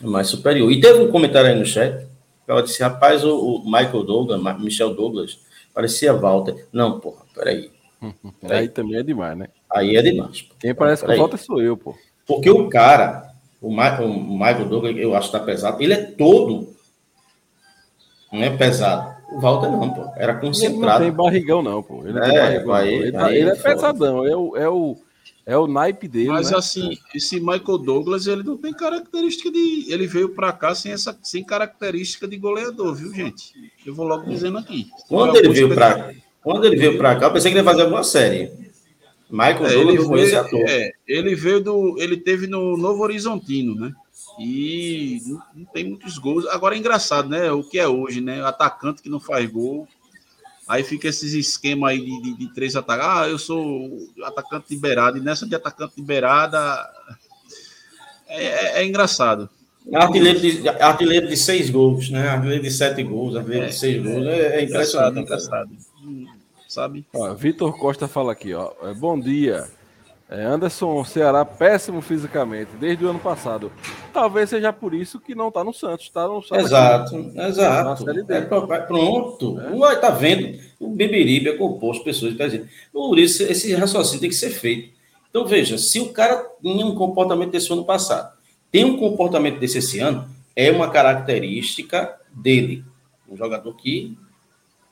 mais 0.00 0.28
superior. 0.28 0.70
E 0.70 0.80
teve 0.80 1.00
um 1.00 1.10
comentário 1.10 1.50
aí 1.50 1.58
no 1.58 1.66
chat, 1.66 2.06
ela 2.46 2.62
disse, 2.62 2.82
rapaz, 2.82 3.24
o, 3.24 3.36
o 3.36 3.64
Michael 3.64 4.04
Douglas, 4.04 4.60
Michel 4.60 4.94
Douglas, 4.94 5.40
parecia 5.74 6.12
Walter. 6.12 6.66
Não, 6.72 7.00
porra, 7.00 7.22
peraí. 7.34 7.70
peraí. 8.40 8.58
Aí 8.60 8.68
também 8.68 8.96
é 8.96 9.02
demais, 9.02 9.36
né? 9.36 9.48
Aí 9.70 9.96
é 9.96 10.02
demais. 10.02 10.42
Pô. 10.42 10.54
Quem 10.60 10.74
parece 10.74 11.04
que 11.04 11.16
Walter 11.16 11.38
sou 11.38 11.60
eu, 11.60 11.76
pô. 11.76 11.94
Porque 12.26 12.50
o 12.50 12.68
cara, 12.68 13.32
o, 13.60 13.70
Ma 13.70 14.00
o 14.00 14.38
Michael 14.38 14.68
Douglas, 14.68 14.96
eu 14.96 15.16
acho 15.16 15.30
que 15.30 15.38
tá 15.38 15.44
pesado, 15.44 15.82
ele 15.82 15.94
é 15.94 16.02
todo 16.02 16.76
não 18.32 18.42
é 18.42 18.50
pesado. 18.56 19.15
O 19.30 19.40
Walter 19.40 19.70
não, 19.70 19.90
pô. 19.90 20.10
Era 20.16 20.34
concentrado. 20.34 21.02
Ele 21.04 21.10
não 21.10 21.16
tem 21.16 21.24
barrigão, 21.24 21.62
não, 21.62 21.82
pô. 21.82 22.06
Ele, 22.06 22.18
é, 22.18 22.60
barrigão, 22.60 22.74
aí, 22.74 22.94
ele, 22.94 23.12
tá, 23.12 23.32
ele 23.34 23.50
é, 23.50 23.52
é 23.52 23.56
pesadão. 23.56 24.24
É 24.24 24.36
o, 24.36 24.56
é, 24.56 24.68
o, 24.68 24.96
é 25.44 25.56
o 25.56 25.66
naipe 25.66 26.06
dele. 26.06 26.28
Mas 26.28 26.50
né? 26.50 26.58
assim, 26.58 26.98
esse 27.14 27.40
Michael 27.40 27.78
Douglas, 27.78 28.26
ele 28.26 28.42
não 28.44 28.56
tem 28.56 28.72
característica 28.72 29.50
de. 29.50 29.86
Ele 29.88 30.06
veio 30.06 30.28
para 30.28 30.52
cá 30.52 30.74
sem, 30.74 30.92
essa, 30.92 31.16
sem 31.22 31.44
característica 31.44 32.26
de 32.28 32.36
goleador, 32.36 32.94
viu, 32.94 33.12
gente? 33.12 33.52
Eu 33.84 33.94
vou 33.94 34.06
logo 34.06 34.28
dizendo 34.28 34.58
aqui. 34.58 34.88
Quando 35.08 35.36
ele 35.36 35.48
veio 35.48 35.74
para 35.74 36.12
Quando 36.42 36.64
ele 36.64 36.76
veio 36.76 36.96
para 36.96 37.16
cá, 37.16 37.26
eu 37.26 37.32
pensei 37.32 37.50
que 37.50 37.58
ele 37.58 37.66
ia 37.66 37.70
fazer 37.70 37.82
alguma 37.82 38.04
série. 38.04 38.50
Michael 39.28 39.66
é, 39.66 39.74
ele, 39.74 39.98
veio, 39.98 40.68
é, 40.68 40.92
ele 41.06 41.34
veio 41.34 41.60
do. 41.60 41.96
Ele 41.98 42.16
teve 42.16 42.46
no 42.46 42.76
Novo 42.76 43.02
Horizontino, 43.02 43.74
né? 43.74 43.92
E 44.38 45.22
não, 45.26 45.42
não, 45.54 45.64
tem 45.66 45.84
muitos 45.84 46.18
gols. 46.18 46.46
Agora 46.46 46.74
é 46.74 46.78
engraçado, 46.78 47.28
né? 47.28 47.50
O 47.52 47.62
que 47.62 47.78
é 47.78 47.88
hoje, 47.88 48.20
né? 48.20 48.44
Atacante 48.44 49.02
que 49.02 49.08
não 49.08 49.20
faz 49.20 49.50
gol. 49.50 49.88
Aí 50.68 50.82
fica 50.82 51.08
esses 51.08 51.32
esquemas 51.32 51.90
aí 51.90 52.00
de, 52.00 52.22
de, 52.22 52.36
de 52.36 52.54
três 52.54 52.74
atacantes. 52.74 53.10
Ah, 53.10 53.28
eu 53.28 53.38
sou 53.38 53.90
atacante 54.24 54.66
liberado. 54.70 55.16
E 55.16 55.20
nessa 55.20 55.46
de 55.46 55.54
atacante 55.54 55.94
liberada 55.96 56.58
é, 58.28 58.44
é, 58.44 58.78
é 58.80 58.86
engraçado. 58.86 59.48
Artilheiro 59.94 60.40
de, 60.40 60.68
artilheiro 60.68 61.28
de 61.28 61.36
seis 61.36 61.70
gols, 61.70 62.10
né? 62.10 62.28
Artilheiro 62.28 62.62
de 62.62 62.70
sete 62.70 63.02
gols, 63.04 63.36
artilheiro 63.36 63.66
é, 63.66 63.68
de 63.68 63.74
seis 63.74 64.02
gols. 64.02 64.26
É, 64.26 64.58
é 64.58 64.64
impressionante. 64.64 65.20
Engraçado, 65.20 65.70
engraçado. 65.70 66.36
Sabe? 66.68 67.06
Vitor 67.38 67.78
Costa 67.78 68.08
fala 68.08 68.32
aqui, 68.32 68.52
ó. 68.52 68.72
É, 68.82 68.92
bom 68.92 69.18
dia. 69.18 69.68
É, 70.28 70.42
Anderson 70.42 71.04
Ceará 71.04 71.44
péssimo 71.44 72.00
fisicamente 72.00 72.72
desde 72.80 73.04
o 73.04 73.08
ano 73.10 73.18
passado. 73.20 73.70
Talvez 74.12 74.50
seja 74.50 74.72
por 74.72 74.92
isso 74.92 75.20
que 75.20 75.36
não 75.36 75.48
está 75.48 75.62
no 75.62 75.72
Santos, 75.72 76.06
está 76.06 76.26
no 76.26 76.42
Santos. 76.42 76.66
Exato, 76.66 77.16
aqui, 77.16 77.40
exato. 77.40 78.04
É, 78.10 78.40
pronto. 78.80 79.60
É. 79.60 79.96
Tá 79.96 80.10
vendo? 80.10 80.58
O 80.80 80.88
Beberibe 80.88 81.50
é 81.50 81.56
composto 81.56 82.02
pessoas 82.02 82.34
presentes. 82.34 82.68
Por 82.92 83.16
isso, 83.18 83.44
esse 83.44 83.72
raciocínio 83.74 84.20
tem 84.20 84.30
que 84.30 84.34
ser 84.34 84.50
feito. 84.50 84.96
Então, 85.30 85.46
veja, 85.46 85.78
se 85.78 86.00
o 86.00 86.12
cara 86.12 86.44
tinha 86.60 86.84
um 86.84 86.96
comportamento 86.96 87.52
desse 87.52 87.72
ano 87.72 87.84
passado, 87.84 88.36
tem 88.72 88.84
um 88.84 88.96
comportamento 88.96 89.60
desse 89.60 89.78
esse 89.78 90.00
ano, 90.00 90.28
é 90.56 90.72
uma 90.72 90.90
característica 90.90 92.16
dele. 92.32 92.84
Um 93.28 93.36
jogador 93.36 93.74
que 93.76 94.16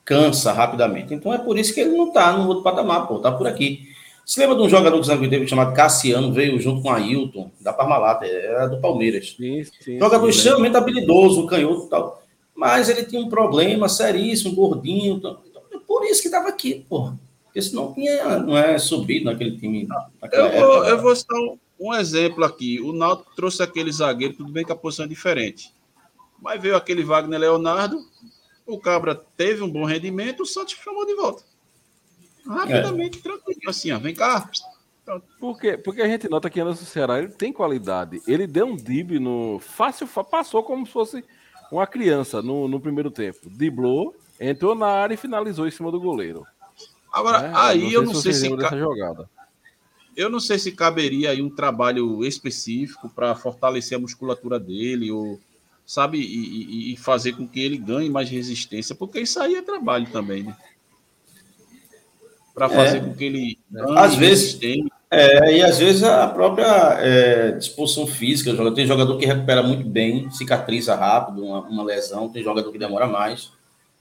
cansa 0.05 0.53
rapidamente. 0.53 1.13
Então 1.13 1.33
é 1.33 1.37
por 1.39 1.57
isso 1.57 1.73
que 1.73 1.81
ele 1.81 1.97
não 1.97 2.09
está 2.09 2.31
no 2.31 2.47
outro 2.47 2.63
patamar, 2.63 3.07
pô, 3.07 3.19
tá 3.19 3.31
por 3.31 3.47
aqui. 3.47 3.94
Você 4.25 4.39
lembra 4.39 4.55
de 4.55 4.63
um 4.63 4.69
jogador 4.69 4.99
que 4.99 5.11
o 5.11 5.29
teve 5.29 5.47
chamado 5.47 5.75
Cassiano, 5.75 6.33
veio 6.33 6.59
junto 6.59 6.81
com 6.81 6.89
a 6.89 6.95
Ailton, 6.95 7.51
da 7.61 7.71
Parmalat, 7.71 8.23
era 8.23 8.65
do 8.65 8.81
Palmeiras. 8.81 9.35
Sim, 9.37 9.63
sim, 9.79 9.99
jogador 9.99 10.31
sim, 10.31 10.37
extremamente 10.37 10.73
né? 10.73 10.79
habilidoso, 10.79 11.45
canhoto 11.45 11.85
e 11.85 11.89
tal. 11.89 12.23
Mas 12.55 12.89
ele 12.89 13.03
tinha 13.03 13.21
um 13.21 13.29
problema 13.29 13.87
seríssimo, 13.87 14.55
gordinho. 14.55 15.17
Então, 15.17 15.37
é 15.71 15.77
por 15.77 16.03
isso 16.05 16.21
que 16.21 16.27
estava 16.27 16.49
aqui, 16.49 16.83
porra. 16.89 17.19
Porque 17.43 17.61
senão 17.61 17.93
tinha, 17.93 18.39
não 18.39 18.57
é 18.57 18.79
subido 18.79 19.25
naquele 19.25 19.57
time. 19.57 19.87
Eu 20.31 20.51
vou, 20.51 20.85
eu 20.85 21.01
vou 21.01 21.15
citar 21.15 21.39
um, 21.39 21.59
um, 21.79 21.93
exemplo 21.93 22.43
aqui. 22.43 22.81
O 22.81 22.91
Náutico 22.93 23.35
trouxe 23.35 23.61
aquele 23.61 23.91
zagueiro, 23.91 24.33
tudo 24.33 24.51
bem 24.51 24.65
que 24.65 24.71
a 24.71 24.75
posição 24.75 25.05
é 25.05 25.07
diferente. 25.07 25.71
Mas 26.41 26.59
veio 26.59 26.75
aquele 26.75 27.03
Wagner 27.03 27.39
Leonardo, 27.39 27.99
o 28.65 28.79
Cabra 28.79 29.13
teve 29.37 29.61
um 29.61 29.69
bom 29.69 29.85
rendimento, 29.85 30.41
o 30.41 30.45
Santos 30.47 30.75
chamou 30.83 31.05
de 31.05 31.13
volta. 31.13 31.43
Rapidamente, 32.47 33.19
é. 33.19 33.21
tranquilo. 33.21 33.59
Assim, 33.67 33.91
ó, 33.91 33.99
vem 33.99 34.13
cá. 34.13 34.49
Por 35.39 35.59
quê? 35.59 35.77
Porque 35.77 36.01
a 36.01 36.07
gente 36.07 36.27
nota 36.27 36.49
que 36.49 36.59
Anderson 36.59 36.85
Ceará 36.85 37.19
ele 37.19 37.29
tem 37.29 37.53
qualidade. 37.53 38.21
Ele 38.27 38.47
deu 38.47 38.65
um 38.65 38.75
dib 38.75 39.19
no. 39.19 39.59
Fácil, 39.59 40.07
passou 40.07 40.63
como 40.63 40.85
se 40.85 40.91
fosse 40.91 41.23
uma 41.71 41.85
criança 41.85 42.41
no, 42.41 42.67
no 42.67 42.79
primeiro 42.79 43.11
tempo. 43.11 43.49
Diblou, 43.49 44.15
entrou 44.39 44.73
na 44.73 44.87
área 44.87 45.13
e 45.13 45.17
finalizou 45.17 45.67
em 45.67 45.71
cima 45.71 45.91
do 45.91 45.99
goleiro. 45.99 46.45
Agora, 47.11 47.47
é, 47.47 47.51
aí 47.55 47.93
eu 47.93 48.01
não 48.01 48.15
sei 48.15 48.33
se. 48.33 48.47
Eu 48.47 48.57
não 48.57 48.67
sei 48.67 48.69
se 48.69 48.79
jogada. 48.79 49.29
Eu 50.15 50.29
não 50.29 50.39
sei 50.39 50.57
se 50.57 50.71
caberia 50.71 51.31
aí 51.31 51.41
um 51.41 51.49
trabalho 51.49 52.23
específico 52.23 53.09
para 53.09 53.35
fortalecer 53.35 53.97
a 53.97 54.01
musculatura 54.01 54.57
dele, 54.57 55.11
ou, 55.11 55.39
sabe, 55.85 56.19
e, 56.19 56.93
e, 56.93 56.97
fazer 56.97 57.33
com 57.33 57.45
que 57.45 57.59
ele 57.59 57.77
ganhe 57.77 58.09
mais 58.09 58.29
resistência, 58.29 58.95
porque 58.95 59.19
isso 59.19 59.39
aí 59.41 59.55
é 59.55 59.61
trabalho 59.61 60.07
também, 60.09 60.43
né? 60.43 60.55
Para 62.55 62.69
fazer 62.69 62.97
é. 62.97 62.99
com 63.01 63.13
que 63.13 63.25
ele 63.25 63.59
às 63.97 64.15
vezes 64.15 64.57
é, 65.11 65.57
e 65.57 65.61
às 65.61 65.77
vezes 65.77 66.03
a 66.03 66.25
própria 66.27 66.97
é, 67.01 67.51
disposição 67.51 68.07
física 68.07 68.55
tem 68.71 68.87
jogador 68.87 69.17
que 69.17 69.25
recupera 69.25 69.61
muito 69.61 69.85
bem 69.87 70.31
cicatriza 70.31 70.95
rápido 70.95 71.43
uma, 71.43 71.59
uma, 71.61 71.83
lesão 71.83 72.29
tem 72.29 72.41
jogador 72.41 72.71
que 72.71 72.79
demora 72.79 73.07
mais 73.07 73.51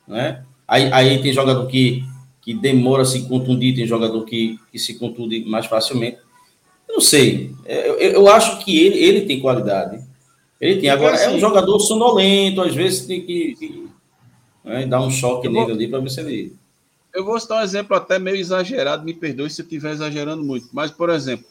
né? 0.07 0.44
Aí, 0.66 0.90
aí 0.92 1.20
tem 1.20 1.32
jogador 1.32 1.66
que 1.66 2.05
que 2.40 2.55
demora 2.55 3.02
a 3.02 3.07
se 3.07 3.26
contundir 3.26 3.74
tem 3.74 3.86
jogador 3.86 4.24
que, 4.24 4.59
que 4.70 4.78
se 4.78 4.94
contunde 4.98 5.44
mais 5.46 5.66
facilmente. 5.66 6.18
Eu 6.88 6.94
não 6.94 7.00
sei 7.00 7.52
é, 7.64 7.88
eu, 7.88 7.94
eu 7.96 8.28
acho 8.28 8.64
que 8.64 8.78
ele, 8.78 8.98
ele 8.98 9.20
tem 9.22 9.40
qualidade. 9.40 10.00
Ele 10.61 10.80
tem 10.80 10.90
agora 10.90 11.16
é 11.16 11.28
um 11.30 11.40
jogador 11.40 11.80
sonolento 11.80 12.62
às 12.62 12.74
vezes 12.74 13.07
tem 13.07 13.20
que, 13.22 13.57
que 13.59 13.88
né, 14.62 14.86
dar 14.86 15.00
um 15.00 15.11
choque 15.11 15.48
nele 15.48 15.72
ali 15.72 15.88
para 15.88 15.98
ver 15.98 16.11
se 16.11 16.20
ele 16.20 16.55
eu 17.14 17.24
vou 17.24 17.38
citar 17.38 17.58
um 17.58 17.64
exemplo 17.64 17.96
até 17.96 18.18
meio 18.18 18.36
exagerado, 18.36 19.04
me 19.04 19.14
perdoe 19.14 19.48
se 19.48 19.62
eu 19.62 19.64
estiver 19.64 19.92
exagerando 19.92 20.42
muito, 20.42 20.68
mas, 20.72 20.90
por 20.90 21.08
exemplo, 21.08 21.46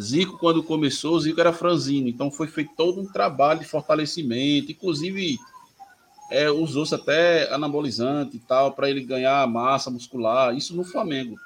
Zico, 0.00 0.38
quando 0.38 0.62
começou, 0.62 1.20
Zico 1.20 1.40
era 1.40 1.52
franzino, 1.52 2.08
então 2.08 2.30
foi 2.30 2.48
feito 2.48 2.72
todo 2.76 3.00
um 3.00 3.06
trabalho 3.06 3.60
de 3.60 3.66
fortalecimento, 3.66 4.72
inclusive 4.72 5.38
é, 6.30 6.50
usou-se 6.50 6.94
até 6.94 7.52
anabolizante 7.52 8.36
e 8.36 8.40
tal, 8.40 8.72
para 8.72 8.90
ele 8.90 9.02
ganhar 9.02 9.46
massa 9.46 9.90
muscular, 9.90 10.54
isso 10.56 10.74
no 10.74 10.84
Flamengo. 10.84 11.36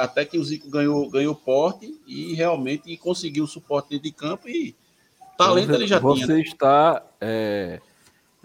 Até 0.00 0.24
que 0.24 0.38
o 0.38 0.44
Zico 0.44 0.70
ganhou, 0.70 1.08
ganhou 1.10 1.34
porte 1.34 1.98
e 2.06 2.34
realmente 2.34 2.96
conseguiu 2.96 3.44
o 3.44 3.48
suporte 3.48 3.98
de 3.98 4.12
campo 4.12 4.48
e 4.48 4.76
talento 5.36 5.72
ele 5.72 5.86
já 5.86 5.98
você 5.98 6.24
tinha. 6.24 6.36
Você 6.36 6.42
está 6.42 7.02
é, 7.20 7.80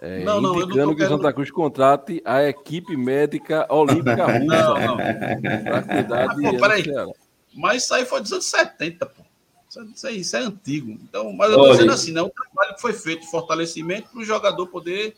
é, 0.06 0.22
não, 0.22 0.40
não, 0.40 0.62
indicando 0.62 0.94
que 0.94 1.02
o 1.02 1.08
Santa 1.08 1.32
Cruz 1.32 1.50
contrate 1.50 2.22
a 2.24 2.44
equipe 2.44 2.96
médica 2.96 3.66
olímpica 3.68 4.24
russa. 4.38 4.44
Não, 4.44 4.78
não. 4.78 4.96
Para 4.96 5.82
cuidar 5.82 6.26
de. 6.36 6.42
Pô, 6.42 6.58
peraí. 6.58 6.84
Mas 7.52 7.82
isso 7.82 7.94
aí 7.94 8.04
foi 8.04 8.20
dos 8.20 8.32
anos 8.32 8.44
70, 8.44 9.06
pô. 9.06 9.22
Isso, 9.94 10.06
aí, 10.06 10.20
isso 10.20 10.36
é 10.36 10.40
antigo. 10.40 10.92
Então, 10.92 11.32
mas 11.32 11.50
eu 11.50 11.58
estou 11.58 11.72
dizendo 11.72 11.92
assim, 11.92 12.12
né? 12.12 12.22
O 12.22 12.30
trabalho 12.30 12.76
que 12.76 12.80
foi 12.80 12.92
feito 12.92 13.22
de 13.22 13.30
fortalecimento 13.30 14.08
para 14.10 14.20
o 14.20 14.24
jogador 14.24 14.66
poder 14.68 15.16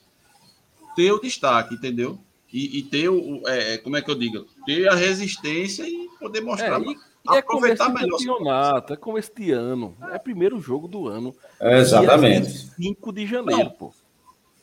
ter 0.97 1.12
o 1.12 1.20
destaque, 1.20 1.74
entendeu? 1.74 2.18
E, 2.51 2.78
e 2.78 2.82
ter 2.82 3.11
o. 3.11 3.43
É, 3.47 3.74
é, 3.74 3.78
como 3.78 3.97
é 3.97 4.03
que 4.03 4.11
eu 4.11 4.14
digo? 4.14 4.47
Ter 4.64 4.89
a 4.89 4.95
resistência 4.95 5.86
e 5.86 6.09
poder 6.18 6.41
mostrar. 6.41 6.80
É, 6.80 6.84
e, 6.84 6.93
e 6.93 7.34
é 7.34 7.39
aproveitar 7.39 7.91
melhor. 7.91 8.18
Campeonato, 8.18 8.93
é 8.95 8.97
como 8.97 9.18
este 9.18 9.53
ano. 9.53 9.95
É 10.11 10.18
primeiro 10.18 10.59
jogo 10.61 10.89
do 10.89 11.07
ano. 11.09 11.34
É 11.61 11.78
exatamente. 11.78 12.70
5 12.74 13.12
de 13.12 13.26
janeiro, 13.26 13.64
não. 13.64 13.70
pô. 13.70 13.93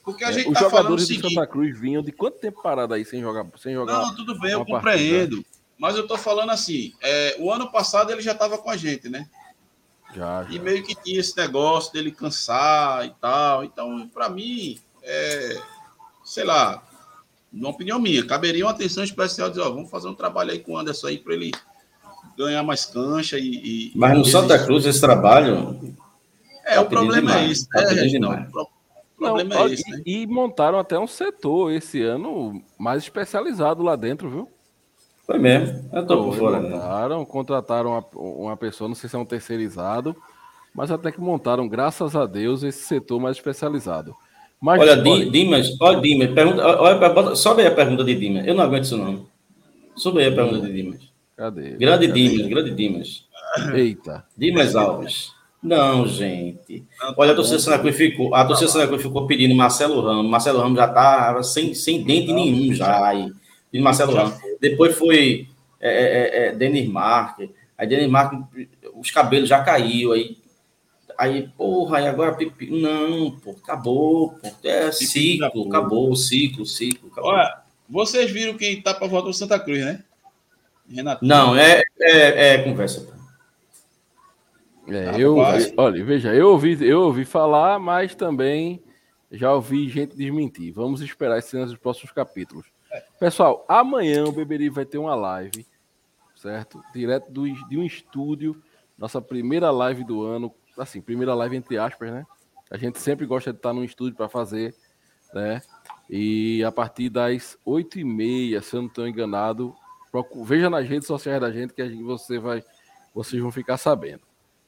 Porque 0.06 0.24
a 0.24 0.30
é, 0.30 0.34
gente 0.34 0.50
é, 0.50 0.54
tá 0.54 0.60
os 0.60 0.60
jogadores 0.60 1.08
do 1.08 1.30
Santa 1.30 1.48
Cruz 1.48 1.78
vinham 1.78 2.04
de 2.04 2.12
quanto 2.12 2.38
tempo 2.38 2.62
parado 2.62 2.94
aí 2.94 3.04
sem 3.04 3.20
jogar? 3.20 3.46
Sem 3.58 3.74
jogar 3.74 3.94
não, 3.94 4.16
tudo 4.16 4.40
bem, 4.40 4.52
eu 4.52 4.64
compreendo. 4.64 5.38
Partida? 5.38 5.56
Mas 5.78 5.96
eu 5.98 6.08
tô 6.08 6.18
falando 6.18 6.52
assim, 6.52 6.94
é, 7.02 7.36
o 7.40 7.52
ano 7.52 7.70
passado 7.72 8.12
ele 8.12 8.22
já 8.22 8.32
estava 8.32 8.58
com 8.58 8.70
a 8.70 8.78
gente, 8.78 9.10
né? 9.10 9.28
Já, 10.14 10.44
já, 10.44 10.52
E 10.52 10.60
meio 10.60 10.84
que 10.84 10.96
tinha 10.96 11.20
esse 11.20 11.36
negócio 11.36 11.92
dele 11.92 12.12
cansar 12.12 13.06
e 13.06 13.10
tal. 13.20 13.64
Então, 13.64 14.08
para 14.14 14.30
mim, 14.30 14.80
é, 15.04 15.60
sei 16.24 16.44
lá, 16.44 16.82
uma 17.52 17.70
opinião 17.70 18.00
minha, 18.00 18.26
caberia 18.26 18.66
uma 18.66 18.72
atenção 18.72 19.04
especial 19.04 19.50
dizer, 19.50 19.62
ó, 19.62 19.70
vamos 19.70 19.90
fazer 19.90 20.08
um 20.08 20.16
trabalho 20.16 20.52
aí 20.52 20.60
com 20.60 20.74
o 20.74 20.78
Anderson 20.78 21.08
aí 21.08 21.18
para 21.18 21.34
ele 21.34 21.52
ganhar 22.38 22.64
mais 22.64 22.86
cancha 22.86 23.38
e. 23.38 23.92
e 23.92 23.92
Mas 23.96 24.18
no 24.18 24.24
Santa 24.24 24.64
Cruz 24.64 24.86
esse 24.86 25.02
trabalho. 25.02 25.96
É, 26.64 26.76
tá 26.76 26.82
o 26.82 26.86
problema 26.86 27.32
é 27.32 27.40
demais, 27.40 27.50
é 27.50 27.52
isso. 27.52 27.68
Tá 27.70 27.82
é, 27.82 28.20
não, 28.20 28.68
problema 29.16 29.56
não, 29.56 29.68
é 29.68 29.74
esse, 29.74 29.90
né? 29.90 30.02
e, 30.06 30.28
montaram 30.28 30.78
até 30.78 30.98
um 31.00 31.08
setor 31.08 31.72
esse 31.72 32.02
ano 32.02 32.62
mais 32.78 33.04
especializado 33.04 33.84
lá 33.84 33.96
dentro, 33.96 34.30
viu? 34.30 34.50
Foi 35.26 35.40
mesmo. 35.40 35.90
Eu 35.92 36.06
tô 36.06 36.24
por 36.24 36.36
fora. 36.36 36.60
Né? 36.60 36.70
Montaram, 36.70 37.20
né? 37.20 37.26
contrataram 37.26 37.90
uma, 37.92 38.06
uma 38.14 38.58
pessoa, 38.58 38.88
não 38.88 38.96
sei 38.96 39.10
se 39.10 39.16
é 39.16 39.20
um 39.20 39.26
terceirizado, 39.26 40.16
mas 40.74 40.92
até 40.92 41.12
que 41.12 41.20
montaram, 41.20 41.68
graças 41.68 42.16
a 42.16 42.26
Deus, 42.26 42.64
esse 42.64 42.84
setor 42.84 43.20
mais 43.20 43.38
especializado. 43.38 44.16
Mas, 44.62 44.80
olha, 44.80 45.02
olha, 45.04 45.30
Dimas, 45.30 45.76
olha, 45.80 46.00
Dimas, 46.00 46.32
pergunta, 46.32 46.66
olha, 46.66 47.36
sobe 47.36 47.62
aí 47.62 47.68
a 47.68 47.76
pergunta 47.76 48.04
de 48.04 48.16
Dimas. 48.16 48.48
Eu 48.48 48.56
não 48.56 48.64
aguento 48.64 48.84
isso, 48.84 48.98
não. 48.98 49.26
Sobe 49.96 50.20
aí 50.20 50.28
a 50.28 50.36
pergunta 50.36 50.66
de 50.66 50.74
Dimas. 50.74 51.00
Cadê? 51.36 51.72
Grande 51.72 52.08
Cadê? 52.08 52.28
Dimas, 52.28 52.48
grande 52.48 52.72
Dimas. 52.72 53.26
Eita. 53.74 54.26
Dimas 54.38 54.76
Alves. 54.76 55.35
Não, 55.66 56.08
gente. 56.08 56.86
Olha, 57.18 57.32
a 57.32 57.36
torcida 57.36 57.58
Santa 57.58 57.80
Cruz 57.80 57.98
ficou, 57.98 58.36
a 58.36 58.46
torcida 58.46 58.70
Santa 58.70 58.88
Cruz 58.88 59.02
ficou 59.02 59.26
pedindo 59.26 59.56
Marcelo 59.56 60.00
Ramos. 60.00 60.30
Marcelo 60.30 60.60
Ramos 60.60 60.78
já 60.78 60.88
tá 60.88 61.42
sem, 61.42 61.74
sem 61.74 62.04
dente 62.04 62.32
nenhum 62.32 62.72
já 62.72 63.08
aí. 63.08 63.32
Pedindo 63.72 63.84
Marcelo 63.84 64.14
Ramos. 64.14 64.38
Depois 64.62 64.96
foi 64.96 65.48
é, 65.82 65.90
é, 65.90 66.04
é, 66.06 66.48
é 66.48 66.52
Denis 66.52 66.88
Marques. 66.88 67.50
Aí 67.76 67.88
Denis 67.88 68.08
Marques, 68.08 68.40
os 68.94 69.10
cabelos 69.10 69.50
já 69.50 69.64
caiu 69.64 70.14
aí. 70.14 70.38
Aí, 71.18 71.50
porra, 71.58 71.98
aí 71.98 72.08
agora 72.08 72.36
Pipi. 72.36 72.70
Não, 72.70 73.32
pô, 73.32 73.52
acabou, 73.52 74.34
pô. 74.34 74.52
É 74.64 74.92
ciclo, 74.92 75.68
acabou, 75.68 76.16
ciclo, 76.16 76.64
ciclo. 76.64 77.10
Acabou. 77.12 77.32
Olha, 77.32 77.62
vocês 77.90 78.30
viram 78.30 78.56
quem 78.56 78.80
tá 78.84 78.94
para 78.94 79.08
volta 79.08 79.30
do 79.30 79.34
Santa 79.34 79.60
Cruz, 79.60 79.84
né? 79.84 80.04
Renato. 80.88 81.26
Não, 81.26 81.58
é, 81.58 81.82
é, 82.00 82.54
é 82.54 82.58
conversa. 82.60 83.15
É, 84.88 85.10
ah, 85.10 85.20
eu, 85.20 85.38
olha, 85.78 86.04
veja, 86.06 86.34
eu 86.34 86.50
ouvi, 86.50 86.78
eu 86.88 87.02
ouvi 87.02 87.26
falar, 87.26 87.80
mas 87.80 88.14
também 88.14 88.84
já 89.32 89.54
ouvi 89.54 89.90
gente 89.90 90.16
desmentir. 90.16 90.72
Vamos 90.72 91.02
esperar 91.02 91.42
cenas 91.42 91.70
dos 91.70 91.80
próximos 91.80 92.12
capítulos. 92.12 92.68
É. 92.92 93.04
Pessoal, 93.20 93.66
amanhã 93.68 94.26
o 94.26 94.32
Beberi 94.32 94.70
vai 94.70 94.86
ter 94.86 94.98
uma 94.98 95.16
live. 95.16 95.66
certo? 96.36 96.82
Direto 96.94 97.32
do, 97.32 97.52
de 97.68 97.78
um 97.78 97.84
estúdio, 97.84 98.62
nossa 98.98 99.22
primeira 99.22 99.72
live 99.72 100.04
do 100.04 100.24
ano, 100.24 100.54
assim, 100.78 101.02
primeira 101.02 101.34
live 101.34 101.56
entre 101.56 101.78
aspas, 101.78 102.12
né? 102.12 102.26
A 102.70 102.78
gente 102.78 103.00
sempre 103.00 103.26
gosta 103.26 103.52
de 103.52 103.58
estar 103.58 103.74
num 103.74 103.84
estúdio 103.84 104.16
para 104.16 104.28
fazer, 104.28 104.76
né? 105.34 105.62
E 106.10 106.64
a 106.64 106.72
partir 106.72 107.10
das 107.10 107.58
8h30, 107.66 108.62
se 108.62 108.76
eu 108.76 108.82
não 108.82 108.88
estou 108.88 109.08
enganado, 109.08 109.76
veja 110.44 110.70
nas 110.70 110.88
redes 110.88 111.08
sociais 111.08 111.42
da 111.42 111.52
gente 111.52 111.74
que 111.74 111.88
gente, 111.88 112.04
você 112.04 112.40
vai, 112.40 112.64
vocês 113.14 113.42
vão 113.42 113.52
ficar 113.52 113.78
sabendo, 113.78 114.22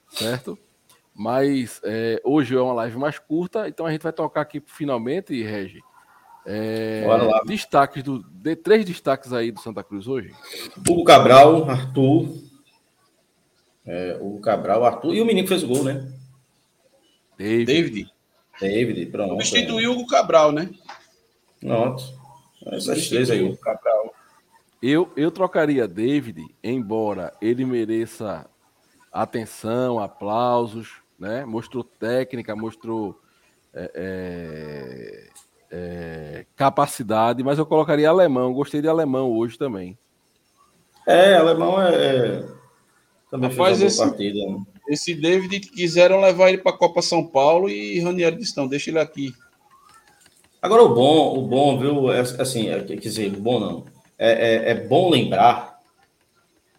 certo? 0.10 0.58
Mas 1.14 1.82
é, 1.84 2.22
hoje 2.24 2.56
é 2.56 2.62
uma 2.62 2.74
live 2.74 2.98
mais 2.98 3.18
curta, 3.18 3.68
então 3.68 3.86
a 3.86 3.92
gente 3.92 4.04
vai 4.04 4.14
tocar 4.14 4.42
aqui 4.42 4.62
finalmente, 4.66 5.42
Regi. 5.42 5.82
É, 6.46 7.06
destaques 7.46 8.04
do, 8.04 8.24
de 8.24 8.56
três 8.56 8.86
destaques 8.86 9.34
aí 9.34 9.52
do 9.52 9.60
Santa 9.60 9.84
Cruz 9.84 10.08
hoje. 10.08 10.34
Hugo 10.78 11.04
Cabral, 11.04 11.70
Arthur, 11.70 12.38
é, 13.86 14.18
Hugo 14.22 14.40
Cabral, 14.40 14.86
Arthur 14.86 15.14
e 15.16 15.22
o 15.22 15.26
menino 15.26 15.46
que 15.46 15.54
fez 15.54 15.64
o 15.64 15.68
gol, 15.68 15.84
né? 15.84 16.10
David. 17.38 17.66
David. 17.66 18.12
David, 18.60 19.06
pronto. 19.08 19.34
Substituiu 19.46 19.92
o 19.94 20.08
Cabral, 20.08 20.52
né? 20.52 20.70
Pronto. 21.60 22.04
Essas 22.68 23.10
três 23.10 23.30
aí. 23.30 23.44
O 23.44 23.58
Cabral. 23.58 24.14
Eu, 24.82 25.12
eu 25.16 25.32
trocaria 25.32 25.88
David, 25.88 26.46
embora 26.64 27.34
ele 27.42 27.66
mereça 27.66 28.48
atenção, 29.22 30.00
aplausos, 30.00 31.02
né? 31.20 31.46
Mostrou 31.46 31.84
técnica, 31.84 32.56
mostrou 32.56 33.20
é, 33.74 33.92
é, 33.96 35.30
é, 35.72 36.46
capacidade, 36.56 37.44
mas 37.44 37.58
eu 37.58 37.66
colocaria 37.66 38.10
alemão. 38.10 38.54
Gostei 38.54 38.82
de 38.82 38.88
alemão 38.88 39.32
hoje 39.32 39.58
também. 39.58 39.98
É, 41.06 41.36
alemão 41.36 41.82
é. 41.82 41.96
é 41.96 42.58
também 43.30 43.50
Rapaz, 43.50 43.80
fez 43.80 43.82
uma 43.82 43.88
esse, 43.88 43.98
partida. 43.98 44.52
Né? 44.52 44.62
Esse 44.90 45.14
David 45.14 45.60
quiseram 45.60 46.22
levar 46.22 46.50
ele 46.50 46.60
para 46.60 46.72
a 46.72 46.78
Copa 46.78 47.02
São 47.02 47.26
Paulo 47.26 47.70
e 47.70 48.00
Ranieri 48.00 48.38
disse: 48.38 48.56
não, 48.56 48.68
deixa 48.68 48.90
ele 48.90 49.00
aqui. 49.00 49.34
Agora, 50.62 50.84
o 50.84 50.94
bom, 50.94 51.38
o 51.38 51.42
bom, 51.44 51.78
viu? 51.78 52.12
É, 52.12 52.22
assim, 52.22 52.70
é, 52.70 52.82
quer 52.82 52.96
dizer, 52.96 53.30
bom 53.32 53.60
não. 53.60 53.86
É, 54.18 54.32
é, 54.32 54.72
é, 54.72 54.76
bom 54.88 55.10
lembrar 55.10 55.77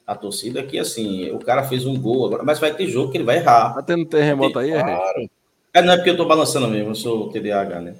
a 0.09 0.14
torcida 0.14 0.62
que, 0.62 0.78
assim, 0.78 1.30
o 1.32 1.38
cara 1.38 1.64
fez 1.64 1.84
um 1.84 2.00
gol 2.00 2.24
agora, 2.24 2.42
mas 2.42 2.59
vai 2.59 2.72
ter 2.72 2.88
jogo 2.88 3.12
que 3.12 3.18
ele 3.18 3.24
vai 3.24 3.36
errar. 3.36 3.74
Tá 3.74 3.82
tendo 3.82 4.06
terremoto 4.06 4.59
aí, 4.59 4.70
Claro. 4.70 5.30
É, 5.74 5.82
não 5.82 5.92
é 5.92 5.96
porque 5.96 6.09
eu 6.09 6.16
tô 6.16 6.24
balançando 6.24 6.66
mesmo, 6.66 6.92
eu 6.92 6.94
sou 6.94 7.28
TDAH, 7.28 7.80
né? 7.82 7.94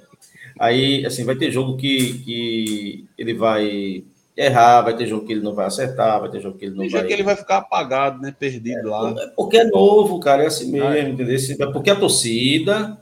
Aí, 0.59 1.05
assim, 1.05 1.23
vai 1.23 1.35
ter 1.35 1.51
jogo 1.51 1.77
que, 1.77 2.17
que 2.23 3.05
ele 3.15 3.35
vai 3.35 4.03
errar, 4.35 4.81
vai 4.81 4.97
ter 4.97 5.05
jogo 5.05 5.23
que 5.23 5.33
ele 5.33 5.43
não 5.43 5.53
vai 5.53 5.67
acertar, 5.67 6.19
vai 6.19 6.31
ter 6.31 6.41
jogo 6.41 6.57
que 6.57 6.65
ele 6.65 6.73
não 6.73 6.81
Tem 6.81 6.89
vai. 6.89 7.05
que 7.05 7.13
ele 7.13 7.21
vai 7.21 7.35
ficar 7.35 7.57
apagado, 7.57 8.19
né? 8.19 8.33
Perdido 8.37 8.87
é, 8.87 8.89
lá. 8.89 9.13
É 9.15 9.27
porque 9.27 9.57
é 9.59 9.65
novo, 9.65 10.19
cara, 10.19 10.43
é 10.43 10.47
assim 10.47 10.71
mesmo, 10.71 10.87
ah, 10.87 10.99
entendeu? 10.99 11.37
É 11.59 11.65
porque 11.71 11.91
a 11.91 11.95
torcida 11.95 12.97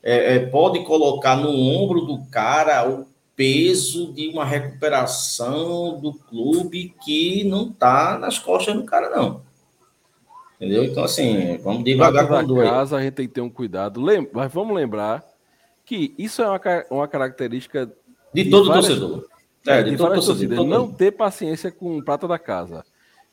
é, 0.00 0.36
é, 0.36 0.38
pode 0.38 0.84
colocar 0.84 1.34
no 1.34 1.50
ombro 1.50 2.02
do 2.02 2.24
cara 2.30 2.88
o 2.88 3.04
peso 3.36 4.12
de 4.12 4.28
uma 4.28 4.44
recuperação 4.44 5.98
do 6.00 6.12
clube 6.14 6.94
que 7.04 7.44
não 7.44 7.72
tá 7.72 8.18
nas 8.18 8.38
costas 8.38 8.74
do 8.74 8.84
cara, 8.84 9.10
não. 9.10 9.42
Entendeu? 10.56 10.84
Então, 10.84 11.04
assim, 11.04 11.58
vamos 11.58 11.84
devagar 11.84 12.28
com 12.28 12.44
dois. 12.44 12.68
casa 12.68 12.96
a 12.96 13.02
gente 13.02 13.14
tem 13.14 13.26
que 13.26 13.34
ter 13.34 13.40
um 13.40 13.50
cuidado. 13.50 14.00
Lem 14.00 14.28
mas 14.32 14.52
vamos 14.52 14.74
lembrar 14.74 15.24
que 15.84 16.14
isso 16.16 16.40
é 16.42 16.48
uma, 16.48 16.60
uma 16.90 17.08
característica 17.08 17.86
de, 18.32 18.44
de 18.44 18.50
todo 18.50 18.68
várias, 18.68 18.86
torcedor. 18.86 19.26
É, 19.66 19.82
de, 19.82 19.90
de 19.90 19.96
todo 19.96 20.14
torcedor. 20.14 20.66
Não 20.66 20.90
ter 20.90 21.12
paciência 21.12 21.70
com 21.72 22.00
prata 22.02 22.28
da 22.28 22.38
casa. 22.38 22.84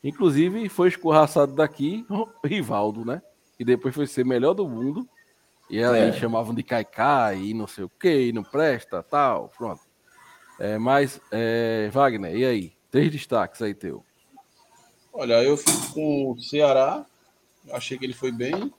Inclusive, 0.04 0.68
foi 0.68 0.88
escorraçado 0.88 1.54
daqui 1.54 2.06
o 2.10 2.28
Rivaldo, 2.44 3.06
né? 3.06 3.22
E 3.60 3.64
depois 3.64 3.94
foi 3.94 4.08
ser 4.08 4.26
melhor 4.26 4.54
do 4.54 4.68
mundo. 4.68 5.08
E 5.70 5.82
aí 5.82 6.10
é. 6.10 6.14
chamavam 6.14 6.54
de 6.54 6.64
Caicai 6.64 7.38
e 7.38 7.54
não 7.54 7.66
sei 7.66 7.86
o 7.86 7.92
que, 8.00 8.28
e 8.28 8.34
não 8.34 8.44
presta, 8.44 9.02
tal, 9.02 9.50
pronto. 9.58 9.91
É, 10.62 10.78
mas, 10.78 11.20
é, 11.32 11.90
Wagner, 11.92 12.36
e 12.36 12.46
aí? 12.46 12.74
Três 12.92 13.12
destaques 13.12 13.64
aí 13.64 13.74
teu. 13.74 14.06
Olha, 15.12 15.42
eu 15.42 15.58
fico 15.58 15.92
com 15.92 16.32
o 16.34 16.40
Ceará, 16.40 17.04
achei 17.72 17.98
que 17.98 18.06
ele 18.06 18.14
foi 18.14 18.32
bem. 18.32 18.72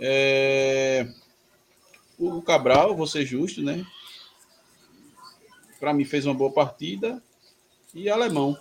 É... 0.00 1.06
O 2.18 2.42
Cabral, 2.42 2.96
vou 2.96 3.06
ser 3.06 3.24
justo, 3.24 3.62
né? 3.62 3.86
Para 5.78 5.94
mim 5.94 6.04
fez 6.04 6.26
uma 6.26 6.34
boa 6.34 6.50
partida. 6.50 7.22
E 7.94 8.10
Alemão, 8.10 8.58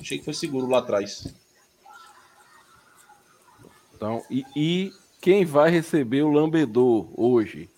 achei 0.00 0.16
que 0.16 0.24
foi 0.24 0.34
seguro 0.34 0.68
lá 0.68 0.78
atrás. 0.78 1.26
Então, 3.96 4.22
e, 4.30 4.44
e 4.54 4.92
quem 5.20 5.44
vai 5.44 5.70
receber 5.70 6.22
o 6.22 6.30
lambedor 6.30 7.08
hoje? 7.20 7.68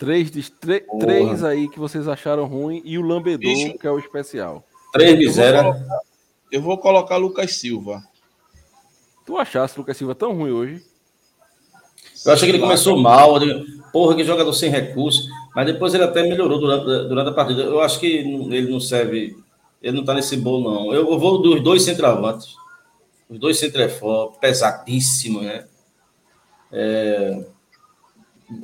Três, 0.00 0.30
três, 0.30 0.82
três 0.98 1.44
aí 1.44 1.68
que 1.68 1.78
vocês 1.78 2.08
acharam 2.08 2.46
ruim 2.46 2.80
e 2.86 2.96
o 2.96 3.02
lambedor, 3.02 3.38
Bicho, 3.38 3.78
que 3.78 3.86
é 3.86 3.90
o 3.90 3.98
especial. 3.98 4.64
Três 4.94 5.18
de 5.18 5.28
zero. 5.28 5.74
Eu 6.50 6.62
vou 6.62 6.78
colocar 6.78 7.18
Lucas 7.18 7.56
Silva. 7.56 8.02
Tu 9.26 9.36
achaste 9.36 9.76
o 9.76 9.82
Lucas 9.82 9.98
Silva 9.98 10.14
tão 10.14 10.34
ruim 10.34 10.52
hoje? 10.52 10.82
Eu 12.24 12.32
achei 12.32 12.48
que 12.48 12.56
ele 12.56 12.62
começou 12.62 12.98
mal. 12.98 13.34
Porra, 13.92 14.16
que 14.16 14.24
jogador 14.24 14.54
sem 14.54 14.70
recurso. 14.70 15.28
Mas 15.54 15.66
depois 15.66 15.92
ele 15.92 16.04
até 16.04 16.22
melhorou 16.22 16.58
durante, 16.58 17.06
durante 17.06 17.28
a 17.28 17.34
partida. 17.34 17.60
Eu 17.60 17.82
acho 17.82 18.00
que 18.00 18.06
ele 18.06 18.70
não 18.70 18.80
serve. 18.80 19.36
Ele 19.82 19.98
não 19.98 20.04
tá 20.04 20.14
nesse 20.14 20.34
bolo, 20.34 20.70
não. 20.70 20.94
Eu, 20.94 21.18
vou 21.18 21.42
dos 21.42 21.62
dois 21.62 21.82
centroavantes. 21.82 22.54
Os 23.28 23.38
dois 23.38 23.58
centroavantes, 23.58 24.38
pesadíssimos, 24.40 25.42
né? 25.42 25.66
É... 26.72 27.44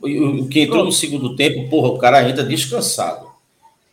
O 0.03 0.49
que 0.49 0.61
entrou 0.61 0.84
no 0.84 0.93
segundo 0.93 1.37
tempo, 1.37 1.68
porra, 1.68 1.89
o 1.89 1.99
cara 1.99 2.28
entra 2.28 2.45
descansado. 2.45 3.26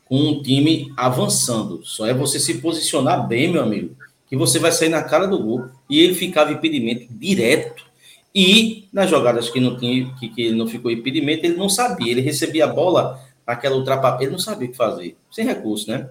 Com 0.05 0.17
um 0.17 0.41
time 0.41 0.91
avançando. 0.97 1.81
Só 1.83 2.05
é 2.05 2.13
você 2.13 2.39
se 2.39 2.55
posicionar 2.55 3.27
bem, 3.27 3.51
meu 3.51 3.61
amigo. 3.61 3.95
Que 4.27 4.35
você 4.35 4.59
vai 4.59 4.71
sair 4.71 4.89
na 4.89 5.03
cara 5.03 5.27
do 5.27 5.41
gol. 5.41 5.65
E 5.89 5.99
ele 5.99 6.13
ficava 6.13 6.51
impedimento 6.51 7.05
direto. 7.11 7.85
E 8.33 8.87
nas 8.91 9.09
jogadas 9.09 9.49
que 9.49 9.59
não 9.59 9.77
tinha, 9.77 10.11
que, 10.19 10.29
que 10.29 10.51
não 10.51 10.67
ficou 10.67 10.89
impedimento, 10.91 11.45
ele 11.45 11.55
não 11.55 11.69
sabia. 11.69 12.11
Ele 12.11 12.21
recebia 12.21 12.65
a 12.65 12.73
bola 12.73 13.19
naquela 13.45 13.75
ultrapassagem. 13.75 14.23
Ele 14.23 14.31
não 14.31 14.39
sabia 14.39 14.67
o 14.67 14.71
que 14.71 14.77
fazer. 14.77 15.15
Sem 15.31 15.45
recurso, 15.45 15.89
né? 15.89 16.09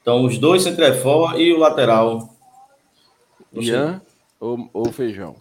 Então, 0.00 0.24
os 0.24 0.38
dois 0.38 0.62
centrefó 0.62 1.34
e 1.36 1.52
o 1.52 1.58
lateral. 1.58 2.34
Ian 3.52 4.00
ou, 4.40 4.70
ou 4.72 4.90
feijão? 4.90 5.36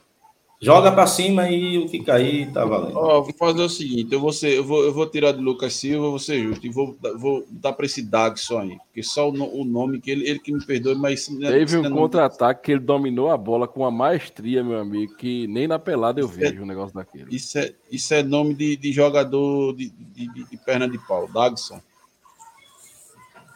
Joga 0.62 0.92
para 0.92 1.08
cima 1.08 1.50
e 1.50 1.78
o 1.78 1.88
que 1.88 2.04
cair 2.04 2.52
tá 2.52 2.66
valendo. 2.66 2.98
Ó, 2.98 3.22
vou 3.22 3.34
fazer 3.34 3.62
o 3.62 3.70
seguinte: 3.70 4.14
eu 4.14 4.20
vou, 4.20 4.34
ser, 4.34 4.58
eu 4.58 4.64
vou, 4.64 4.84
eu 4.84 4.94
vou 4.94 5.08
tirar 5.08 5.32
do 5.32 5.42
Lucas 5.42 5.74
Silva, 5.74 6.10
vou 6.10 6.20
ser 6.20 6.44
justo, 6.44 6.68
e 6.68 6.70
vou, 6.70 6.98
vou 7.18 7.46
dar 7.50 7.72
para 7.72 7.86
esse 7.86 8.02
Dagson 8.02 8.60
aí, 8.60 8.78
porque 8.78 9.02
só 9.02 9.30
o, 9.30 9.62
o, 9.62 9.64
nome 9.64 10.02
que 10.02 10.12
ele, 10.12 10.28
ele 10.28 10.40
que 10.40 10.52
me 10.52 10.64
perdoe, 10.64 10.96
mas. 10.96 11.30
É- 11.42 11.52
Teve 11.52 11.78
um 11.78 11.86
é 11.86 11.90
contra-ataque 11.90 12.64
que 12.64 12.72
ele 12.74 12.82
dominou 12.82 13.30
a 13.30 13.38
bola 13.38 13.70
com 13.70 13.82
uma 13.82 13.92
maestria, 13.92 14.62
meu 14.62 14.80
amigo, 14.80 15.16
que 15.16 15.48
nem 15.48 15.66
na 15.66 15.80
pelada 15.80 16.20
eu 16.20 16.26
isso 16.26 16.36
vejo 16.36 16.60
é, 16.60 16.62
um 16.62 16.68
negócio 16.68 16.94
daquele. 16.94 17.34
Isso 17.34 17.58
é, 17.58 17.74
isso 17.90 18.14
é 18.14 18.22
nome 18.22 18.54
de, 18.54 18.76
de 18.76 18.92
jogador 18.92 19.74
de, 19.74 19.90
de, 19.90 20.28
de, 20.28 20.44
de 20.44 20.58
perna 20.58 20.90
de 20.90 20.98
pau, 21.08 21.26
Dagson. 21.30 21.80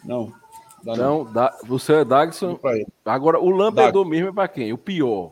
Não. 0.06 0.34
Não, 0.86 1.26
da, 1.26 1.54
você 1.66 1.96
é 1.96 2.06
Dagson. 2.06 2.58
Agora, 3.06 3.40
o 3.40 3.50
Lampedor 3.50 4.06
mesmo 4.06 4.30
é 4.30 4.34
para 4.34 4.48
quem? 4.48 4.72
O 4.72 4.78
pior. 4.78 5.32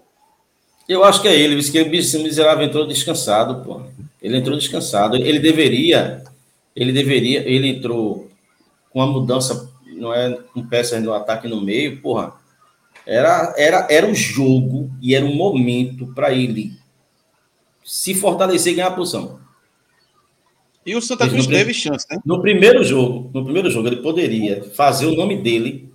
Eu 0.88 1.04
acho 1.04 1.22
que 1.22 1.28
é 1.28 1.40
ele, 1.40 1.62
que 1.64 1.82
o 1.82 2.24
miserável 2.24 2.66
entrou 2.66 2.86
descansado, 2.86 3.64
pô. 3.64 3.82
Ele 4.22 4.38
entrou 4.38 4.58
descansado. 4.58 5.16
Ele 5.16 5.40
deveria, 5.40 6.24
ele 6.76 6.92
deveria, 6.92 7.48
ele 7.48 7.68
entrou 7.70 8.30
com 8.90 9.00
uma 9.00 9.08
mudança, 9.08 9.72
não 9.96 10.14
é 10.14 10.38
um 10.56 10.66
peça 10.68 11.00
no 11.00 11.14
ataque 11.14 11.48
no 11.48 11.62
meio, 11.62 12.02
porra. 12.02 12.34
Era, 13.06 13.54
era, 13.58 13.88
era 13.90 14.08
o 14.08 14.14
jogo 14.14 14.92
e 15.02 15.16
era 15.16 15.26
um 15.26 15.34
momento 15.34 16.08
para 16.14 16.32
ele 16.34 16.74
se 17.84 18.14
fortalecer 18.14 18.74
e 18.74 18.76
ganhar 18.76 18.90
a 18.90 18.96
posição. 18.96 19.40
E 20.86 20.96
o 20.96 21.02
Santa 21.02 21.28
Cruz 21.28 21.46
teve 21.46 21.74
chance, 21.74 22.06
né? 22.10 22.20
No 22.26 22.42
primeiro 22.42 22.84
jogo, 22.84 23.30
no 23.34 23.44
primeiro 23.44 23.70
jogo, 23.70 23.88
ele 23.88 23.98
poderia 23.98 24.64
fazer 24.74 25.06
o 25.06 25.16
nome 25.16 25.38
dele 25.38 25.92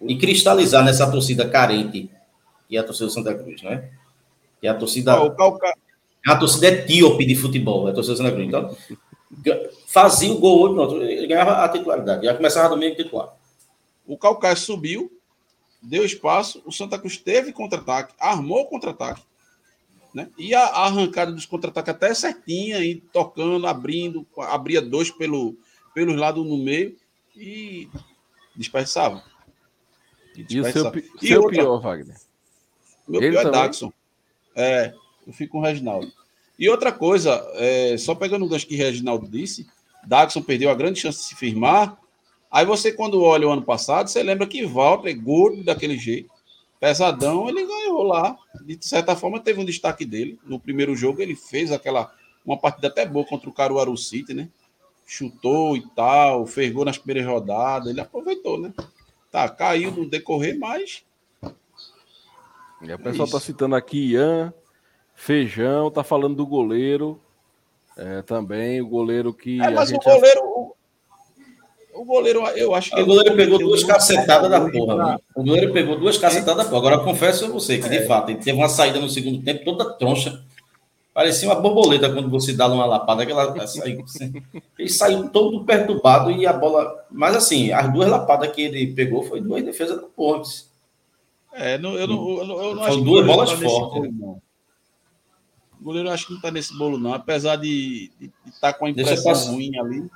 e 0.00 0.16
cristalizar 0.16 0.84
nessa 0.84 1.10
torcida 1.10 1.48
carente, 1.48 2.08
que 2.68 2.76
é 2.76 2.80
a 2.80 2.84
torcida 2.84 3.06
do 3.06 3.12
Santa 3.12 3.34
Cruz, 3.34 3.62
né? 3.62 3.90
É 4.62 4.68
a 4.68 4.74
torcida. 4.74 5.20
Oh, 5.20 5.34
Calca... 5.34 5.74
É 6.26 6.30
a 6.30 6.36
torcida 6.36 6.68
etíope 6.68 7.26
de 7.26 7.34
futebol, 7.34 7.88
é 7.88 7.90
a 7.90 7.94
torcida 7.94 8.16
Santa 8.16 8.30
Cruz. 8.30 8.46
Então, 8.46 8.76
fazia 9.88 10.32
o 10.32 10.38
gol 10.38 10.62
hoje, 10.62 10.74
pronto, 10.74 11.02
ele 11.02 11.26
ganhava 11.26 11.64
a 11.64 11.68
titularidade. 11.68 12.24
Já 12.24 12.34
começava 12.34 12.68
domingo 12.68 12.94
titular. 12.94 13.34
O 14.06 14.16
Calcaia 14.16 14.54
subiu, 14.54 15.10
deu 15.82 16.04
espaço, 16.04 16.62
o 16.64 16.70
Santa 16.70 16.96
Cruz 16.98 17.16
teve 17.16 17.52
contra-ataque, 17.52 18.14
armou 18.20 18.60
o 18.60 18.66
contra-ataque. 18.66 19.22
Né? 20.14 20.28
E 20.38 20.54
a, 20.54 20.60
a 20.60 20.86
arrancada 20.86 21.32
dos 21.32 21.46
contra-ataques 21.46 21.92
até 21.92 22.14
certinha, 22.14 22.78
e 22.84 22.96
tocando, 22.96 23.66
abrindo, 23.66 24.24
abria 24.38 24.80
dois 24.80 25.10
pelo, 25.10 25.56
pelos 25.92 26.16
lados 26.16 26.46
no 26.46 26.58
meio 26.58 26.96
e 27.34 27.88
dispersava. 28.54 29.24
E 30.36 30.60
o 30.60 30.72
seu, 30.72 30.92
e 31.20 31.26
seu 31.26 31.42
outra, 31.42 31.62
pior, 31.62 31.80
Wagner? 31.80 32.16
Meu 33.08 33.20
Ele 33.20 33.30
pior 33.32 33.40
é 33.40 33.44
também? 33.44 33.60
é 33.60 33.64
Daxon. 33.64 33.92
É, 34.54 34.92
eu 35.26 35.32
fico 35.32 35.52
com 35.52 35.58
o 35.58 35.62
Reginaldo. 35.62 36.10
E 36.58 36.68
outra 36.68 36.92
coisa, 36.92 37.44
é, 37.54 37.96
só 37.96 38.14
pegando 38.14 38.44
o 38.44 38.48
gancho 38.48 38.66
que 38.66 38.74
o 38.74 38.78
Reginaldo 38.78 39.28
disse, 39.28 39.66
Daxon 40.06 40.42
perdeu 40.42 40.70
a 40.70 40.74
grande 40.74 41.00
chance 41.00 41.18
de 41.18 41.24
se 41.24 41.34
firmar. 41.34 41.98
Aí 42.50 42.66
você, 42.66 42.92
quando 42.92 43.22
olha 43.22 43.48
o 43.48 43.50
ano 43.50 43.62
passado, 43.62 44.08
você 44.08 44.22
lembra 44.22 44.46
que 44.46 44.64
Walter, 44.66 45.14
gordo 45.14 45.64
daquele 45.64 45.96
jeito, 45.96 46.30
pesadão, 46.78 47.48
ele 47.48 47.64
ganhou 47.66 48.02
lá. 48.02 48.36
De 48.66 48.76
certa 48.80 49.16
forma, 49.16 49.40
teve 49.40 49.60
um 49.60 49.64
destaque 49.64 50.04
dele. 50.04 50.38
No 50.44 50.60
primeiro 50.60 50.94
jogo, 50.94 51.22
ele 51.22 51.34
fez 51.34 51.72
aquela 51.72 52.12
uma 52.44 52.58
partida 52.58 52.88
até 52.88 53.06
boa 53.06 53.24
contra 53.24 53.48
o 53.48 53.52
Caruaru 53.52 53.96
City, 53.96 54.34
né? 54.34 54.48
Chutou 55.06 55.76
e 55.76 55.86
tal, 55.94 56.46
fez 56.46 56.74
nas 56.74 56.98
primeiras 56.98 57.30
rodadas, 57.30 57.88
ele 57.88 58.00
aproveitou, 58.00 58.60
né? 58.60 58.72
Tá, 59.30 59.48
caiu 59.48 59.90
no 59.92 60.08
decorrer, 60.08 60.58
mas. 60.58 61.04
E 62.82 62.92
o 62.92 62.98
pessoal 62.98 63.26
está 63.26 63.38
citando 63.38 63.76
aqui 63.76 64.12
Ian, 64.12 64.52
Feijão, 65.14 65.90
tá 65.90 66.02
falando 66.02 66.36
do 66.36 66.46
goleiro. 66.46 67.20
É, 67.96 68.22
também, 68.22 68.80
o 68.80 68.88
goleiro 68.88 69.32
que. 69.32 69.60
É, 69.60 69.70
mas 69.70 69.92
o 69.92 69.98
goleiro. 69.98 70.40
O, 70.44 70.74
o 71.94 72.04
goleiro, 72.04 72.40
eu 72.56 72.74
acho 72.74 72.90
que. 72.90 73.00
O 73.00 73.06
goleiro 73.06 73.36
pegou 73.36 73.58
duas 73.58 73.84
cacetadas 73.84 74.50
da 74.50 74.60
porra. 74.68 75.20
O 75.36 75.44
goleiro 75.44 75.72
pegou 75.72 75.98
duas 75.98 76.18
cacetadas 76.18 76.64
da 76.64 76.70
porra. 76.70 76.88
Agora, 76.88 77.04
confesso 77.04 77.44
a 77.44 77.48
você 77.48 77.78
que, 77.78 77.88
de 77.88 77.98
é. 77.98 78.06
fato, 78.06 78.30
ele 78.30 78.38
teve 78.38 78.58
uma 78.58 78.68
saída 78.68 78.98
no 78.98 79.08
segundo 79.08 79.42
tempo 79.42 79.64
toda 79.64 79.92
troncha. 79.92 80.42
Parecia 81.14 81.46
uma 81.48 81.60
borboleta 81.60 82.10
quando 82.10 82.30
você 82.30 82.54
dá 82.54 82.66
uma 82.66 82.86
lapada, 82.86 83.22
aquela 83.22 83.66
saiu, 83.66 84.02
ele 84.78 84.88
saiu 84.88 85.28
todo 85.28 85.62
perturbado 85.64 86.30
e 86.30 86.46
a 86.46 86.54
bola. 86.54 87.04
Mas 87.10 87.36
assim, 87.36 87.70
as 87.70 87.92
duas 87.92 88.08
lapadas 88.08 88.50
que 88.50 88.62
ele 88.62 88.94
pegou 88.94 89.22
foi 89.22 89.40
duas 89.40 89.62
defesas 89.62 90.00
do 90.00 90.06
Pontes. 90.06 90.71
É, 91.52 91.78
não, 91.78 91.94
eu 91.94 92.06
não, 92.06 92.38
eu 92.38 92.46
não, 92.46 92.62
eu 92.62 92.74
não 92.74 92.84
acho 92.84 93.00
duas 93.02 93.26
bolas 93.26 93.50
tá 93.50 93.56
fortes. 93.56 94.12
O 95.82 95.84
goleiro 95.84 96.10
acho 96.10 96.26
que 96.28 96.34
não 96.34 96.40
tá 96.40 96.50
nesse 96.50 96.76
bolo, 96.78 96.96
não. 96.96 97.12
Apesar 97.12 97.56
de 97.56 98.10
estar 98.46 98.72
tá 98.72 98.78
com 98.78 98.86
a 98.86 98.90
impressão 98.90 99.52
ruim 99.52 99.76
ali. 99.78 100.08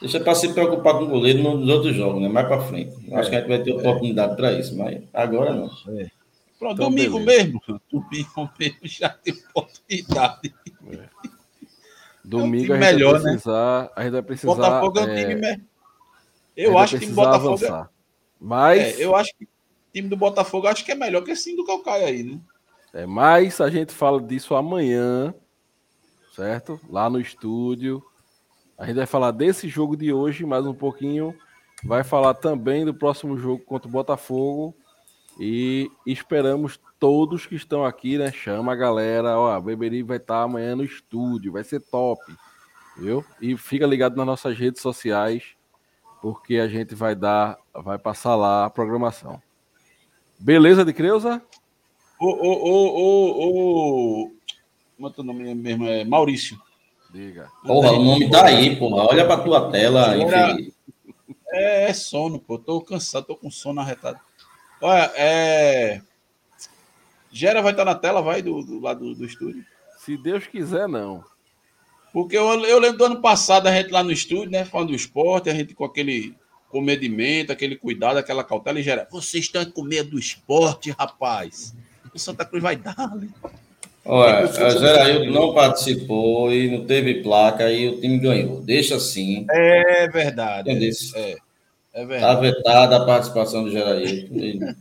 Deixa 0.00 0.18
para 0.18 0.34
se 0.34 0.52
preocupar 0.52 0.94
com 0.94 1.04
o 1.04 1.08
goleiro 1.08 1.42
nos 1.42 1.68
outros 1.68 1.94
jogos, 1.94 2.20
né? 2.20 2.28
Mais 2.28 2.48
para 2.48 2.60
frente. 2.62 2.96
É, 3.08 3.16
acho 3.16 3.30
que 3.30 3.36
a 3.36 3.38
gente 3.38 3.48
vai 3.48 3.62
ter 3.62 3.70
é. 3.70 3.74
oportunidade 3.74 4.34
para 4.34 4.52
isso, 4.52 4.76
mas 4.76 5.00
agora 5.12 5.54
não. 5.54 5.66
É. 5.96 6.10
Pronto, 6.58 6.74
então, 6.74 6.90
domingo 6.90 7.18
beleza. 7.20 7.44
mesmo. 7.44 7.60
Domingo 7.90 8.50
mesmo 8.58 8.78
já 8.82 9.10
tem 9.10 9.34
oportunidade. 9.54 10.54
É. 10.90 11.08
Domingo 12.24 12.72
é 12.72 12.76
um 12.76 12.78
a 12.78 12.82
gente 12.82 12.94
melhor, 12.94 13.12
vai 13.12 13.22
né? 13.22 13.30
precisar. 13.30 13.82
Né? 13.82 13.90
A 13.94 14.02
gente 14.02 14.12
vai 14.12 14.22
precisar. 14.22 14.54
Botafogo 14.54 14.98
é 14.98 15.02
um 15.02 15.14
time. 15.14 15.46
É... 15.46 15.60
Eu 16.56 16.78
acho 16.78 16.98
que 16.98 17.06
o 17.06 17.14
Botafogo. 17.14 17.48
É- 17.48 17.66
avançar. 17.66 17.90
Mas. 18.40 18.80
É, 18.80 19.04
eu 19.04 19.14
acho 19.14 19.32
que 19.38 19.46
time 19.92 20.08
do 20.08 20.16
Botafogo 20.16 20.66
acho 20.66 20.84
que 20.84 20.92
é 20.92 20.94
melhor 20.94 21.22
que 21.22 21.32
esse 21.32 21.54
do 21.54 21.64
Calcaia 21.64 22.06
aí, 22.06 22.22
né? 22.22 22.40
É, 22.92 23.06
mas 23.06 23.60
a 23.60 23.70
gente 23.70 23.92
fala 23.92 24.20
disso 24.20 24.54
amanhã, 24.54 25.34
certo? 26.34 26.80
Lá 26.88 27.08
no 27.08 27.20
estúdio. 27.20 28.02
A 28.76 28.86
gente 28.86 28.96
vai 28.96 29.06
falar 29.06 29.30
desse 29.30 29.68
jogo 29.68 29.96
de 29.96 30.12
hoje, 30.12 30.44
mais 30.44 30.66
um 30.66 30.74
pouquinho. 30.74 31.34
Vai 31.84 32.04
falar 32.04 32.34
também 32.34 32.84
do 32.84 32.94
próximo 32.94 33.36
jogo 33.38 33.64
contra 33.64 33.88
o 33.88 33.92
Botafogo. 33.92 34.74
E 35.40 35.90
esperamos 36.06 36.78
todos 36.98 37.46
que 37.46 37.54
estão 37.54 37.84
aqui, 37.84 38.18
né? 38.18 38.30
Chama 38.30 38.72
a 38.72 38.76
galera, 38.76 39.38
ó, 39.38 39.52
a 39.52 39.60
Beberi 39.60 40.02
vai 40.02 40.18
estar 40.18 40.42
amanhã 40.42 40.76
no 40.76 40.84
estúdio, 40.84 41.52
vai 41.52 41.64
ser 41.64 41.80
top, 41.80 42.20
viu? 42.96 43.24
E 43.40 43.56
fica 43.56 43.86
ligado 43.86 44.14
nas 44.16 44.26
nossas 44.26 44.58
redes 44.58 44.82
sociais, 44.82 45.56
porque 46.20 46.56
a 46.56 46.68
gente 46.68 46.94
vai 46.94 47.14
dar, 47.14 47.58
vai 47.74 47.98
passar 47.98 48.36
lá 48.36 48.66
a 48.66 48.70
programação. 48.70 49.42
Beleza 50.42 50.84
de 50.84 50.92
Creuza? 50.92 51.40
O, 52.20 52.26
o, 52.26 52.52
o, 52.68 52.98
o, 52.98 54.24
o... 54.24 54.32
Como 54.96 55.08
é 55.08 55.20
o 55.20 55.22
nome 55.22 55.54
mesmo? 55.54 55.86
É 55.86 56.04
Maurício. 56.04 56.60
Diga. 57.12 57.48
Porra, 57.64 57.92
o 57.92 58.02
nome 58.02 58.28
tá 58.28 58.46
aí, 58.46 58.74
porra. 58.74 59.04
Olha 59.04 59.24
pra 59.24 59.36
tua 59.36 59.70
tela, 59.70 60.16
Era... 60.16 60.56
É, 61.52 61.90
é 61.90 61.94
sono, 61.94 62.40
pô. 62.40 62.58
Tô 62.58 62.80
cansado, 62.80 63.26
tô 63.26 63.36
com 63.36 63.52
sono 63.52 63.80
arretado. 63.80 64.18
Olha, 64.80 65.12
é. 65.14 66.02
Gera 67.30 67.62
vai 67.62 67.70
estar 67.70 67.84
na 67.84 67.94
tela, 67.94 68.20
vai, 68.20 68.42
do, 68.42 68.62
do 68.64 68.80
lado 68.80 69.04
do, 69.04 69.14
do, 69.14 69.24
estúdio? 69.24 69.64
Se 69.98 70.16
Deus 70.16 70.48
quiser, 70.48 70.88
não. 70.88 71.22
Porque 72.12 72.36
eu, 72.36 72.48
eu 72.64 72.80
lembro 72.80 72.98
do 72.98 73.04
ano 73.04 73.20
passado, 73.20 73.68
a 73.68 73.72
gente 73.72 73.92
lá 73.92 74.02
no 74.02 74.10
estúdio, 74.10 74.50
né? 74.50 74.64
Falando 74.64 74.88
do 74.88 74.94
esporte, 74.96 75.48
a 75.48 75.54
gente 75.54 75.72
com 75.72 75.84
aquele 75.84 76.34
comedimento, 76.72 77.52
aquele 77.52 77.76
cuidado, 77.76 78.16
aquela 78.16 78.42
cautela, 78.42 78.80
e 78.80 78.82
Gera, 78.82 79.06
vocês 79.10 79.44
estão 79.44 79.62
com 79.66 79.82
medo 79.82 80.12
do 80.12 80.18
esporte, 80.18 80.90
rapaz. 80.90 81.74
O 82.14 82.18
Santa 82.18 82.46
Cruz 82.46 82.62
vai 82.62 82.76
dar, 82.76 83.14
né? 83.14 83.28
Olha, 84.04 84.38
a 84.40 84.70
Geraildo 84.70 85.30
não 85.30 85.54
participou 85.54 86.52
e 86.52 86.70
não 86.70 86.84
teve 86.84 87.22
placa 87.22 87.70
e 87.70 87.88
o 87.88 88.00
time 88.00 88.18
ganhou. 88.18 88.60
Deixa 88.62 88.96
assim. 88.96 89.46
É 89.48 90.08
verdade. 90.08 90.70
É. 91.14 91.36
É 91.94 92.04
Está 92.04 92.34
vetada 92.36 92.96
a 92.96 93.04
participação 93.04 93.64
do 93.64 93.70
Geraildo. 93.70 94.30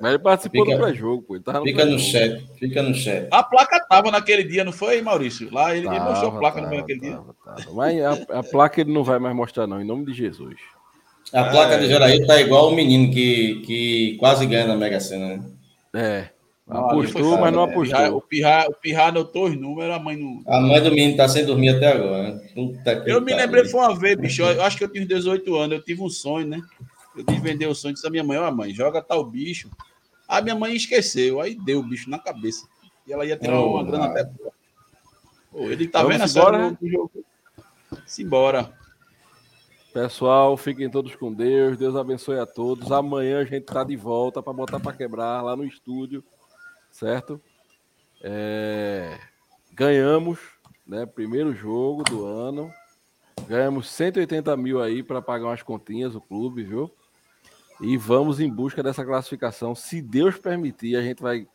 Mas 0.00 0.10
ele 0.10 0.18
participou 0.18 0.64
fica, 0.64 0.76
do 0.76 0.82
pré-jogo, 0.82 1.22
pô. 1.22 1.62
fica 1.62 1.84
no 1.84 1.98
chat, 1.98 2.44
fica 2.58 2.82
no 2.82 2.92
chat. 2.92 3.28
A 3.30 3.42
placa 3.42 3.78
tava 3.88 4.10
naquele 4.10 4.42
dia, 4.42 4.64
não 4.64 4.72
foi, 4.72 5.00
Maurício? 5.00 5.48
Lá 5.52 5.76
ele, 5.76 5.86
tava, 5.86 5.96
ele 5.96 6.04
mostrou 6.04 6.32
a 6.32 6.38
placa 6.38 6.60
tava, 6.60 6.74
naquele 6.74 7.00
tava, 7.00 7.22
dia. 7.22 7.34
Tava. 7.44 7.72
Mas 7.72 8.02
a, 8.02 8.40
a, 8.40 8.42
placa 8.42 8.80
ele 8.80 8.92
não 8.92 9.04
vai 9.04 9.20
mais 9.20 9.34
mostrar, 9.34 9.68
não, 9.68 9.80
em 9.80 9.86
nome 9.86 10.06
de 10.06 10.12
Jesus. 10.12 10.56
A 11.32 11.40
é... 11.40 11.50
placa 11.50 11.78
de 11.78 11.88
Geraildo 11.88 12.26
tá 12.26 12.40
igual 12.40 12.68
o 12.68 12.74
menino 12.74 13.12
que, 13.12 13.62
que 13.66 14.16
quase 14.18 14.46
ganha 14.46 14.66
na 14.66 14.76
Mega 14.76 15.00
Sena, 15.00 15.36
né? 15.36 15.42
É. 15.94 16.36
Apostou, 16.68 17.38
mas 17.38 17.52
não 17.52 17.62
apostou. 17.62 18.16
o 18.16 18.20
Pirra, 18.20 18.66
o 18.68 18.74
Pirra 18.74 19.04
anotou 19.04 19.44
os 19.44 19.56
números, 19.56 19.94
a 19.94 20.00
mãe 20.00 20.16
não. 20.16 20.42
A 20.52 20.60
mãe 20.60 20.82
do 20.82 20.90
menino 20.90 21.16
tá 21.16 21.28
sem 21.28 21.46
dormir 21.46 21.68
até 21.68 21.92
agora. 21.92 22.32
Né? 22.32 23.04
eu 23.06 23.20
me 23.20 23.32
lembrei, 23.32 23.64
foi 23.66 23.80
uma 23.80 23.96
vez, 23.96 24.16
bicho. 24.16 24.42
Eu 24.42 24.62
acho 24.62 24.76
que 24.76 24.82
eu 24.82 24.92
tinha 24.92 25.06
18 25.06 25.54
anos, 25.54 25.76
eu 25.76 25.84
tive 25.84 26.02
um 26.02 26.08
sonho, 26.08 26.46
né? 26.46 26.60
Eu 27.16 27.24
tive 27.24 27.40
vender 27.40 27.68
o 27.68 27.74
sonho, 27.74 27.94
disse 27.94 28.06
a 28.06 28.10
minha 28.10 28.24
mãe, 28.24 28.36
ó, 28.36 28.50
mãe, 28.50 28.74
joga 28.74 29.00
tal 29.00 29.24
bicho. 29.24 29.70
A 30.26 30.40
minha 30.40 30.56
mãe 30.56 30.74
esqueceu, 30.74 31.40
aí 31.40 31.54
deu 31.54 31.78
o 31.78 31.84
bicho 31.84 32.10
na 32.10 32.18
cabeça. 32.18 32.66
E 33.06 33.12
ela 33.12 33.24
ia 33.24 33.36
tirar 33.36 33.60
oh, 33.60 33.74
uma 33.74 33.84
grana 33.84 34.06
até. 34.06 34.24
Pô, 35.52 35.70
ele 35.70 35.86
tá 35.86 36.02
Vamos 36.02 36.18
vendo 36.18 36.28
embora? 36.28 36.66
essa 36.66 36.76
jogo. 36.82 37.12
Simbora. 38.04 38.75
Pessoal, 39.96 40.58
fiquem 40.58 40.90
todos 40.90 41.16
com 41.16 41.32
Deus. 41.32 41.78
Deus 41.78 41.96
abençoe 41.96 42.38
a 42.38 42.44
todos. 42.44 42.92
Amanhã 42.92 43.40
a 43.40 43.44
gente 43.44 43.64
tá 43.64 43.82
de 43.82 43.96
volta 43.96 44.42
para 44.42 44.52
botar 44.52 44.78
para 44.78 44.92
quebrar 44.92 45.40
lá 45.40 45.56
no 45.56 45.64
estúdio 45.64 46.22
certo? 46.90 47.40
É, 48.22 49.18
ganhamos, 49.72 50.38
né? 50.86 51.06
Primeiro 51.06 51.54
jogo 51.54 52.02
do 52.04 52.26
ano. 52.26 52.70
Ganhamos 53.48 53.88
180 53.88 54.54
mil 54.58 54.82
aí 54.82 55.02
para 55.02 55.22
pagar 55.22 55.46
umas 55.46 55.62
continhas, 55.62 56.14
o 56.14 56.20
clube, 56.20 56.62
viu? 56.62 56.90
E 57.80 57.96
vamos 57.96 58.38
em 58.38 58.50
busca 58.50 58.82
dessa 58.82 59.02
classificação. 59.02 59.74
Se 59.74 60.02
Deus 60.02 60.36
permitir, 60.36 60.94
a 60.96 61.00
gente 61.00 61.22
vai 61.22 61.48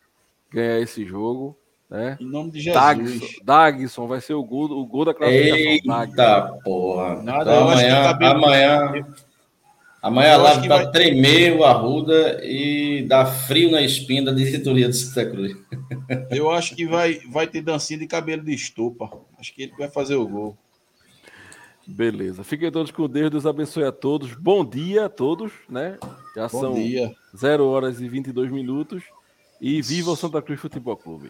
ganhar 0.50 0.80
esse 0.80 1.06
jogo. 1.06 1.56
Né? 1.92 2.18
Em 2.22 2.26
nome 2.26 2.52
de 2.52 2.62
Jesus. 2.62 3.36
Dagson, 3.44 4.08
vai 4.08 4.22
ser 4.22 4.34
o 4.34 4.44
gol, 4.44 4.72
o 4.72 4.86
gol 4.86 5.04
da 5.04 5.14
classificação. 5.14 6.02
Eita, 6.02 6.58
porra. 6.64 7.22
Nada, 7.22 7.52
então, 7.52 7.70
amanhã, 7.70 8.18
amanhã, 8.22 9.06
Amanhã 10.02 10.38
lá 10.38 10.54
vai 10.54 10.68
dar 10.68 10.88
tremer 10.88 11.56
o 11.56 11.64
Arruda 11.64 12.42
e 12.44 13.06
dar 13.08 13.26
frio 13.26 13.70
na 13.70 13.82
espinha 13.82 14.24
da 14.26 14.32
diretoria 14.32 14.88
do 14.88 14.96
Santa 14.96 15.30
Cruz. 15.30 15.56
Eu 16.32 16.50
acho 16.50 16.76
que 16.76 16.88
vai, 16.88 17.20
vai 17.30 17.46
ter 17.46 17.62
dancinha 17.62 18.00
de 18.00 18.08
cabelo 18.08 18.44
de 18.44 18.52
estopa. 18.52 19.12
Acho 19.38 19.54
que 19.54 19.64
ele 19.64 19.74
vai 19.78 19.90
fazer 19.90 20.16
o 20.16 20.28
gol. 20.28 20.58
Beleza. 21.86 22.44
Fiquem 22.44 22.72
todos 22.72 22.90
com 22.90 23.08
Deus. 23.08 23.30
Deus 23.30 23.46
abençoe 23.46 23.84
a 23.84 23.92
todos. 23.92 24.34
Bom 24.34 24.66
dia 24.66 25.06
a 25.06 25.10
todos, 25.10 25.52
né? 25.70 26.00
Já 26.36 26.48
Bom 26.48 26.62
são 26.62 26.74
dia. 26.74 27.14
0 27.38 27.68
horas 27.68 28.02
e 28.02 28.08
22 28.08 28.50
minutos. 28.50 29.04
E 29.60 29.84
viva 29.84 30.10
o 30.10 30.16
Santa 30.16 30.42
Cruz 30.42 30.60
Futebol 30.60 30.98
Clube. 30.98 31.30